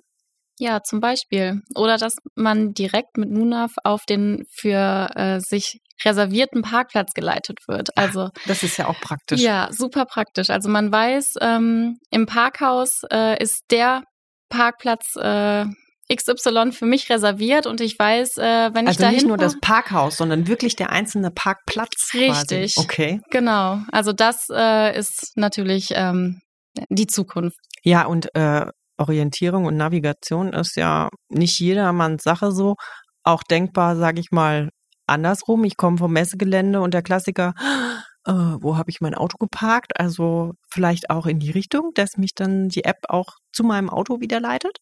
Ja, 0.59 0.83
zum 0.83 0.99
Beispiel. 0.99 1.61
Oder 1.75 1.97
dass 1.97 2.15
man 2.35 2.73
direkt 2.73 3.17
mit 3.17 3.31
Munaf 3.31 3.71
auf 3.83 4.01
den 4.05 4.43
für 4.51 5.09
äh, 5.15 5.39
sich 5.39 5.79
reservierten 6.03 6.61
Parkplatz 6.61 7.13
geleitet 7.13 7.59
wird. 7.67 7.97
Also 7.97 8.29
das 8.45 8.63
ist 8.63 8.77
ja 8.77 8.87
auch 8.87 8.99
praktisch. 8.99 9.41
Ja, 9.41 9.69
super 9.71 10.05
praktisch. 10.05 10.49
Also 10.49 10.69
man 10.69 10.91
weiß, 10.91 11.35
ähm, 11.41 11.97
im 12.11 12.25
Parkhaus 12.25 13.01
äh, 13.11 13.41
ist 13.41 13.63
der 13.71 14.03
Parkplatz 14.49 15.15
äh, 15.15 15.65
XY 16.13 16.71
für 16.71 16.85
mich 16.85 17.09
reserviert 17.09 17.67
und 17.67 17.81
ich 17.81 17.97
weiß, 17.97 18.37
äh, 18.37 18.73
wenn 18.73 18.87
also 18.87 18.91
ich 18.91 18.97
da 18.97 19.11
nicht 19.11 19.27
nur 19.27 19.37
das 19.37 19.59
Parkhaus, 19.59 20.17
sondern 20.17 20.47
wirklich 20.47 20.75
der 20.75 20.91
einzelne 20.91 21.31
Parkplatz. 21.31 22.11
Richtig. 22.13 22.73
Quasi. 22.75 22.85
Okay. 22.85 23.21
Genau. 23.29 23.79
Also 23.91 24.11
das 24.11 24.47
äh, 24.51 24.97
ist 24.97 25.33
natürlich 25.35 25.89
ähm, 25.91 26.41
die 26.89 27.07
Zukunft. 27.07 27.59
Ja, 27.83 28.05
und 28.05 28.33
äh, 28.35 28.65
Orientierung 28.99 29.65
und 29.65 29.77
Navigation 29.77 30.53
ist 30.53 30.75
ja 30.75 31.09
nicht 31.29 31.59
jedermanns 31.59 32.23
Sache 32.23 32.51
so. 32.51 32.75
Auch 33.23 33.43
denkbar, 33.43 33.95
sage 33.95 34.19
ich 34.19 34.31
mal, 34.31 34.69
andersrum. 35.07 35.63
Ich 35.63 35.77
komme 35.77 35.97
vom 35.97 36.13
Messegelände 36.13 36.81
und 36.81 36.93
der 36.93 37.01
Klassiker, 37.01 37.53
äh, 38.25 38.31
wo 38.31 38.77
habe 38.77 38.89
ich 38.91 39.01
mein 39.01 39.15
Auto 39.15 39.37
geparkt? 39.37 39.99
Also 39.99 40.53
vielleicht 40.71 41.09
auch 41.09 41.25
in 41.25 41.39
die 41.39 41.51
Richtung, 41.51 41.91
dass 41.95 42.17
mich 42.17 42.33
dann 42.35 42.69
die 42.69 42.83
App 42.83 42.97
auch 43.07 43.27
zu 43.51 43.63
meinem 43.63 43.89
Auto 43.89 44.19
wieder 44.19 44.39
leitet? 44.39 44.77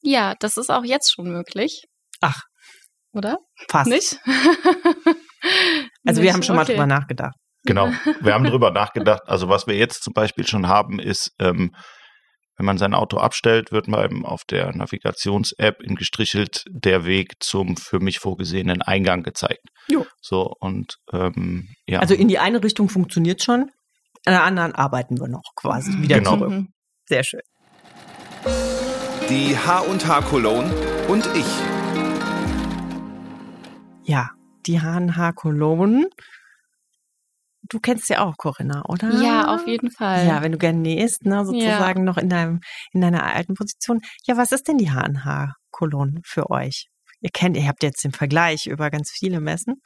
Ja, 0.00 0.34
das 0.40 0.56
ist 0.56 0.70
auch 0.70 0.84
jetzt 0.84 1.12
schon 1.12 1.30
möglich. 1.30 1.84
Ach. 2.20 2.42
Oder? 3.12 3.38
Fast. 3.68 3.90
Nicht? 3.90 4.18
also 6.04 6.20
Nicht? 6.20 6.22
wir 6.22 6.32
haben 6.32 6.42
schon 6.42 6.56
okay. 6.56 6.64
mal 6.66 6.72
drüber 6.72 6.86
nachgedacht. 6.86 7.34
Genau, 7.64 7.92
wir 8.20 8.34
haben 8.34 8.44
drüber 8.44 8.70
nachgedacht. 8.72 9.22
Also 9.26 9.48
was 9.48 9.66
wir 9.66 9.76
jetzt 9.76 10.02
zum 10.02 10.12
Beispiel 10.14 10.46
schon 10.46 10.66
haben, 10.66 10.98
ist, 10.98 11.32
ähm, 11.38 11.72
wenn 12.62 12.66
man 12.66 12.78
sein 12.78 12.94
Auto 12.94 13.16
abstellt, 13.16 13.72
wird 13.72 13.88
man 13.88 14.24
auf 14.24 14.44
der 14.44 14.72
Navigations-App 14.72 15.82
in 15.82 15.96
gestrichelt 15.96 16.64
der 16.70 17.04
Weg 17.04 17.42
zum 17.42 17.76
für 17.76 17.98
mich 17.98 18.20
vorgesehenen 18.20 18.82
Eingang 18.82 19.24
gezeigt. 19.24 19.66
Jo. 19.88 20.06
So 20.20 20.54
und 20.60 20.98
ähm, 21.12 21.74
ja. 21.88 21.98
Also 21.98 22.14
in 22.14 22.28
die 22.28 22.38
eine 22.38 22.62
Richtung 22.62 22.88
funktioniert 22.88 23.42
schon, 23.42 23.62
an 24.26 24.32
der 24.32 24.44
anderen 24.44 24.76
arbeiten 24.76 25.18
wir 25.18 25.26
noch 25.26 25.42
quasi 25.56 25.90
wieder 25.98 26.18
genau. 26.18 26.36
zurück. 26.36 26.50
Mhm. 26.50 26.68
Sehr 27.06 27.24
schön. 27.24 27.40
Die 29.28 29.58
H&H 29.58 30.20
Cologne 30.22 30.72
und 31.08 31.28
ich. 31.34 31.46
Ja, 34.04 34.30
die 34.66 34.80
H&H 34.80 35.32
Cologne 35.32 36.08
du 37.62 37.80
kennst 37.80 38.08
ja 38.08 38.24
auch 38.24 38.36
Corinna, 38.36 38.84
oder? 38.88 39.10
Ja, 39.22 39.54
auf 39.54 39.66
jeden 39.66 39.90
Fall. 39.90 40.26
Ja, 40.26 40.42
wenn 40.42 40.52
du 40.52 40.58
gerne 40.58 40.78
nähst, 40.78 41.24
ne, 41.24 41.44
sozusagen 41.44 42.00
ja. 42.00 42.04
noch 42.04 42.18
in 42.18 42.28
deinem, 42.28 42.60
in 42.92 43.00
deiner 43.00 43.24
alten 43.24 43.54
Position. 43.54 44.00
Ja, 44.26 44.36
was 44.36 44.52
ist 44.52 44.68
denn 44.68 44.78
die 44.78 44.90
H&H 44.90 45.54
Cologne 45.70 46.20
für 46.24 46.50
euch? 46.50 46.88
Ihr 47.20 47.30
kennt, 47.32 47.56
ihr 47.56 47.66
habt 47.66 47.82
jetzt 47.82 48.02
den 48.04 48.12
Vergleich 48.12 48.66
über 48.66 48.90
ganz 48.90 49.10
viele 49.10 49.40
Messen. 49.40 49.80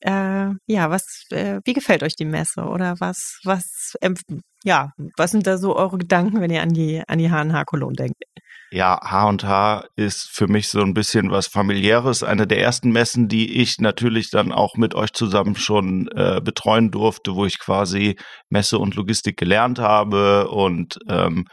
Äh, 0.00 0.50
ja, 0.66 0.90
was, 0.90 1.24
äh, 1.30 1.60
wie 1.64 1.72
gefällt 1.72 2.02
euch 2.02 2.14
die 2.14 2.24
Messe 2.24 2.62
oder 2.62 2.96
was, 3.00 3.38
was, 3.44 3.94
ähm, 4.00 4.14
ja, 4.64 4.92
was 5.16 5.32
sind 5.32 5.46
da 5.46 5.58
so 5.58 5.76
eure 5.76 5.98
Gedanken, 5.98 6.40
wenn 6.40 6.50
ihr 6.50 6.62
an 6.62 6.72
die, 6.72 7.02
an 7.06 7.18
die 7.18 7.30
H&H 7.30 7.64
Cologne 7.64 7.96
denkt? 7.96 8.22
Ja, 8.70 9.00
H&H 9.02 9.84
ist 9.96 10.28
für 10.30 10.46
mich 10.46 10.68
so 10.68 10.82
ein 10.82 10.92
bisschen 10.92 11.30
was 11.30 11.46
familiäres. 11.46 12.22
Eine 12.22 12.46
der 12.46 12.60
ersten 12.60 12.90
Messen, 12.90 13.28
die 13.28 13.62
ich 13.62 13.78
natürlich 13.80 14.30
dann 14.30 14.52
auch 14.52 14.76
mit 14.76 14.94
euch 14.94 15.14
zusammen 15.14 15.56
schon 15.56 16.08
äh, 16.08 16.42
betreuen 16.44 16.90
durfte, 16.90 17.34
wo 17.34 17.46
ich 17.46 17.58
quasi 17.58 18.16
Messe 18.50 18.78
und 18.78 18.94
Logistik 18.94 19.38
gelernt 19.38 19.78
habe. 19.78 20.48
Und 20.48 20.98
ähm, 21.08 21.46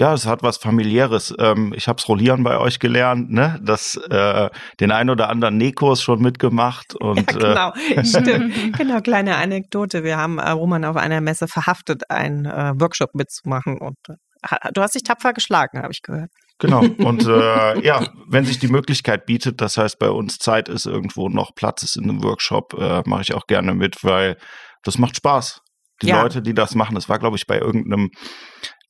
ja, 0.00 0.14
es 0.14 0.26
hat 0.26 0.42
was 0.42 0.56
familiäres. 0.56 1.34
Ähm, 1.38 1.74
ich 1.76 1.86
habe 1.86 2.02
Rollieren 2.02 2.42
bei 2.42 2.58
euch 2.58 2.78
gelernt, 2.78 3.30
ne? 3.30 3.60
Das 3.62 3.96
äh, 3.96 4.48
den 4.80 4.92
ein 4.92 5.10
oder 5.10 5.28
anderen 5.28 5.58
Nähkurs 5.58 6.02
schon 6.02 6.22
mitgemacht. 6.22 6.94
Und, 6.94 7.30
ja, 7.32 7.38
genau, 7.38 7.72
äh, 7.94 8.04
stimmt. 8.06 8.78
genau, 8.78 9.00
kleine 9.02 9.36
Anekdote. 9.36 10.02
Wir 10.02 10.16
haben 10.16 10.38
äh, 10.38 10.50
Roman 10.50 10.86
auf 10.86 10.96
einer 10.96 11.20
Messe 11.20 11.48
verhaftet, 11.48 12.10
einen 12.10 12.46
äh, 12.46 12.72
Workshop 12.76 13.14
mitzumachen 13.14 13.78
und 13.78 13.98
äh, 14.08 14.72
du 14.72 14.80
hast 14.80 14.94
dich 14.94 15.02
tapfer 15.02 15.34
geschlagen, 15.34 15.82
habe 15.82 15.92
ich 15.92 16.00
gehört. 16.00 16.30
Genau. 16.58 16.80
Und 17.04 17.26
äh, 17.26 17.84
ja, 17.84 18.06
wenn 18.28 18.44
sich 18.44 18.58
die 18.58 18.68
Möglichkeit 18.68 19.26
bietet, 19.26 19.60
das 19.60 19.76
heißt 19.76 19.98
bei 19.98 20.10
uns 20.10 20.38
Zeit 20.38 20.68
ist, 20.68 20.86
irgendwo 20.86 21.28
noch 21.28 21.54
Platz 21.54 21.82
ist 21.82 21.96
in 21.96 22.04
einem 22.04 22.22
Workshop, 22.22 22.74
äh, 22.74 23.02
mache 23.06 23.22
ich 23.22 23.34
auch 23.34 23.46
gerne 23.46 23.74
mit, 23.74 24.04
weil 24.04 24.36
das 24.82 24.98
macht 24.98 25.16
Spaß. 25.16 25.60
Die 26.02 26.08
ja. 26.08 26.22
Leute, 26.22 26.42
die 26.42 26.54
das 26.54 26.74
machen, 26.74 26.94
das 26.94 27.08
war, 27.08 27.18
glaube 27.18 27.36
ich, 27.36 27.46
bei 27.46 27.58
irgendeinem, 27.58 28.10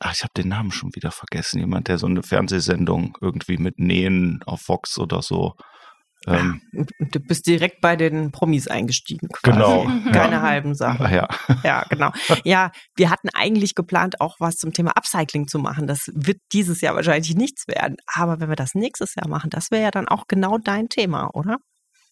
ach, 0.00 0.12
ich 0.12 0.22
habe 0.22 0.32
den 0.36 0.48
Namen 0.48 0.72
schon 0.72 0.94
wieder 0.94 1.10
vergessen, 1.10 1.60
jemand, 1.60 1.88
der 1.88 1.98
so 1.98 2.06
eine 2.06 2.22
Fernsehsendung 2.22 3.16
irgendwie 3.20 3.58
mit 3.58 3.78
Nähen 3.78 4.42
auf 4.44 4.68
Vox 4.68 4.98
oder 4.98 5.22
so 5.22 5.54
ähm, 6.26 6.60
du 6.72 7.18
bist 7.20 7.46
direkt 7.46 7.80
bei 7.80 7.96
den 7.96 8.30
Promis 8.30 8.68
eingestiegen. 8.68 9.28
Quasi. 9.28 9.58
Genau. 9.58 9.84
Keine 10.12 10.36
ja. 10.36 10.42
halben 10.42 10.74
Sachen. 10.74 11.10
Ja. 11.10 11.28
ja, 11.64 11.84
genau. 11.88 12.10
Ja, 12.44 12.72
wir 12.94 13.10
hatten 13.10 13.30
eigentlich 13.32 13.74
geplant, 13.74 14.20
auch 14.20 14.36
was 14.38 14.56
zum 14.56 14.72
Thema 14.72 14.92
Upcycling 14.96 15.48
zu 15.48 15.58
machen. 15.58 15.86
Das 15.86 16.10
wird 16.14 16.38
dieses 16.52 16.82
Jahr 16.82 16.94
wahrscheinlich 16.94 17.34
nichts 17.36 17.66
werden. 17.68 17.96
Aber 18.06 18.40
wenn 18.40 18.50
wir 18.50 18.56
das 18.56 18.74
nächstes 18.74 19.14
Jahr 19.14 19.28
machen, 19.28 19.50
das 19.50 19.70
wäre 19.70 19.82
ja 19.84 19.90
dann 19.90 20.08
auch 20.08 20.26
genau 20.28 20.58
dein 20.58 20.88
Thema, 20.88 21.30
oder? 21.32 21.56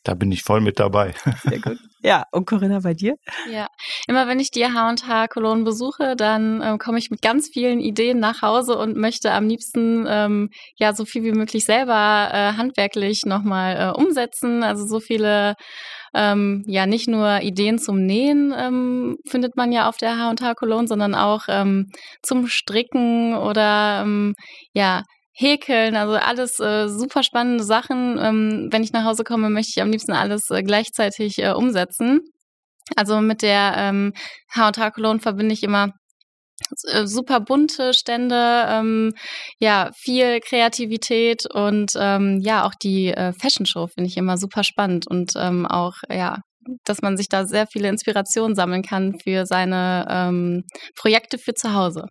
Da 0.08 0.14
bin 0.14 0.32
ich 0.32 0.42
voll 0.42 0.62
mit 0.62 0.80
dabei. 0.80 1.12
Sehr 1.44 1.60
gut. 1.60 1.76
Ja, 2.00 2.24
und 2.32 2.46
Corinna, 2.46 2.80
bei 2.80 2.94
dir? 2.94 3.16
Ja, 3.52 3.66
immer 4.06 4.26
wenn 4.26 4.40
ich 4.40 4.50
die 4.50 4.64
H&H 4.64 5.28
Cologne 5.28 5.64
besuche, 5.64 6.16
dann 6.16 6.62
ähm, 6.64 6.78
komme 6.78 6.98
ich 6.98 7.10
mit 7.10 7.20
ganz 7.20 7.50
vielen 7.52 7.78
Ideen 7.78 8.18
nach 8.18 8.40
Hause 8.40 8.78
und 8.78 8.96
möchte 8.96 9.32
am 9.32 9.48
liebsten 9.48 10.06
ähm, 10.08 10.48
ja 10.76 10.94
so 10.94 11.04
viel 11.04 11.24
wie 11.24 11.32
möglich 11.32 11.66
selber 11.66 12.30
äh, 12.32 12.52
handwerklich 12.56 13.26
nochmal 13.26 13.76
äh, 13.76 14.00
umsetzen. 14.00 14.62
Also 14.62 14.86
so 14.86 14.98
viele 14.98 15.56
ähm, 16.14 16.64
ja 16.66 16.86
nicht 16.86 17.06
nur 17.06 17.42
Ideen 17.42 17.78
zum 17.78 18.06
Nähen 18.06 18.54
ähm, 18.56 19.18
findet 19.28 19.56
man 19.56 19.72
ja 19.72 19.90
auf 19.90 19.98
der 19.98 20.16
H&H 20.16 20.54
Cologne, 20.54 20.88
sondern 20.88 21.14
auch 21.14 21.42
ähm, 21.48 21.90
zum 22.22 22.46
Stricken 22.46 23.36
oder 23.36 24.04
ähm, 24.04 24.34
ja 24.72 25.02
Häkeln, 25.38 25.94
also 25.94 26.14
alles 26.14 26.58
äh, 26.58 26.88
super 26.88 27.22
spannende 27.22 27.62
Sachen. 27.62 28.18
Ähm, 28.20 28.68
wenn 28.72 28.82
ich 28.82 28.92
nach 28.92 29.04
Hause 29.04 29.22
komme, 29.22 29.50
möchte 29.50 29.70
ich 29.76 29.80
am 29.82 29.92
liebsten 29.92 30.12
alles 30.12 30.50
äh, 30.50 30.64
gleichzeitig 30.64 31.38
äh, 31.38 31.52
umsetzen. 31.52 32.22
Also 32.96 33.20
mit 33.20 33.42
der 33.42 33.74
ähm, 33.76 34.14
H&H 34.52 34.90
Cologne 34.90 35.20
verbinde 35.20 35.52
ich 35.52 35.62
immer 35.62 35.92
äh, 36.88 37.06
super 37.06 37.38
bunte 37.38 37.94
Stände, 37.94 38.66
ähm, 38.68 39.12
ja, 39.60 39.90
viel 39.94 40.40
Kreativität 40.40 41.46
und 41.54 41.92
ähm, 41.96 42.40
ja, 42.40 42.66
auch 42.66 42.74
die 42.74 43.08
äh, 43.08 43.32
Fashion 43.32 43.64
Show 43.64 43.86
finde 43.86 44.08
ich 44.08 44.16
immer 44.16 44.38
super 44.38 44.64
spannend 44.64 45.06
und 45.06 45.34
ähm, 45.36 45.66
auch, 45.66 45.94
ja, 46.10 46.38
dass 46.84 47.00
man 47.00 47.16
sich 47.16 47.28
da 47.28 47.46
sehr 47.46 47.68
viele 47.68 47.88
Inspirationen 47.88 48.56
sammeln 48.56 48.82
kann 48.82 49.20
für 49.20 49.46
seine 49.46 50.04
ähm, 50.10 50.64
Projekte 50.96 51.38
für 51.38 51.54
zu 51.54 51.74
Hause. 51.74 52.06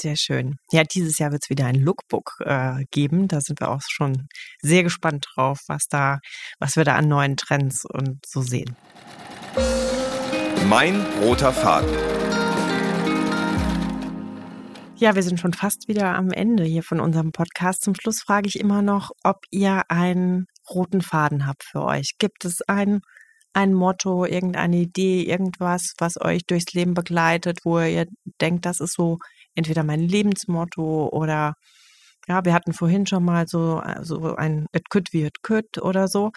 Sehr 0.00 0.16
schön. 0.16 0.56
Ja, 0.72 0.82
dieses 0.82 1.18
Jahr 1.18 1.30
wird 1.30 1.44
es 1.44 1.50
wieder 1.50 1.66
ein 1.66 1.76
Lookbook 1.76 2.36
äh, 2.40 2.84
geben. 2.90 3.28
Da 3.28 3.40
sind 3.40 3.60
wir 3.60 3.70
auch 3.70 3.80
schon 3.88 4.26
sehr 4.60 4.82
gespannt 4.82 5.26
drauf, 5.34 5.60
was 5.68 5.86
da, 5.88 6.18
was 6.58 6.76
wir 6.76 6.84
da 6.84 6.96
an 6.96 7.08
neuen 7.08 7.36
Trends 7.36 7.84
und 7.84 8.18
so 8.26 8.42
sehen. 8.42 8.76
Mein 10.68 11.00
roter 11.22 11.52
Faden. 11.52 11.90
Ja, 14.96 15.14
wir 15.14 15.22
sind 15.22 15.38
schon 15.38 15.52
fast 15.52 15.86
wieder 15.86 16.14
am 16.14 16.30
Ende 16.30 16.64
hier 16.64 16.82
von 16.82 17.00
unserem 17.00 17.30
Podcast. 17.30 17.82
Zum 17.82 17.94
Schluss 17.94 18.20
frage 18.20 18.48
ich 18.48 18.58
immer 18.58 18.80
noch, 18.80 19.10
ob 19.22 19.44
ihr 19.50 19.82
einen 19.88 20.46
roten 20.70 21.02
Faden 21.02 21.46
habt 21.46 21.64
für 21.64 21.82
euch. 21.82 22.12
Gibt 22.18 22.44
es 22.44 22.62
ein, 22.62 23.00
ein 23.52 23.74
Motto, 23.74 24.24
irgendeine 24.24 24.76
Idee, 24.76 25.22
irgendwas, 25.22 25.94
was 25.98 26.20
euch 26.20 26.46
durchs 26.46 26.72
Leben 26.72 26.94
begleitet, 26.94 27.60
wo 27.64 27.78
ihr 27.80 28.06
denkt, 28.40 28.66
das 28.66 28.80
ist 28.80 28.94
so 28.94 29.18
entweder 29.54 29.84
mein 29.84 30.00
Lebensmotto 30.00 31.08
oder 31.10 31.54
ja, 32.28 32.44
wir 32.44 32.54
hatten 32.54 32.72
vorhin 32.72 33.06
schon 33.06 33.24
mal 33.24 33.46
so, 33.46 33.82
so 34.00 34.34
ein 34.36 34.66
It 34.74 34.88
could 34.90 35.12
wie 35.12 35.24
it 35.24 35.42
could 35.42 35.78
oder 35.78 36.08
so. 36.08 36.32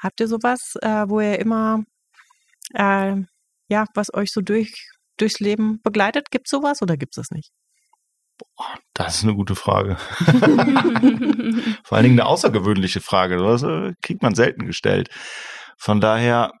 Habt 0.00 0.20
ihr 0.20 0.28
sowas, 0.28 0.74
äh, 0.82 1.08
wo 1.08 1.20
ihr 1.20 1.38
immer, 1.38 1.82
äh, 2.74 3.16
ja, 3.68 3.84
was 3.94 4.14
euch 4.14 4.30
so 4.30 4.40
durch, 4.40 4.72
durchs 5.16 5.40
Leben 5.40 5.80
begleitet? 5.82 6.30
Gibt 6.30 6.46
es 6.46 6.50
sowas 6.50 6.82
oder 6.82 6.96
gibt 6.96 7.16
es 7.16 7.22
das 7.22 7.30
nicht? 7.30 7.50
Boah, 8.38 8.78
das 8.94 9.16
ist 9.16 9.24
eine 9.24 9.34
gute 9.34 9.54
Frage. 9.54 9.96
Vor 11.84 11.96
allen 11.96 12.04
Dingen 12.04 12.20
eine 12.20 12.26
außergewöhnliche 12.26 13.00
Frage. 13.00 13.36
Das 13.36 13.62
äh, 13.62 13.94
kriegt 14.02 14.22
man 14.22 14.34
selten 14.34 14.66
gestellt. 14.66 15.08
Von 15.76 16.00
daher, 16.00 16.52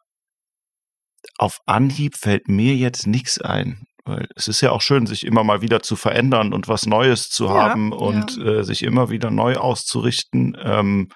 auf 1.38 1.60
Anhieb 1.66 2.16
fällt 2.16 2.48
mir 2.48 2.74
jetzt 2.74 3.06
nichts 3.06 3.40
ein. 3.40 3.86
Weil 4.04 4.26
es 4.34 4.48
ist 4.48 4.60
ja 4.60 4.72
auch 4.72 4.80
schön, 4.80 5.06
sich 5.06 5.24
immer 5.24 5.44
mal 5.44 5.62
wieder 5.62 5.80
zu 5.80 5.94
verändern 5.94 6.52
und 6.52 6.66
was 6.66 6.86
Neues 6.86 7.28
zu 7.28 7.44
ja, 7.44 7.54
haben 7.54 7.92
und 7.92 8.36
ja. 8.36 8.44
äh, 8.44 8.64
sich 8.64 8.82
immer 8.82 9.10
wieder 9.10 9.30
neu 9.30 9.56
auszurichten. 9.56 10.56
Ähm, 10.60 11.08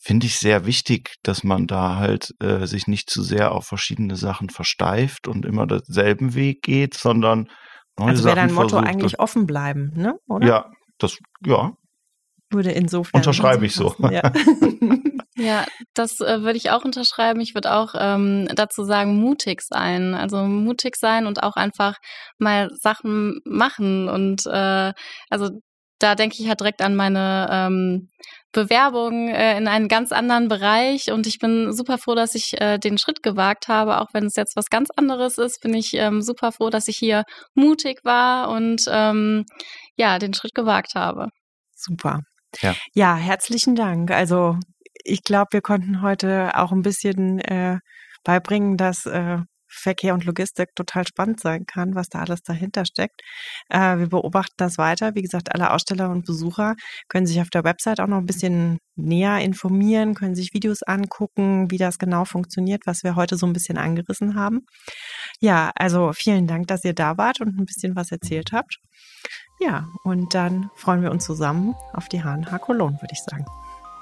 Finde 0.00 0.26
ich 0.26 0.38
sehr 0.38 0.64
wichtig, 0.64 1.16
dass 1.22 1.42
man 1.42 1.66
da 1.66 1.96
halt 1.96 2.32
äh, 2.40 2.66
sich 2.66 2.86
nicht 2.86 3.10
zu 3.10 3.22
sehr 3.22 3.52
auf 3.52 3.66
verschiedene 3.66 4.16
Sachen 4.16 4.48
versteift 4.48 5.26
und 5.26 5.44
immer 5.44 5.66
denselben 5.66 6.34
Weg 6.34 6.62
geht, 6.62 6.94
sondern 6.94 7.48
neue 7.98 8.10
also 8.10 8.24
wäre 8.24 8.36
dein 8.36 8.52
Motto 8.52 8.68
versucht. 8.68 8.86
eigentlich 8.86 9.18
offen 9.18 9.46
bleiben, 9.46 9.90
ne? 9.96 10.14
Oder? 10.28 10.46
Ja, 10.46 10.70
das, 10.98 11.18
ja. 11.44 11.72
Würde 12.50 12.72
insofern. 12.72 13.20
Unterschreibe 13.20 13.66
ich 13.66 13.74
so. 13.74 13.94
Ja. 14.10 14.32
Ja, 15.38 15.66
das 15.94 16.20
äh, 16.20 16.42
würde 16.42 16.56
ich 16.56 16.70
auch 16.70 16.84
unterschreiben. 16.84 17.40
Ich 17.40 17.54
würde 17.54 17.72
auch 17.72 17.94
ähm, 17.96 18.48
dazu 18.56 18.82
sagen, 18.82 19.20
mutig 19.20 19.62
sein. 19.62 20.14
Also 20.14 20.38
mutig 20.42 20.96
sein 20.96 21.28
und 21.28 21.44
auch 21.44 21.54
einfach 21.54 21.94
mal 22.38 22.70
Sachen 22.74 23.40
machen. 23.44 24.08
Und 24.08 24.46
äh, 24.46 24.92
also 25.30 25.50
da 26.00 26.16
denke 26.16 26.36
ich 26.40 26.48
halt 26.48 26.58
direkt 26.60 26.82
an 26.82 26.96
meine 26.96 27.48
ähm, 27.52 28.08
Bewerbung 28.52 29.28
äh, 29.28 29.56
in 29.56 29.68
einen 29.68 29.86
ganz 29.86 30.10
anderen 30.10 30.48
Bereich. 30.48 31.12
Und 31.12 31.26
ich 31.28 31.38
bin 31.38 31.72
super 31.72 31.98
froh, 31.98 32.16
dass 32.16 32.34
ich 32.34 32.60
äh, 32.60 32.78
den 32.78 32.98
Schritt 32.98 33.22
gewagt 33.22 33.68
habe. 33.68 34.00
Auch 34.00 34.08
wenn 34.12 34.26
es 34.26 34.34
jetzt 34.34 34.56
was 34.56 34.66
ganz 34.70 34.90
anderes 34.96 35.38
ist, 35.38 35.60
bin 35.60 35.72
ich 35.72 35.94
ähm, 35.94 36.20
super 36.20 36.50
froh, 36.50 36.70
dass 36.70 36.88
ich 36.88 36.96
hier 36.96 37.22
mutig 37.54 38.00
war 38.02 38.48
und 38.48 38.82
ähm, 38.88 39.44
ja, 39.96 40.18
den 40.18 40.34
Schritt 40.34 40.54
gewagt 40.54 40.96
habe. 40.96 41.28
Super. 41.76 42.22
Ja. 42.60 42.74
ja, 42.94 43.16
herzlichen 43.16 43.74
Dank. 43.74 44.10
Also 44.10 44.58
ich 45.04 45.22
glaube, 45.22 45.48
wir 45.52 45.60
konnten 45.60 46.02
heute 46.02 46.56
auch 46.56 46.72
ein 46.72 46.82
bisschen 46.82 47.38
äh, 47.40 47.78
beibringen, 48.24 48.76
dass 48.76 49.06
äh, 49.06 49.38
Verkehr 49.70 50.14
und 50.14 50.24
Logistik 50.24 50.74
total 50.74 51.06
spannend 51.06 51.40
sein 51.40 51.66
kann, 51.66 51.94
was 51.94 52.08
da 52.08 52.20
alles 52.20 52.42
dahinter 52.42 52.84
steckt. 52.86 53.20
Äh, 53.68 53.98
wir 53.98 54.08
beobachten 54.08 54.54
das 54.56 54.78
weiter. 54.78 55.14
Wie 55.14 55.22
gesagt, 55.22 55.54
alle 55.54 55.72
Aussteller 55.72 56.10
und 56.10 56.24
Besucher 56.24 56.74
können 57.08 57.26
sich 57.26 57.40
auf 57.40 57.50
der 57.50 57.64
Website 57.64 58.00
auch 58.00 58.06
noch 58.06 58.18
ein 58.18 58.26
bisschen 58.26 58.78
näher 58.96 59.38
informieren, 59.40 60.14
können 60.14 60.34
sich 60.34 60.54
Videos 60.54 60.82
angucken, 60.82 61.70
wie 61.70 61.78
das 61.78 61.98
genau 61.98 62.24
funktioniert, 62.24 62.82
was 62.86 63.04
wir 63.04 63.14
heute 63.14 63.36
so 63.36 63.46
ein 63.46 63.52
bisschen 63.52 63.78
angerissen 63.78 64.34
haben. 64.34 64.60
Ja, 65.40 65.70
also 65.74 66.12
vielen 66.14 66.46
Dank, 66.46 66.66
dass 66.68 66.84
ihr 66.84 66.94
da 66.94 67.18
wart 67.18 67.40
und 67.40 67.58
ein 67.58 67.66
bisschen 67.66 67.94
was 67.94 68.10
erzählt 68.10 68.52
habt. 68.52 68.78
Ja, 69.60 69.88
und 70.04 70.34
dann 70.34 70.70
freuen 70.74 71.02
wir 71.02 71.10
uns 71.10 71.24
zusammen 71.24 71.74
auf 71.92 72.08
die 72.08 72.22
HNH 72.22 72.58
Cologne, 72.58 72.96
würde 73.00 73.12
ich 73.12 73.22
sagen. 73.22 73.44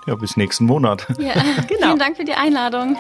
Ja, 0.07 0.15
bis 0.15 0.37
nächsten 0.37 0.67
Monat. 0.67 1.07
Ja, 1.19 1.33
genau. 1.69 1.87
Vielen 1.87 1.99
Dank 1.99 2.17
für 2.17 2.25
die 2.25 2.35
Einladung. 2.35 2.97